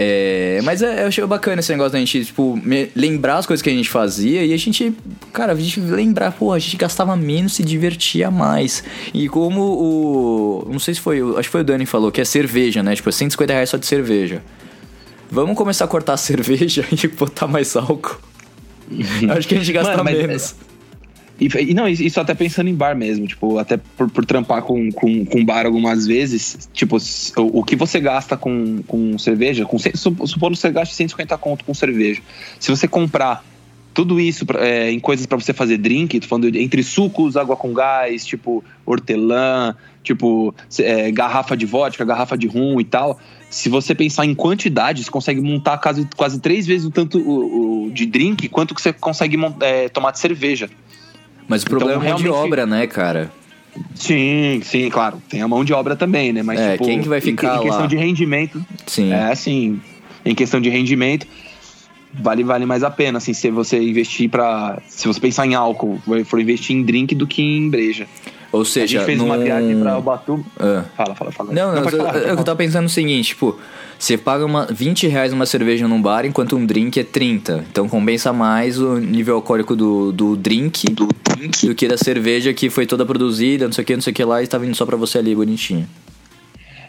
É, 0.00 0.60
mas 0.62 0.80
é, 0.80 1.02
eu 1.02 1.08
achei 1.08 1.26
bacana 1.26 1.58
esse 1.58 1.72
negócio 1.72 1.92
da 1.92 1.98
gente, 1.98 2.24
tipo, 2.24 2.56
me- 2.62 2.88
lembrar 2.94 3.38
as 3.38 3.46
coisas 3.46 3.60
que 3.60 3.68
a 3.68 3.72
gente 3.72 3.88
fazia 3.88 4.44
e 4.44 4.52
a 4.52 4.56
gente, 4.56 4.94
cara, 5.32 5.52
a 5.52 5.56
gente 5.56 5.80
lembrar, 5.80 6.30
pô, 6.30 6.52
a 6.52 6.58
gente 6.58 6.76
gastava 6.76 7.16
menos, 7.16 7.54
se 7.54 7.64
divertia 7.64 8.30
mais. 8.30 8.84
E 9.12 9.28
como 9.28 9.60
o. 9.60 10.68
Não 10.70 10.78
sei 10.78 10.94
se 10.94 11.00
foi, 11.00 11.20
acho 11.32 11.42
que 11.42 11.48
foi 11.48 11.62
o 11.62 11.64
Dani 11.64 11.84
que 11.84 11.90
falou, 11.90 12.12
que 12.12 12.20
é 12.20 12.24
cerveja, 12.24 12.80
né? 12.82 12.94
Tipo, 12.94 13.08
é 13.08 13.12
150 13.12 13.52
reais 13.52 13.70
só 13.70 13.76
de 13.76 13.86
cerveja. 13.86 14.40
Vamos 15.30 15.56
começar 15.56 15.84
a 15.84 15.88
cortar 15.88 16.12
a 16.12 16.16
cerveja 16.18 16.84
e 16.92 17.08
botar 17.08 17.48
mais 17.48 17.74
álcool. 17.74 18.18
acho 19.36 19.48
que 19.48 19.54
a 19.56 19.58
gente 19.58 19.72
gasta 19.72 19.92
Mano, 19.96 20.04
mas- 20.04 20.16
menos. 20.16 20.54
E, 21.40 21.48
e 21.70 21.74
não, 21.74 21.88
isso 21.88 22.20
até 22.20 22.34
pensando 22.34 22.68
em 22.68 22.74
bar 22.74 22.96
mesmo, 22.96 23.26
tipo, 23.26 23.58
até 23.58 23.76
por, 23.76 24.10
por 24.10 24.24
trampar 24.24 24.62
com, 24.62 24.90
com, 24.90 25.24
com 25.24 25.44
bar 25.44 25.66
algumas 25.66 26.06
vezes, 26.06 26.68
tipo, 26.72 26.96
o, 27.36 27.60
o 27.60 27.64
que 27.64 27.76
você 27.76 28.00
gasta 28.00 28.36
com, 28.36 28.82
com 28.82 29.16
cerveja, 29.18 29.64
com, 29.64 29.78
supondo 29.78 30.54
que 30.54 30.60
você 30.60 30.70
gaste 30.70 30.94
150 30.94 31.38
conto 31.38 31.64
com 31.64 31.72
cerveja. 31.72 32.20
Se 32.58 32.70
você 32.70 32.88
comprar 32.88 33.44
tudo 33.98 34.20
isso 34.20 34.44
é, 34.58 34.92
em 34.92 35.00
coisas 35.00 35.26
pra 35.26 35.38
você 35.38 35.52
fazer 35.52 35.76
drink, 35.76 36.20
tô 36.20 36.28
falando 36.28 36.54
entre 36.56 36.84
sucos, 36.84 37.36
água 37.36 37.56
com 37.56 37.72
gás, 37.72 38.24
tipo 38.24 38.62
hortelã, 38.86 39.74
tipo 40.04 40.54
é, 40.78 41.10
garrafa 41.10 41.56
de 41.56 41.66
vodka, 41.66 42.04
garrafa 42.04 42.38
de 42.38 42.46
rum 42.46 42.80
e 42.80 42.84
tal. 42.84 43.18
Se 43.50 43.68
você 43.68 43.94
pensar 43.96 44.24
em 44.24 44.34
quantidade, 44.36 45.02
você 45.02 45.10
consegue 45.10 45.40
montar 45.40 45.78
quase, 45.78 46.06
quase 46.16 46.40
três 46.40 46.64
vezes 46.64 46.86
o 46.86 46.90
tanto 46.90 47.18
o, 47.18 47.86
o 47.86 47.90
de 47.90 48.06
drink 48.06 48.48
quanto 48.48 48.72
que 48.72 48.80
você 48.80 48.92
consegue 48.92 49.36
é, 49.60 49.88
tomar 49.88 50.12
de 50.12 50.20
cerveja. 50.20 50.70
Mas 51.48 51.62
o 51.62 51.66
problema 51.66 52.04
é 52.04 52.08
a 52.08 52.10
mão 52.10 52.16
de 52.18 52.22
realmente- 52.24 52.46
obra, 52.46 52.66
né, 52.66 52.86
cara? 52.86 53.32
Sim, 53.94 54.60
sim, 54.64 54.88
claro. 54.90 55.20
Tem 55.28 55.40
a 55.40 55.48
mão 55.48 55.64
de 55.64 55.72
obra 55.72 55.96
também, 55.96 56.32
né? 56.32 56.42
Mas 56.42 56.60
É, 56.60 56.72
tipo, 56.72 56.84
quem 56.84 57.00
que 57.00 57.08
vai 57.08 57.18
em- 57.18 57.22
ficar 57.22 57.56
em, 57.56 57.60
questão 57.62 57.80
lá? 57.82 57.86
de 57.86 57.96
rendimento, 57.96 58.64
Sim. 58.86 59.12
é 59.12 59.30
assim, 59.32 59.80
em 60.24 60.34
questão 60.34 60.60
de 60.60 60.68
rendimento, 60.68 61.26
vale 62.12 62.42
vale 62.42 62.66
mais 62.66 62.82
a 62.82 62.90
pena, 62.90 63.18
assim, 63.18 63.32
se 63.32 63.50
você 63.50 63.80
investir 63.80 64.28
pra. 64.28 64.80
Se 64.88 65.06
você 65.06 65.20
pensar 65.20 65.46
em 65.46 65.54
álcool, 65.54 66.00
for 66.24 66.40
investir 66.40 66.76
em 66.76 66.82
drink 66.82 67.14
do 67.14 67.26
que 67.26 67.40
em 67.42 67.70
breja. 67.70 68.06
Ou 68.50 68.62
a 68.62 68.64
seja, 68.64 68.98
gente 68.98 69.06
fez 69.06 69.20
uma 69.20 69.36
num- 69.36 69.44
viagem 69.44 69.78
pra 69.78 69.98
Ubatuba. 69.98 70.42
Ah. 70.58 70.84
Fala, 70.96 71.14
fala, 71.14 71.30
fala. 71.32 71.52
Não, 71.52 71.74
não, 71.74 71.82
pode 71.82 71.96
eu, 71.96 72.04
falar, 72.04 72.18
eu, 72.18 72.28
eu 72.28 72.36
tava 72.44 72.56
pensando 72.56 72.86
o 72.86 72.88
seguinte, 72.88 73.28
tipo, 73.28 73.58
você 73.98 74.16
paga 74.16 74.46
uma, 74.46 74.66
20 74.66 75.06
reais 75.06 75.32
uma 75.32 75.44
cerveja 75.44 75.86
num 75.86 76.00
bar, 76.00 76.24
enquanto 76.24 76.56
um 76.56 76.64
drink 76.64 76.98
é 76.98 77.04
30. 77.04 77.66
Então 77.70 77.86
compensa 77.88 78.32
mais 78.32 78.80
o 78.80 78.96
nível 78.98 79.34
alcoólico 79.36 79.76
do, 79.76 80.12
do 80.12 80.34
drink 80.36 80.86
do, 80.90 81.08
que 81.74 81.86
da 81.86 81.98
cerveja 81.98 82.54
que 82.54 82.70
foi 82.70 82.86
toda 82.86 83.04
produzida, 83.04 83.66
não 83.66 83.72
sei 83.72 83.82
o 83.82 83.86
que, 83.86 83.94
não 83.94 84.02
sei 84.02 84.12
o 84.12 84.16
que 84.16 84.24
lá, 84.24 84.42
e 84.42 84.46
tá 84.46 84.56
vindo 84.56 84.74
só 84.74 84.86
pra 84.86 84.96
você 84.96 85.18
ali, 85.18 85.34
bonitinho. 85.34 85.86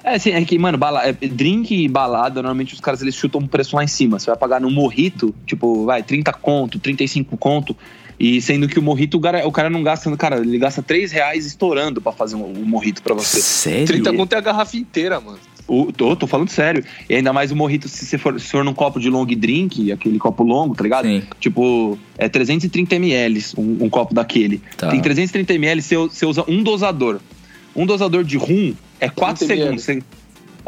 É, 0.02 0.16
assim, 0.16 0.32
é 0.32 0.42
que, 0.46 0.58
mano, 0.58 0.78
bala, 0.78 1.06
é, 1.06 1.12
drink 1.12 1.76
e 1.76 1.88
balada, 1.90 2.42
normalmente 2.42 2.74
os 2.74 2.80
caras 2.80 3.02
eles 3.02 3.16
chutam 3.16 3.42
um 3.42 3.48
preço 3.48 3.76
lá 3.76 3.84
em 3.84 3.88
cima. 3.88 4.18
Você 4.18 4.28
vai 4.28 4.38
pagar 4.38 4.62
no 4.62 4.72
morrito, 4.72 5.36
tipo, 5.46 5.86
vai, 5.86 6.02
30 6.02 6.32
conto, 6.32 6.80
35 6.80 7.36
conto. 7.38 7.76
E 8.20 8.42
sendo 8.42 8.68
que 8.68 8.78
o 8.78 8.82
morrito, 8.82 9.18
o 9.18 9.22
cara, 9.22 9.48
o 9.48 9.52
cara 9.52 9.70
não 9.70 9.82
gasta, 9.82 10.16
cara, 10.18 10.38
ele 10.40 10.58
gasta 10.58 10.82
3 10.84 11.12
reais 11.12 11.46
estourando 11.46 12.02
pra 12.02 12.12
fazer 12.12 12.36
um, 12.36 12.46
um 12.46 12.66
morrito 12.66 13.02
pra 13.02 13.14
você. 13.14 13.40
Sério? 13.42 13.88
30 13.88 14.14
conto 14.14 14.34
é 14.34 14.38
a 14.38 14.42
garrafa 14.42 14.76
inteira, 14.76 15.20
mano. 15.22 15.40
O, 15.66 15.92
tô, 15.94 16.16
tô 16.16 16.26
falando 16.28 16.50
sério. 16.50 16.84
E 17.08 17.16
ainda 17.16 17.32
mais 17.32 17.52
o 17.52 17.56
morrito, 17.56 17.88
se 17.88 18.04
você 18.06 18.18
for, 18.18 18.40
se 18.40 18.48
for 18.48 18.64
num 18.64 18.74
copo 18.74 19.00
de 19.00 19.10
long 19.10 19.26
drink, 19.26 19.92
aquele 19.92 20.18
copo 20.18 20.44
longo, 20.44 20.76
tá 20.76 20.84
ligado? 20.84 21.06
Sim. 21.06 21.22
Tipo, 21.40 21.98
é 22.18 22.28
330 22.28 22.96
ml 22.96 23.42
um, 23.58 23.86
um 23.86 23.90
copo 23.90 24.14
daquele. 24.14 24.62
Tá. 24.76 24.90
Tem 24.90 25.00
330 25.00 25.54
ml, 25.54 25.82
você, 25.82 25.96
você 25.96 26.26
usa 26.26 26.44
um 26.48 26.62
dosador. 26.64 27.20
Um 27.76 27.86
dosador 27.86 28.24
de 28.24 28.36
rum 28.36 28.74
é 29.00 29.08
4 29.08 29.46
30 29.46 29.62
segundos. 29.64 29.84
Você- 29.84 30.04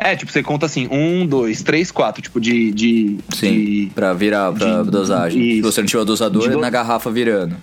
é, 0.04 0.16
tipo, 0.16 0.32
você 0.32 0.42
conta 0.44 0.66
assim, 0.66 0.88
um, 0.92 1.26
dois, 1.26 1.62
três, 1.64 1.92
quatro, 1.92 2.22
tipo, 2.22 2.40
de. 2.42 2.72
de 2.72 3.18
Sim, 3.36 3.52
de- 3.52 3.92
pra 3.94 4.14
virar 4.14 4.52
pra 4.52 4.82
de- 4.84 4.90
dosagem. 4.92 5.42
Se 5.42 5.60
isso. 5.60 5.72
você 5.72 5.82
não 5.82 5.88
tiver 5.88 6.02
o 6.02 6.06
dosador, 6.06 6.46
é 6.48 6.50
do- 6.50 6.60
na 6.60 6.70
garrafa 6.70 7.10
virando. 7.12 7.56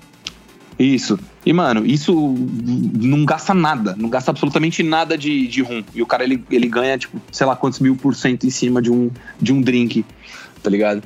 Isso. 0.78 1.18
E, 1.44 1.52
mano, 1.52 1.84
isso 1.84 2.12
não 2.94 3.24
gasta 3.24 3.52
nada. 3.52 3.96
Não 3.98 4.08
gasta 4.08 4.30
absolutamente 4.30 4.82
nada 4.84 5.18
de, 5.18 5.48
de 5.48 5.60
rum. 5.60 5.82
E 5.92 6.00
o 6.00 6.06
cara, 6.06 6.22
ele, 6.22 6.44
ele 6.50 6.68
ganha, 6.68 6.96
tipo, 6.96 7.20
sei 7.32 7.44
lá 7.46 7.56
quantos 7.56 7.80
mil 7.80 7.96
por 7.96 8.14
cento 8.14 8.46
em 8.46 8.50
cima 8.50 8.80
de 8.80 8.88
um, 8.90 9.10
de 9.40 9.52
um 9.52 9.60
drink. 9.60 10.04
Tá 10.62 10.70
ligado? 10.70 11.02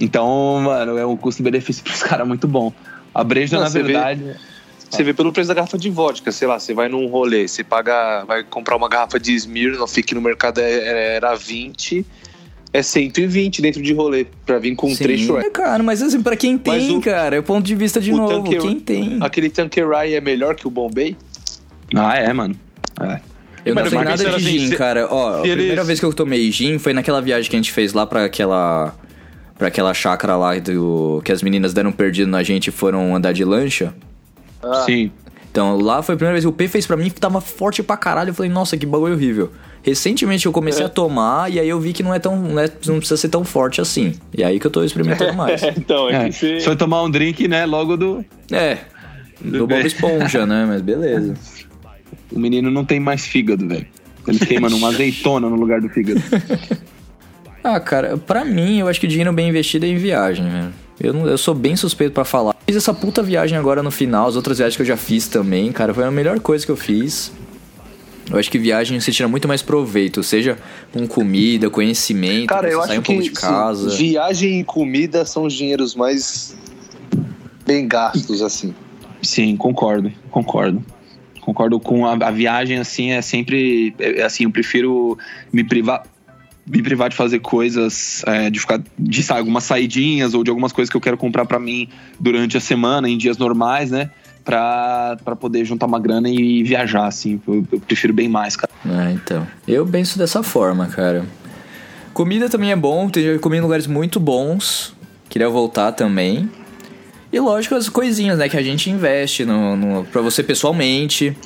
Então, 0.00 0.60
mano, 0.62 0.98
é 0.98 1.06
um 1.06 1.16
custo-benefício 1.16 1.82
pros 1.84 2.02
caras 2.02 2.28
muito 2.28 2.46
bom. 2.46 2.70
A 3.14 3.24
breja, 3.24 3.56
Não, 3.56 3.64
na 3.64 3.70
você 3.70 3.82
vê- 3.82 3.92
verdade. 3.94 4.36
Você 4.90 5.02
vê 5.02 5.12
pelo 5.12 5.32
preço 5.32 5.48
da 5.48 5.54
garrafa 5.54 5.76
de 5.78 5.90
vodka, 5.90 6.32
sei 6.32 6.48
lá, 6.48 6.58
você 6.58 6.72
vai 6.72 6.88
num 6.88 7.06
rolê, 7.06 7.46
você 7.46 7.62
paga, 7.62 8.24
vai 8.26 8.42
comprar 8.42 8.76
uma 8.76 8.88
garrafa 8.88 9.20
de 9.20 9.34
Smirnoff 9.34 10.02
que 10.02 10.14
no 10.14 10.20
mercado 10.20 10.58
é- 10.60 11.16
era 11.16 11.34
20, 11.34 12.04
é 12.72 12.82
120 12.82 13.60
dentro 13.60 13.82
de 13.82 13.92
rolê, 13.92 14.26
pra 14.46 14.58
vir 14.58 14.74
com 14.74 14.88
Sim. 14.88 14.96
três 15.02 15.20
Shrek. 15.20 15.46
É, 15.46 15.50
cara, 15.50 15.82
mas 15.82 16.00
assim, 16.02 16.22
pra 16.22 16.36
quem 16.36 16.60
Mas 16.66 16.86
tem, 16.86 16.96
o- 16.96 17.00
cara, 17.02 17.36
é 17.36 17.38
o 17.38 17.42
ponto 17.42 17.64
de 17.66 17.74
vista 17.74 18.00
de 18.00 18.10
novo. 18.12 18.44
Tanqueray- 18.44 18.60
Quem 18.66 18.80
tem? 18.80 19.18
Aquele 19.20 19.50
Tanqueray 19.50 20.14
é 20.14 20.20
melhor 20.20 20.54
que 20.54 20.66
o 20.66 20.70
Bombay? 20.70 21.16
Ah, 21.94 22.16
é, 22.16 22.32
mano. 22.32 22.54
É. 23.00 23.20
Eu 23.64 23.74
não 23.74 23.82
Mano, 23.82 23.90
sei 23.90 23.98
mas 23.98 24.08
nada 24.08 24.24
de 24.30 24.36
assim, 24.36 24.58
gin, 24.58 24.68
se- 24.68 24.76
cara. 24.76 25.06
Ó, 25.10 25.28
a 25.36 25.40
primeira 25.40 25.62
eles- 25.74 25.86
vez 25.86 26.00
que 26.00 26.06
eu 26.06 26.12
tomei 26.14 26.50
gin 26.50 26.78
foi 26.78 26.94
naquela 26.94 27.20
viagem 27.20 27.50
que 27.50 27.56
a 27.56 27.58
gente 27.58 27.72
fez 27.72 27.92
lá 27.92 28.06
pra 28.06 28.24
aquela. 28.24 28.94
pra 29.58 29.66
aquela 29.68 29.92
chácara 29.92 30.36
lá 30.36 30.56
do, 30.60 31.20
que 31.24 31.32
as 31.32 31.42
meninas 31.42 31.74
deram 31.74 31.90
perdido 31.90 32.30
na 32.30 32.44
gente 32.44 32.68
e 32.68 32.70
foram 32.70 33.16
andar 33.16 33.32
de 33.32 33.44
lancha. 33.44 33.92
Ah, 34.62 34.82
Sim. 34.86 35.10
Então 35.50 35.76
lá 35.80 36.02
foi 36.02 36.14
a 36.14 36.18
primeira 36.18 36.34
vez 36.34 36.44
que 36.44 36.48
o 36.48 36.52
P 36.52 36.68
fez 36.68 36.86
pra 36.86 36.96
mim 36.96 37.08
que 37.10 37.18
tava 37.20 37.40
forte 37.40 37.82
pra 37.82 37.96
caralho. 37.96 38.30
Eu 38.30 38.34
falei, 38.34 38.50
nossa, 38.50 38.76
que 38.76 38.84
bagulho 38.86 39.14
horrível. 39.14 39.50
Recentemente 39.82 40.44
eu 40.46 40.52
comecei 40.52 40.84
a 40.84 40.88
tomar 40.88 41.50
e 41.50 41.58
aí 41.58 41.68
eu 41.68 41.80
vi 41.80 41.92
que 41.92 42.02
não 42.02 42.12
é 42.14 42.18
tão. 42.18 42.36
Não, 42.36 42.60
é- 42.60 42.70
não 42.86 42.98
precisa 42.98 43.16
ser 43.16 43.28
tão 43.28 43.44
forte 43.44 43.80
assim. 43.80 44.14
E 44.36 44.44
aí 44.44 44.60
que 44.60 44.66
eu 44.66 44.70
tô 44.70 44.84
experimentando 44.84 45.32
mais. 45.36 45.62
então, 45.62 46.08
é, 46.10 46.26
É. 46.26 46.28
que 46.28 46.32
você... 46.34 46.60
Se 46.60 46.68
eu 46.68 46.76
tomar 46.76 47.02
um 47.02 47.10
drink, 47.10 47.48
né, 47.48 47.64
logo 47.64 47.96
do. 47.96 48.24
É. 48.52 48.78
Do 49.40 49.66
Bob 49.66 49.86
Esponja, 49.86 50.44
né? 50.46 50.64
Mas 50.68 50.80
beleza. 50.82 51.34
O 52.30 52.38
menino 52.38 52.70
não 52.70 52.84
tem 52.84 53.00
mais 53.00 53.24
fígado, 53.26 53.66
velho. 53.66 53.86
Ele 54.26 54.38
queima 54.38 54.68
numa 54.68 54.88
azeitona 54.92 55.48
no 55.48 55.56
lugar 55.56 55.80
do 55.80 55.88
fígado. 55.88 56.20
Ah, 57.64 57.80
cara, 57.80 58.18
pra 58.18 58.44
mim, 58.44 58.78
eu 58.80 58.88
acho 58.88 59.00
que 59.00 59.06
dinheiro 59.06 59.32
bem 59.32 59.48
investido 59.48 59.86
é 59.86 59.88
em 59.88 59.96
viagem, 59.96 60.46
velho. 60.48 60.72
Eu, 61.00 61.12
não- 61.12 61.26
eu 61.26 61.38
sou 61.38 61.54
bem 61.54 61.76
suspeito 61.76 62.12
pra 62.12 62.24
falar. 62.24 62.54
Fiz 62.66 62.76
essa 62.76 62.92
puta 62.92 63.22
viagem 63.22 63.56
agora 63.56 63.82
no 63.82 63.90
final, 63.90 64.26
as 64.28 64.36
outras 64.36 64.58
viagens 64.58 64.76
que 64.76 64.82
eu 64.82 64.86
já 64.86 64.96
fiz 64.96 65.26
também, 65.28 65.70
cara, 65.72 65.94
foi 65.94 66.04
a 66.04 66.10
melhor 66.10 66.38
coisa 66.40 66.64
que 66.66 66.72
eu 66.72 66.76
fiz. 66.76 67.32
Eu 68.30 68.38
acho 68.38 68.50
que 68.50 68.58
viagem 68.58 69.00
você 69.00 69.10
tira 69.10 69.26
muito 69.28 69.48
mais 69.48 69.62
proveito, 69.62 70.22
seja 70.22 70.58
com 70.92 71.06
comida, 71.06 71.70
conhecimento, 71.70 72.48
Cara, 72.48 72.68
você 72.68 72.74
eu 72.74 72.80
sai 72.82 72.90
acho 72.90 73.00
um 73.00 73.02
pouco 73.02 73.22
que 73.22 73.28
de 73.28 73.34
casa. 73.34 73.90
sim, 73.90 73.96
viagem 74.10 74.60
e 74.60 74.64
comida 74.64 75.24
são 75.24 75.44
os 75.44 75.54
dinheiros 75.54 75.94
mais 75.94 76.54
bem 77.64 77.88
gastos, 77.88 78.42
assim. 78.42 78.74
Sim, 79.22 79.56
concordo, 79.56 80.12
concordo. 80.30 80.84
Concordo 81.40 81.80
com 81.80 82.04
a, 82.04 82.12
a 82.12 82.30
viagem, 82.30 82.76
assim, 82.78 83.12
é 83.12 83.22
sempre. 83.22 83.94
é, 83.98 84.22
assim, 84.22 84.44
eu 84.44 84.50
prefiro 84.50 85.16
me 85.50 85.64
privar. 85.64 86.02
Me 86.68 86.82
privar 86.82 87.08
de 87.08 87.16
fazer 87.16 87.38
coisas, 87.38 88.22
é, 88.26 88.50
de 88.50 88.60
ficar 88.60 88.80
de 88.98 89.22
sair 89.22 89.38
algumas 89.38 89.64
saidinhas 89.64 90.34
ou 90.34 90.44
de 90.44 90.50
algumas 90.50 90.72
coisas 90.72 90.90
que 90.90 90.96
eu 90.96 91.00
quero 91.00 91.16
comprar 91.16 91.44
pra 91.44 91.58
mim 91.58 91.88
durante 92.20 92.56
a 92.56 92.60
semana, 92.60 93.08
em 93.08 93.16
dias 93.16 93.38
normais, 93.38 93.90
né? 93.90 94.10
Pra, 94.44 95.16
poder 95.38 95.64
juntar 95.64 95.86
uma 95.86 96.00
grana 96.00 96.28
e 96.28 96.62
viajar, 96.62 97.06
assim. 97.06 97.40
Eu, 97.46 97.66
eu 97.70 97.80
prefiro 97.80 98.12
bem 98.12 98.28
mais, 98.28 98.56
cara. 98.56 98.72
É, 98.86 99.12
então. 99.12 99.46
Eu 99.66 99.86
penso 99.86 100.18
dessa 100.18 100.42
forma, 100.42 100.86
cara. 100.86 101.26
Comida 102.14 102.48
também 102.48 102.72
é 102.72 102.76
bom, 102.76 103.10
já 103.14 103.38
comi 103.38 103.58
em 103.58 103.60
lugares 103.60 103.86
muito 103.86 104.18
bons. 104.18 104.94
Queria 105.28 105.48
voltar 105.48 105.92
também. 105.92 106.50
E 107.32 107.38
lógico, 107.38 107.74
as 107.74 107.88
coisinhas, 107.88 108.38
né, 108.38 108.48
que 108.48 108.56
a 108.56 108.62
gente 108.62 108.90
investe 108.90 109.44
no, 109.44 109.76
no, 109.76 110.04
pra 110.04 110.22
você 110.22 110.42
pessoalmente. 110.42 111.36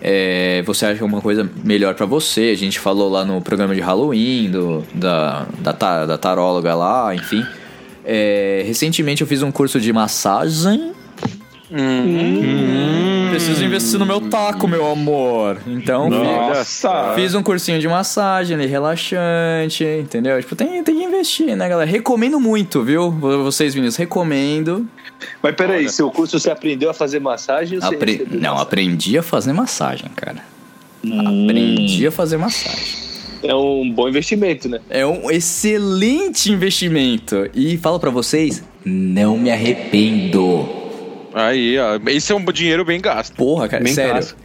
É, 0.00 0.62
você 0.64 0.86
acha 0.86 1.04
uma 1.04 1.20
coisa 1.20 1.48
melhor 1.64 1.94
pra 1.94 2.06
você. 2.06 2.50
A 2.52 2.56
gente 2.56 2.78
falou 2.78 3.08
lá 3.08 3.24
no 3.24 3.40
programa 3.40 3.74
de 3.74 3.80
Halloween, 3.80 4.50
do, 4.50 4.84
da, 4.94 5.46
da, 5.58 6.06
da 6.06 6.18
taróloga 6.18 6.74
lá, 6.74 7.14
enfim. 7.14 7.44
É, 8.04 8.62
recentemente 8.66 9.22
eu 9.22 9.26
fiz 9.26 9.42
um 9.42 9.50
curso 9.50 9.80
de 9.80 9.92
massagem. 9.92 10.92
Hum, 11.70 13.28
Preciso 13.30 13.62
investir 13.62 13.98
no 13.98 14.06
meu 14.06 14.22
taco, 14.22 14.66
meu 14.66 14.90
amor. 14.90 15.58
Então, 15.66 16.08
Nossa! 16.08 17.12
Fiz 17.14 17.34
um 17.34 17.42
cursinho 17.42 17.78
de 17.78 17.86
massagem 17.86 18.56
ali, 18.56 18.66
relaxante, 18.66 19.84
entendeu? 19.84 20.40
Tipo, 20.40 20.56
tem, 20.56 20.82
tem 20.82 20.96
que 20.96 21.04
investir, 21.04 21.54
né, 21.54 21.68
galera? 21.68 21.90
Recomendo 21.90 22.40
muito, 22.40 22.82
viu? 22.82 23.10
Vocês, 23.10 23.74
meninos, 23.74 23.96
recomendo. 23.96 24.86
Mas 25.42 25.54
peraí, 25.56 25.88
seu 25.88 26.10
curso 26.10 26.38
você 26.38 26.50
aprendeu 26.50 26.90
a 26.90 26.94
fazer 26.94 27.18
massagem 27.20 27.78
ou 27.78 27.82
você 27.84 27.94
Apre- 27.94 28.26
Não, 28.30 28.40
massagem? 28.52 28.62
aprendi 28.62 29.18
a 29.18 29.22
fazer 29.22 29.52
massagem, 29.52 30.10
cara. 30.14 30.44
Aprendi 31.04 32.06
a 32.06 32.10
fazer 32.12 32.36
massagem. 32.36 33.08
É 33.42 33.54
um 33.54 33.90
bom 33.92 34.08
investimento, 34.08 34.68
né? 34.68 34.80
É 34.90 35.06
um 35.06 35.30
excelente 35.30 36.50
investimento. 36.50 37.48
E 37.54 37.76
falo 37.78 38.00
pra 38.00 38.10
vocês, 38.10 38.62
não 38.84 39.38
me 39.38 39.50
arrependo. 39.50 40.68
Aí, 41.34 41.78
ó. 41.78 41.98
Esse 42.08 42.32
é 42.32 42.34
um 42.34 42.44
dinheiro 42.46 42.84
bem 42.84 43.00
gasto. 43.00 43.34
Porra, 43.34 43.68
cara, 43.68 43.82
Bem 43.84 43.92
sério. 43.92 44.12
clássico. 44.12 44.40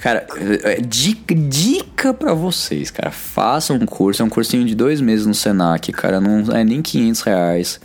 Cara, 0.00 0.26
é, 0.64 0.80
dica, 0.80 1.34
dica 1.34 2.12
pra 2.14 2.34
vocês, 2.34 2.90
cara. 2.90 3.10
Façam 3.10 3.76
um 3.76 3.86
curso, 3.86 4.22
é 4.22 4.24
um 4.24 4.28
cursinho 4.28 4.64
de 4.64 4.74
dois 4.74 5.00
meses 5.00 5.26
no 5.26 5.34
Senac, 5.34 5.90
cara. 5.92 6.20
Não 6.20 6.54
é 6.54 6.62
nem 6.64 6.82
500 6.82 7.20
reais 7.22 7.80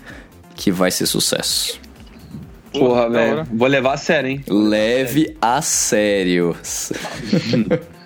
que 0.55 0.69
vai 0.71 0.91
ser 0.91 1.05
sucesso. 1.05 1.79
Porra, 2.71 3.09
velho. 3.09 3.45
Vou 3.51 3.67
levar 3.67 3.93
a 3.93 3.97
sério, 3.97 4.29
hein? 4.29 4.43
Leve 4.47 5.35
a 5.41 5.61
sério. 5.61 6.55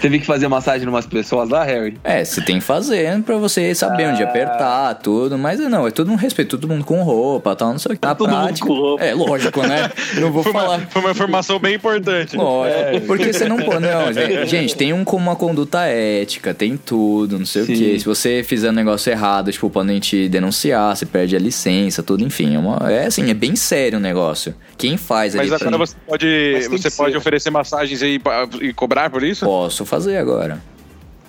Teve 0.00 0.18
que 0.18 0.26
fazer 0.26 0.48
massagem 0.48 0.86
em 0.86 0.88
umas 0.88 1.06
pessoas 1.06 1.48
lá, 1.48 1.62
Harry? 1.64 1.98
É, 2.02 2.24
você 2.24 2.40
tem 2.40 2.58
que 2.58 2.64
fazer 2.64 3.20
pra 3.22 3.36
você 3.36 3.74
saber 3.74 4.08
onde 4.08 4.22
apertar, 4.22 4.94
tudo. 4.94 5.36
Mas 5.38 5.58
não, 5.60 5.86
é 5.86 5.90
tudo 5.90 6.10
um 6.10 6.14
respeito, 6.16 6.56
todo 6.58 6.68
mundo 6.68 6.84
com 6.84 7.02
roupa, 7.02 7.54
tal, 7.54 7.72
não 7.72 7.78
sei 7.78 7.94
o 7.94 7.98
que. 7.98 8.06
Na 8.06 8.14
Todo 8.14 8.30
mundo 8.30 8.42
prática. 8.44 8.66
com 8.66 8.72
roupa. 8.74 9.04
É, 9.04 9.14
lógico, 9.14 9.62
né? 9.66 9.90
Não 10.20 10.32
vou 10.32 10.42
Foi 10.42 10.52
uma, 10.52 10.60
falar. 10.62 10.80
foi 10.88 11.02
uma 11.02 11.10
informação 11.10 11.58
bem 11.58 11.74
importante. 11.74 12.36
Lógico. 12.36 13.06
Porque 13.06 13.32
você 13.32 13.48
não 13.48 13.56
pode. 13.58 13.80
Não, 13.80 14.46
gente, 14.46 14.74
tem 14.76 14.92
um 14.92 15.04
com 15.04 15.16
uma 15.16 15.36
conduta 15.36 15.84
ética, 15.86 16.54
tem 16.54 16.76
tudo, 16.76 17.38
não 17.38 17.46
sei 17.46 17.64
Sim. 17.64 17.72
o 17.72 17.76
quê. 17.76 17.98
Se 17.98 18.04
você 18.04 18.42
fizer 18.42 18.70
um 18.70 18.74
negócio 18.74 19.10
errado, 19.10 19.52
tipo, 19.52 19.68
podem 19.70 19.98
te 20.00 20.28
denunciar, 20.28 20.96
você 20.96 21.04
perde 21.06 21.36
a 21.36 21.38
licença, 21.38 22.02
tudo, 22.02 22.24
enfim. 22.24 22.54
É, 22.54 22.58
uma, 22.58 22.90
é 22.90 23.06
assim, 23.06 23.30
é 23.30 23.34
bem 23.34 23.54
sério 23.56 23.98
o 23.98 24.00
negócio. 24.00 24.54
Quem 24.78 24.96
faz 24.96 25.34
Mas 25.34 25.52
ali. 25.52 25.62
agora 25.62 25.78
você 25.78 25.94
pode, 26.06 26.52
você 26.68 26.90
que 26.90 26.96
pode 26.96 27.12
ser. 27.12 27.18
oferecer 27.18 27.50
massagens 27.50 28.02
aí 28.02 28.18
pra- 28.18 28.48
e 28.62 28.72
cobrar 28.72 29.10
por 29.10 29.22
isso? 29.22 29.44
Posso 29.44 29.84
fazer 29.90 30.16
agora. 30.16 30.62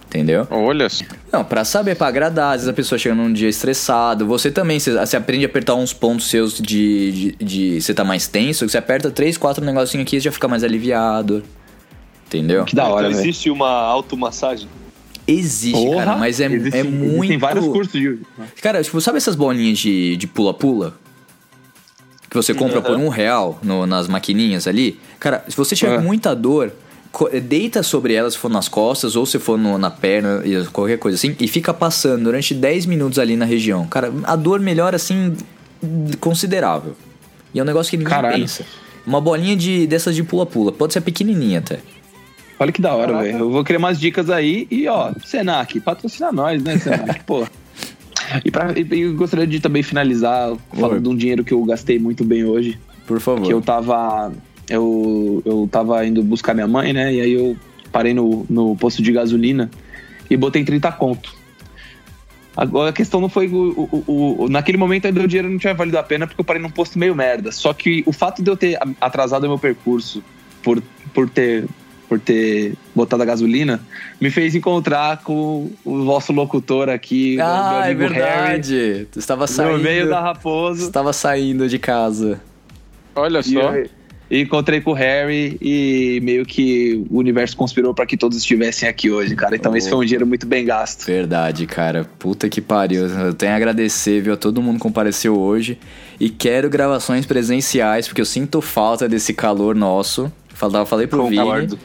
Entendeu? 0.07 0.45
Olha 0.51 0.89
só. 0.89 1.05
Não, 1.31 1.41
pra 1.43 1.63
saber, 1.63 1.95
pra 1.95 2.07
agradar, 2.07 2.47
às 2.49 2.61
vezes 2.61 2.67
a 2.67 2.73
pessoa 2.73 2.99
chega 2.99 3.15
num 3.15 3.31
dia 3.31 3.47
estressado, 3.47 4.25
você 4.27 4.51
também, 4.51 4.77
você, 4.77 4.91
você 4.93 5.15
aprende 5.15 5.45
a 5.45 5.47
apertar 5.47 5.75
uns 5.75 5.93
pontos 5.93 6.29
seus 6.29 6.55
de, 6.57 7.11
de, 7.39 7.45
de 7.45 7.81
você 7.81 7.93
tá 7.93 8.03
mais 8.03 8.27
tenso, 8.27 8.65
que 8.65 8.71
você 8.71 8.77
aperta 8.77 9.09
três, 9.09 9.37
quatro 9.37 9.63
negocinhos 9.63 10.05
aqui 10.05 10.17
e 10.17 10.19
já 10.19 10.31
fica 10.31 10.49
mais 10.49 10.63
aliviado. 10.65 11.41
Entendeu? 12.27 12.65
Que 12.65 12.75
da 12.75 12.87
hora, 12.87 13.07
então 13.07 13.17
velho. 13.19 13.29
existe 13.29 13.49
uma 13.49 13.69
automassagem. 13.69 14.67
Existe, 15.27 15.77
Porra, 15.81 16.05
cara, 16.05 16.17
mas 16.17 16.39
é, 16.41 16.45
existe- 16.47 16.77
é 16.79 16.83
muito... 16.83 17.27
Tem 17.29 17.37
vários 17.37 17.65
cursos 17.67 17.93
de. 17.93 18.19
Cara, 18.61 18.83
tipo, 18.83 18.99
sabe 18.99 19.17
essas 19.17 19.35
bolinhas 19.35 19.79
de 19.79 20.17
de 20.17 20.27
pula-pula? 20.27 20.93
que 22.29 22.35
você 22.37 22.53
compra 22.53 22.81
por 22.81 22.95
um 22.95 23.09
real 23.09 23.59
no- 23.61 23.85
nas 23.85 24.07
maquininhas 24.07 24.65
ali? 24.67 24.97
Cara, 25.19 25.43
se 25.47 25.55
você 25.55 25.75
tiver 25.75 25.97
com 25.97 26.03
muita 26.03 26.33
dor, 26.33 26.71
deita 27.41 27.83
sobre 27.83 28.13
elas 28.13 28.33
se 28.33 28.39
for 28.39 28.49
nas 28.49 28.67
costas 28.67 29.15
ou 29.15 29.25
se 29.25 29.37
for 29.37 29.57
no- 29.57 29.77
na 29.77 29.89
perna, 29.91 30.41
e 30.45 30.65
qualquer 30.67 30.97
coisa 30.97 31.15
assim, 31.15 31.35
e 31.39 31.47
fica 31.47 31.73
passando 31.73 32.23
durante 32.23 32.53
10 32.53 32.85
minutos 32.85 33.19
ali 33.19 33.35
na 33.35 33.45
região. 33.45 33.85
Cara, 33.87 34.11
a 34.23 34.35
dor 34.35 34.59
melhora 34.59 34.95
assim 34.95 35.35
considerável. 36.19 36.95
E 37.53 37.59
é 37.59 37.63
um 37.63 37.65
negócio 37.65 37.89
que 37.89 37.97
ninguém 37.97 38.11
Caralho. 38.13 38.39
pensa. 38.39 38.65
Uma 39.05 39.19
bolinha 39.19 39.55
de 39.55 39.87
dessas 39.87 40.15
de 40.15 40.23
pula-pula, 40.23 40.71
pode 40.71 40.93
ser 40.93 41.01
pequenininha 41.01 41.59
até. 41.59 41.79
Olha 42.59 42.71
que 42.71 42.81
da 42.81 42.93
hora, 42.93 43.17
velho. 43.23 43.39
Eu 43.39 43.49
vou 43.51 43.63
querer 43.63 43.77
umas 43.77 43.99
dicas 43.99 44.29
aí 44.29 44.67
e, 44.69 44.87
ó, 44.87 45.11
Senac, 45.25 45.79
patrocina 45.79 46.31
nós, 46.31 46.61
né, 46.63 46.77
Senac? 46.77 47.23
Pô. 47.25 47.45
E, 48.45 48.51
pra, 48.51 48.71
e 48.79 49.01
eu 49.01 49.15
gostaria 49.15 49.47
de 49.47 49.59
também 49.59 49.81
finalizar 49.83 50.55
falando 50.71 50.93
Oi. 50.93 50.99
de 51.01 51.09
um 51.09 51.15
dinheiro 51.15 51.43
que 51.43 51.53
eu 51.53 51.63
gastei 51.65 51.97
muito 51.99 52.23
bem 52.23 52.45
hoje. 52.45 52.79
Por 53.07 53.19
favor. 53.19 53.45
Que 53.45 53.51
eu 53.51 53.61
tava. 53.61 54.31
Eu, 54.71 55.41
eu 55.45 55.67
tava 55.71 56.05
indo 56.05 56.23
buscar 56.23 56.53
minha 56.53 56.67
mãe, 56.67 56.93
né? 56.93 57.13
E 57.13 57.21
aí 57.21 57.33
eu 57.33 57.55
parei 57.91 58.13
no, 58.13 58.45
no 58.49 58.75
posto 58.75 59.01
de 59.01 59.11
gasolina 59.11 59.69
e 60.29 60.37
botei 60.37 60.63
30 60.63 60.91
conto. 60.93 61.33
Agora 62.55 62.89
a 62.89 62.93
questão 62.93 63.21
não 63.21 63.29
foi. 63.29 63.47
O, 63.47 63.55
o, 63.91 64.03
o- 64.07 64.43
o- 64.43 64.49
naquele 64.49 64.77
momento 64.77 65.05
ainda 65.07 65.21
o 65.21 65.27
dinheiro 65.27 65.49
não 65.49 65.57
tinha 65.57 65.73
valido 65.73 65.97
a 65.97 66.03
pena 66.03 66.27
porque 66.27 66.41
eu 66.41 66.45
parei 66.45 66.61
num 66.61 66.69
posto 66.69 66.99
meio 66.99 67.15
merda. 67.15 67.51
Só 67.51 67.73
que 67.73 68.03
o 68.05 68.11
fato 68.11 68.43
de 68.43 68.49
eu 68.51 68.57
ter 68.57 68.77
atrasado 68.99 69.45
o 69.45 69.47
meu 69.47 69.57
percurso 69.59 70.23
por, 70.63 70.81
por 71.13 71.29
ter. 71.29 71.65
Por 72.09 72.19
ter 72.19 72.73
botado 72.93 73.23
a 73.23 73.25
gasolina, 73.25 73.79
me 74.19 74.29
fez 74.29 74.53
encontrar 74.53 75.19
com 75.23 75.71
o 75.85 76.03
vosso 76.03 76.33
locutor 76.33 76.89
aqui, 76.89 77.37
meu 77.37 77.45
Ah, 77.45 77.83
é 77.85 77.91
amigo 77.93 78.01
Harry, 78.01 78.13
verdade. 78.13 79.07
Tu 79.13 79.17
estava 79.19 79.43
no 79.43 79.47
saindo. 79.47 79.79
meio 79.79 80.09
da 80.09 80.19
Raposo. 80.19 80.87
Estava 80.87 81.13
saindo 81.13 81.69
de 81.69 81.79
casa. 81.79 82.41
Olha 83.15 83.39
E 83.39 83.43
só. 83.45 83.61
eu- 83.75 83.89
e 84.31 84.43
encontrei 84.43 84.79
com 84.79 84.91
o 84.91 84.93
Harry 84.93 85.57
e 85.61 86.21
meio 86.23 86.45
que 86.45 87.05
o 87.09 87.17
universo 87.17 87.57
conspirou 87.57 87.93
pra 87.93 88.05
que 88.05 88.15
todos 88.15 88.37
estivessem 88.37 88.87
aqui 88.87 89.11
hoje, 89.11 89.35
cara. 89.35 89.57
Então 89.57 89.75
esse 89.75 89.89
foi 89.89 89.97
um 89.97 90.05
dinheiro 90.05 90.25
muito 90.25 90.47
bem 90.47 90.63
gasto. 90.63 91.05
Verdade, 91.05 91.67
cara. 91.67 92.09
Puta 92.17 92.47
que 92.47 92.61
pariu. 92.61 93.07
Eu 93.07 93.33
tenho 93.33 93.51
a 93.51 93.55
agradecer, 93.57 94.21
viu? 94.21 94.33
A 94.33 94.37
todo 94.37 94.61
mundo 94.61 94.77
que 94.77 94.83
compareceu 94.83 95.37
hoje. 95.37 95.77
E 96.17 96.29
quero 96.29 96.69
gravações 96.69 97.25
presenciais, 97.25 98.07
porque 98.07 98.21
eu 98.21 98.25
sinto 98.25 98.61
falta 98.61 99.09
desse 99.09 99.33
calor 99.33 99.75
nosso. 99.75 100.31
Falava, 100.53 100.85
falei 100.85 101.07
pro 101.07 101.27
Vini. 101.27 101.77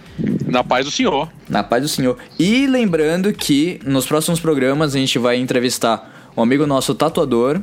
Na 0.46 0.62
paz 0.62 0.84
do 0.84 0.90
senhor. 0.92 1.28
Na 1.48 1.64
paz 1.64 1.82
do 1.82 1.88
Senhor. 1.88 2.16
E 2.38 2.68
lembrando 2.68 3.32
que 3.32 3.80
nos 3.84 4.06
próximos 4.06 4.38
programas 4.38 4.94
a 4.94 4.98
gente 4.98 5.18
vai 5.18 5.36
entrevistar 5.36 6.30
um 6.36 6.42
amigo 6.42 6.64
nosso 6.64 6.94
tatuador. 6.94 7.60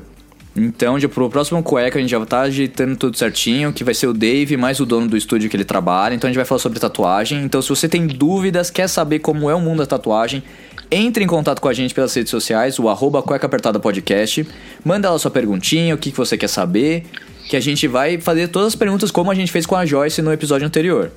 Então, 0.55 0.99
já 0.99 1.09
pro 1.09 1.29
próximo 1.29 1.63
cueca 1.63 1.97
a 1.97 2.01
gente 2.01 2.11
já 2.11 2.23
tá 2.25 2.41
ajeitando 2.41 2.95
tudo 2.95 3.17
certinho, 3.17 3.73
que 3.73 3.83
vai 3.83 3.93
ser 3.93 4.05
o 4.07 4.13
Dave, 4.13 4.55
mais 4.55 4.79
o 4.79 4.85
dono 4.85 5.07
do 5.07 5.17
estúdio 5.17 5.49
que 5.49 5.55
ele 5.55 5.65
trabalha. 5.65 6.13
Então 6.13 6.27
a 6.27 6.31
gente 6.31 6.37
vai 6.37 6.45
falar 6.45 6.59
sobre 6.59 6.79
tatuagem. 6.79 7.43
Então, 7.43 7.61
se 7.61 7.69
você 7.69 7.89
tem 7.89 8.05
dúvidas, 8.05 8.69
quer 8.69 8.87
saber 8.87 9.19
como 9.19 9.49
é 9.49 9.55
o 9.55 9.59
mundo 9.59 9.79
da 9.79 9.87
tatuagem, 9.87 10.43
entre 10.91 11.23
em 11.23 11.27
contato 11.27 11.59
com 11.59 11.67
a 11.67 11.73
gente 11.73 11.93
pelas 11.93 12.13
redes 12.13 12.29
sociais, 12.29 12.77
o 12.77 12.87
arroba 12.87 13.23
cueca 13.23 13.47
apertada 13.47 13.79
podcast. 13.79 14.47
Manda 14.85 15.09
lá 15.09 15.17
sua 15.17 15.31
perguntinha, 15.31 15.95
o 15.95 15.97
que, 15.97 16.11
que 16.11 16.17
você 16.17 16.37
quer 16.37 16.49
saber. 16.49 17.05
Que 17.49 17.57
a 17.57 17.59
gente 17.59 17.87
vai 17.87 18.19
fazer 18.19 18.47
todas 18.47 18.69
as 18.69 18.75
perguntas 18.75 19.09
como 19.09 19.31
a 19.31 19.35
gente 19.35 19.51
fez 19.51 19.65
com 19.65 19.75
a 19.75 19.85
Joyce 19.85 20.21
no 20.21 20.31
episódio 20.31 20.67
anterior. 20.67 21.11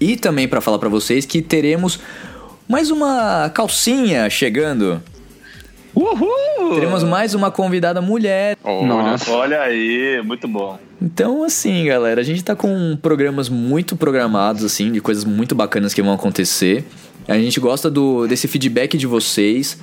E 0.00 0.16
também 0.16 0.48
para 0.48 0.60
falar 0.60 0.78
para 0.78 0.88
vocês 0.88 1.26
que 1.26 1.42
teremos 1.42 2.00
mais 2.66 2.90
uma 2.90 3.50
calcinha 3.50 4.30
chegando. 4.30 5.02
Uhul! 6.00 6.74
Teremos 6.74 7.02
mais 7.02 7.34
uma 7.34 7.50
convidada 7.50 8.00
mulher. 8.00 8.56
Olha 8.62 8.86
Nossa. 8.86 9.30
Olha 9.32 9.60
aí, 9.62 10.22
muito 10.24 10.46
bom. 10.46 10.78
Então, 11.02 11.42
assim, 11.42 11.86
galera, 11.86 12.20
a 12.20 12.24
gente 12.24 12.42
tá 12.44 12.54
com 12.54 12.96
programas 13.02 13.48
muito 13.48 13.96
programados, 13.96 14.64
assim, 14.64 14.92
de 14.92 15.00
coisas 15.00 15.24
muito 15.24 15.56
bacanas 15.56 15.92
que 15.92 16.00
vão 16.00 16.12
acontecer. 16.12 16.84
A 17.26 17.34
gente 17.34 17.58
gosta 17.58 17.90
do, 17.90 18.28
desse 18.28 18.46
feedback 18.46 18.96
de 18.96 19.06
vocês. 19.08 19.76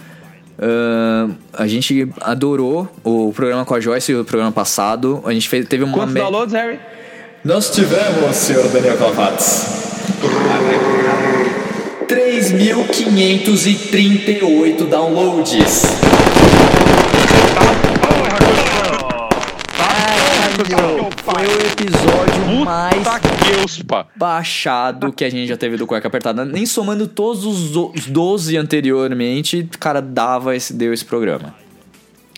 Ahn, 0.58 1.32
a 1.54 1.68
gente 1.68 2.08
adorou 2.22 2.90
o 3.04 3.34
programa 3.34 3.66
com 3.66 3.76
a 3.76 3.80
Joyce, 3.82 4.16
o 4.16 4.24
programa 4.24 4.54
passado. 4.54 5.22
A 5.26 5.34
gente 5.34 5.50
fez, 5.50 5.68
teve 5.68 5.84
uma. 5.84 5.94
Quantos 5.98 6.14
me- 6.14 6.22
downloads, 6.22 6.54
Harry? 6.54 6.80
Nós 7.44 7.70
tivemos, 7.70 8.36
senhor 8.36 8.68
Daniel 8.70 8.98
Calvates. 8.98 9.84
3.538 12.54 14.86
downloads. 14.88 15.82
Caralho, 19.76 21.10
foi 21.24 21.48
o 21.48 21.58
episódio 21.72 22.64
mais 22.64 22.94
baixado 24.16 25.12
que 25.12 25.26
a 25.26 25.30
gente 25.30 25.48
já 25.48 25.58
teve 25.58 25.76
do 25.76 25.88
Cueca 25.88 26.08
Apertada. 26.08 26.46
Nem 26.46 26.68
somando 26.68 27.08
todos 27.08 27.44
os 27.46 27.76
o- 27.76 27.92
os 27.96 28.06
12 28.06 28.56
anteriormente, 28.58 29.68
cara, 29.80 30.00
dava 30.02 30.56
esse, 30.56 30.72
deu 30.74 30.94
esse 30.94 31.04
programa. 31.04 31.56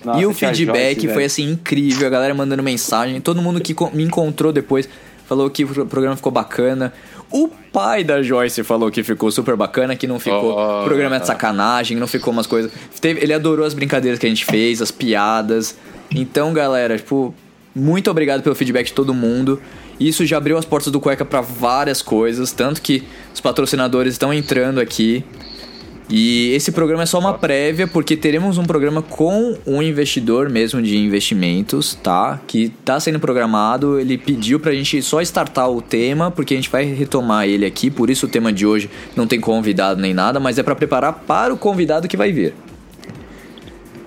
Nossa, 0.05 0.21
e 0.21 0.25
o 0.25 0.31
a 0.31 0.33
feedback 0.33 1.01
Joyce, 1.01 1.13
foi 1.13 1.25
assim 1.25 1.51
incrível, 1.51 2.07
a 2.07 2.09
galera 2.09 2.33
mandando 2.33 2.63
mensagem, 2.63 3.19
todo 3.19 3.41
mundo 3.41 3.59
que 3.59 3.75
me 3.93 4.03
encontrou 4.03 4.53
depois 4.53 4.87
falou 5.27 5.49
que 5.49 5.65
o 5.65 5.67
pro- 5.67 5.85
programa 5.85 6.15
ficou 6.15 6.31
bacana. 6.31 6.93
O 7.31 7.49
pai 7.73 8.03
da 8.03 8.21
Joyce 8.23 8.63
falou 8.63 8.89
que 8.89 9.03
ficou 9.03 9.29
super 9.31 9.55
bacana, 9.55 9.95
que 9.95 10.07
não 10.07 10.19
ficou 10.19 10.57
Oh. 10.57 10.83
programa 10.85 11.19
de 11.19 11.27
sacanagem, 11.27 11.97
não 11.97 12.07
ficou 12.07 12.31
umas 12.31 12.47
coisas. 12.47 12.71
Teve- 13.01 13.21
ele 13.21 13.33
adorou 13.33 13.65
as 13.65 13.73
brincadeiras 13.73 14.17
que 14.19 14.25
a 14.25 14.29
gente 14.29 14.45
fez, 14.45 14.81
as 14.81 14.91
piadas. 14.91 15.75
Então, 16.09 16.53
galera, 16.53 16.97
tipo, 16.97 17.35
muito 17.75 18.09
obrigado 18.09 18.41
pelo 18.41 18.55
feedback 18.55 18.87
de 18.87 18.93
todo 18.93 19.13
mundo. 19.13 19.61
Isso 19.99 20.25
já 20.25 20.37
abriu 20.37 20.57
as 20.57 20.63
portas 20.65 20.91
do 20.91 20.99
Cueca 20.99 21.25
pra 21.25 21.41
várias 21.41 22.01
coisas, 22.01 22.51
tanto 22.51 22.81
que 22.81 23.03
os 23.33 23.41
patrocinadores 23.41 24.13
estão 24.13 24.31
entrando 24.33 24.79
aqui. 24.79 25.23
E 26.09 26.51
esse 26.53 26.71
programa 26.71 27.03
é 27.03 27.05
só 27.05 27.19
uma 27.19 27.33
prévia, 27.33 27.85
porque 27.85 28.15
teremos 28.15 28.57
um 28.57 28.63
programa 28.63 29.01
com 29.01 29.57
um 29.65 29.81
investidor 29.81 30.49
mesmo 30.49 30.81
de 30.81 30.97
investimentos, 30.97 31.95
tá? 31.95 32.39
Que 32.47 32.69
tá 32.85 32.97
sendo 32.97 33.19
programado. 33.19 33.99
Ele 33.99 34.17
pediu 34.17 34.57
pra 34.57 34.71
gente 34.71 35.01
só 35.01 35.21
startar 35.21 35.69
o 35.69 35.81
tema, 35.81 36.31
porque 36.31 36.53
a 36.53 36.57
gente 36.57 36.69
vai 36.69 36.85
retomar 36.85 37.45
ele 37.45 37.65
aqui. 37.65 37.91
Por 37.91 38.09
isso 38.09 38.25
o 38.25 38.29
tema 38.29 38.53
de 38.53 38.65
hoje 38.65 38.89
não 39.17 39.27
tem 39.27 39.39
convidado 39.39 39.99
nem 39.99 40.13
nada, 40.13 40.39
mas 40.39 40.57
é 40.57 40.63
pra 40.63 40.75
preparar 40.75 41.11
para 41.27 41.53
o 41.53 41.57
convidado 41.57 42.07
que 42.07 42.15
vai 42.15 42.31
vir. 42.31 42.53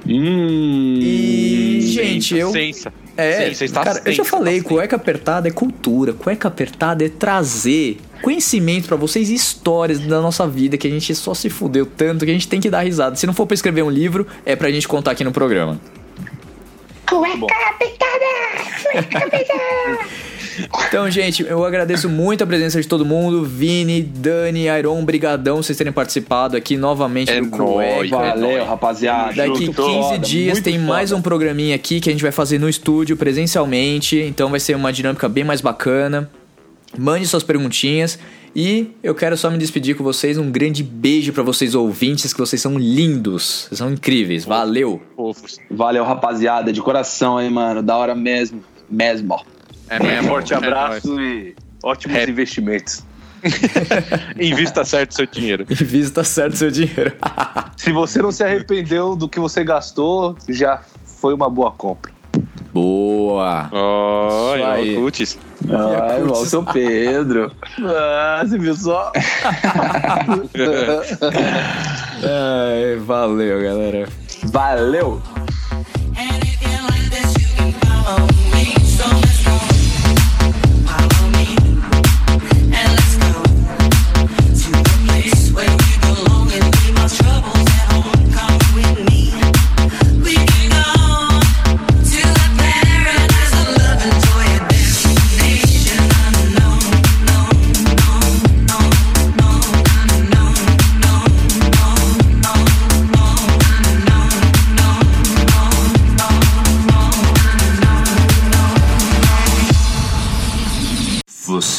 Hum. 0.08 0.98
E, 1.00 1.80
gente, 1.82 2.34
eu. 2.34 2.50
Sensa. 2.50 2.92
É, 3.16 3.48
Sensa, 3.48 3.64
está 3.66 3.84
cara, 3.84 4.02
eu 4.06 4.12
já 4.12 4.24
falei, 4.24 4.56
está 4.56 4.68
cueca 4.70 4.96
apertada 4.96 5.46
é 5.46 5.50
cultura, 5.50 6.14
cueca 6.14 6.48
apertada 6.48 7.04
é 7.04 7.08
trazer 7.10 7.98
conhecimento 8.22 8.88
pra 8.88 8.96
vocês 8.96 9.30
e 9.30 9.34
histórias 9.34 9.98
da 10.00 10.20
nossa 10.20 10.46
vida 10.46 10.76
que 10.76 10.86
a 10.86 10.90
gente 10.90 11.14
só 11.14 11.34
se 11.34 11.48
fudeu 11.50 11.86
tanto 11.86 12.24
que 12.24 12.30
a 12.30 12.34
gente 12.34 12.48
tem 12.48 12.60
que 12.60 12.70
dar 12.70 12.80
risada. 12.82 13.16
Se 13.16 13.26
não 13.26 13.34
for 13.34 13.46
pra 13.46 13.54
escrever 13.54 13.82
um 13.82 13.90
livro, 13.90 14.26
é 14.44 14.56
pra 14.56 14.70
gente 14.70 14.86
contar 14.88 15.12
aqui 15.12 15.24
no 15.24 15.32
programa. 15.32 15.80
Então, 20.88 21.10
gente, 21.10 21.42
eu 21.42 21.64
agradeço 21.64 22.08
muito 22.08 22.44
a 22.44 22.46
presença 22.46 22.80
de 22.80 22.86
todo 22.86 23.04
mundo. 23.04 23.44
Vini, 23.44 24.02
Dani, 24.02 24.66
Iron, 24.66 25.02
brigadão 25.04 25.62
vocês 25.62 25.76
terem 25.78 25.92
participado 25.92 26.56
aqui 26.56 26.76
novamente 26.76 27.30
É 27.30 27.40
do 27.40 27.56
nóis, 27.56 28.10
Cueca. 28.10 28.16
Valeu, 28.16 28.64
rapaziada. 28.64 29.32
Daqui 29.34 29.66
Muito 29.66 29.82
15 29.82 30.00
foda, 30.02 30.18
dias 30.18 30.52
muito 30.54 30.64
tem 30.64 30.78
mais 30.78 31.10
foda. 31.10 31.18
um 31.18 31.22
programinha 31.22 31.74
aqui 31.74 32.00
que 32.00 32.10
a 32.10 32.12
gente 32.12 32.22
vai 32.22 32.32
fazer 32.32 32.58
no 32.58 32.68
estúdio 32.68 33.16
presencialmente. 33.16 34.20
Então 34.20 34.50
vai 34.50 34.60
ser 34.60 34.76
uma 34.76 34.92
dinâmica 34.92 35.28
bem 35.28 35.44
mais 35.44 35.60
bacana. 35.60 36.30
Mande 36.98 37.26
suas 37.26 37.42
perguntinhas. 37.42 38.18
E 38.54 38.90
eu 39.02 39.14
quero 39.14 39.36
só 39.36 39.48
me 39.48 39.58
despedir 39.58 39.94
com 39.96 40.02
vocês. 40.02 40.36
Um 40.36 40.50
grande 40.50 40.82
beijo 40.82 41.32
pra 41.32 41.42
vocês 41.42 41.74
ouvintes, 41.74 42.32
que 42.32 42.38
vocês 42.40 42.60
são 42.60 42.76
lindos. 42.76 43.66
Vocês 43.68 43.78
são 43.78 43.92
incríveis. 43.92 44.44
Valeu. 44.44 45.00
Valeu, 45.70 46.04
rapaziada, 46.04 46.72
de 46.72 46.80
coração, 46.82 47.40
hein, 47.40 47.48
mano. 47.50 47.80
Da 47.82 47.96
hora 47.96 48.14
mesmo. 48.14 48.62
Mesmo. 48.88 49.40
É 49.88 50.00
Um 50.00 50.04
mesmo. 50.06 50.28
forte 50.28 50.52
É 50.52 50.56
abraço 50.56 51.20
e 51.20 51.54
ótimos 51.82 52.16
Rap. 52.16 52.28
investimentos. 52.30 53.04
Invista 54.38 54.84
certo 54.84 55.14
seu 55.14 55.26
dinheiro. 55.26 55.64
Invista 55.70 56.24
certo 56.24 56.56
seu 56.56 56.70
dinheiro. 56.70 57.12
Se 57.76 57.92
você 57.92 58.20
não 58.20 58.30
se 58.32 58.42
arrependeu 58.44 59.14
do 59.16 59.28
que 59.28 59.38
você 59.40 59.64
gastou, 59.64 60.36
já 60.48 60.82
foi 61.04 61.32
uma 61.34 61.48
boa 61.48 61.70
compra. 61.70 62.12
Boa. 62.72 63.68
Oh, 63.72 64.54
Isso 64.56 64.64
aí. 64.64 64.94
putz. 64.96 65.38
Ai, 65.68 66.22
igual 66.22 66.42
o 66.42 66.46
seu 66.46 66.62
Pedro. 66.62 67.52
Ah, 67.82 68.42
você 68.44 68.58
viu 68.58 68.74
só? 68.74 69.12
Ai, 72.22 72.96
valeu, 73.04 73.62
galera. 73.62 74.08
Valeu! 74.44 75.20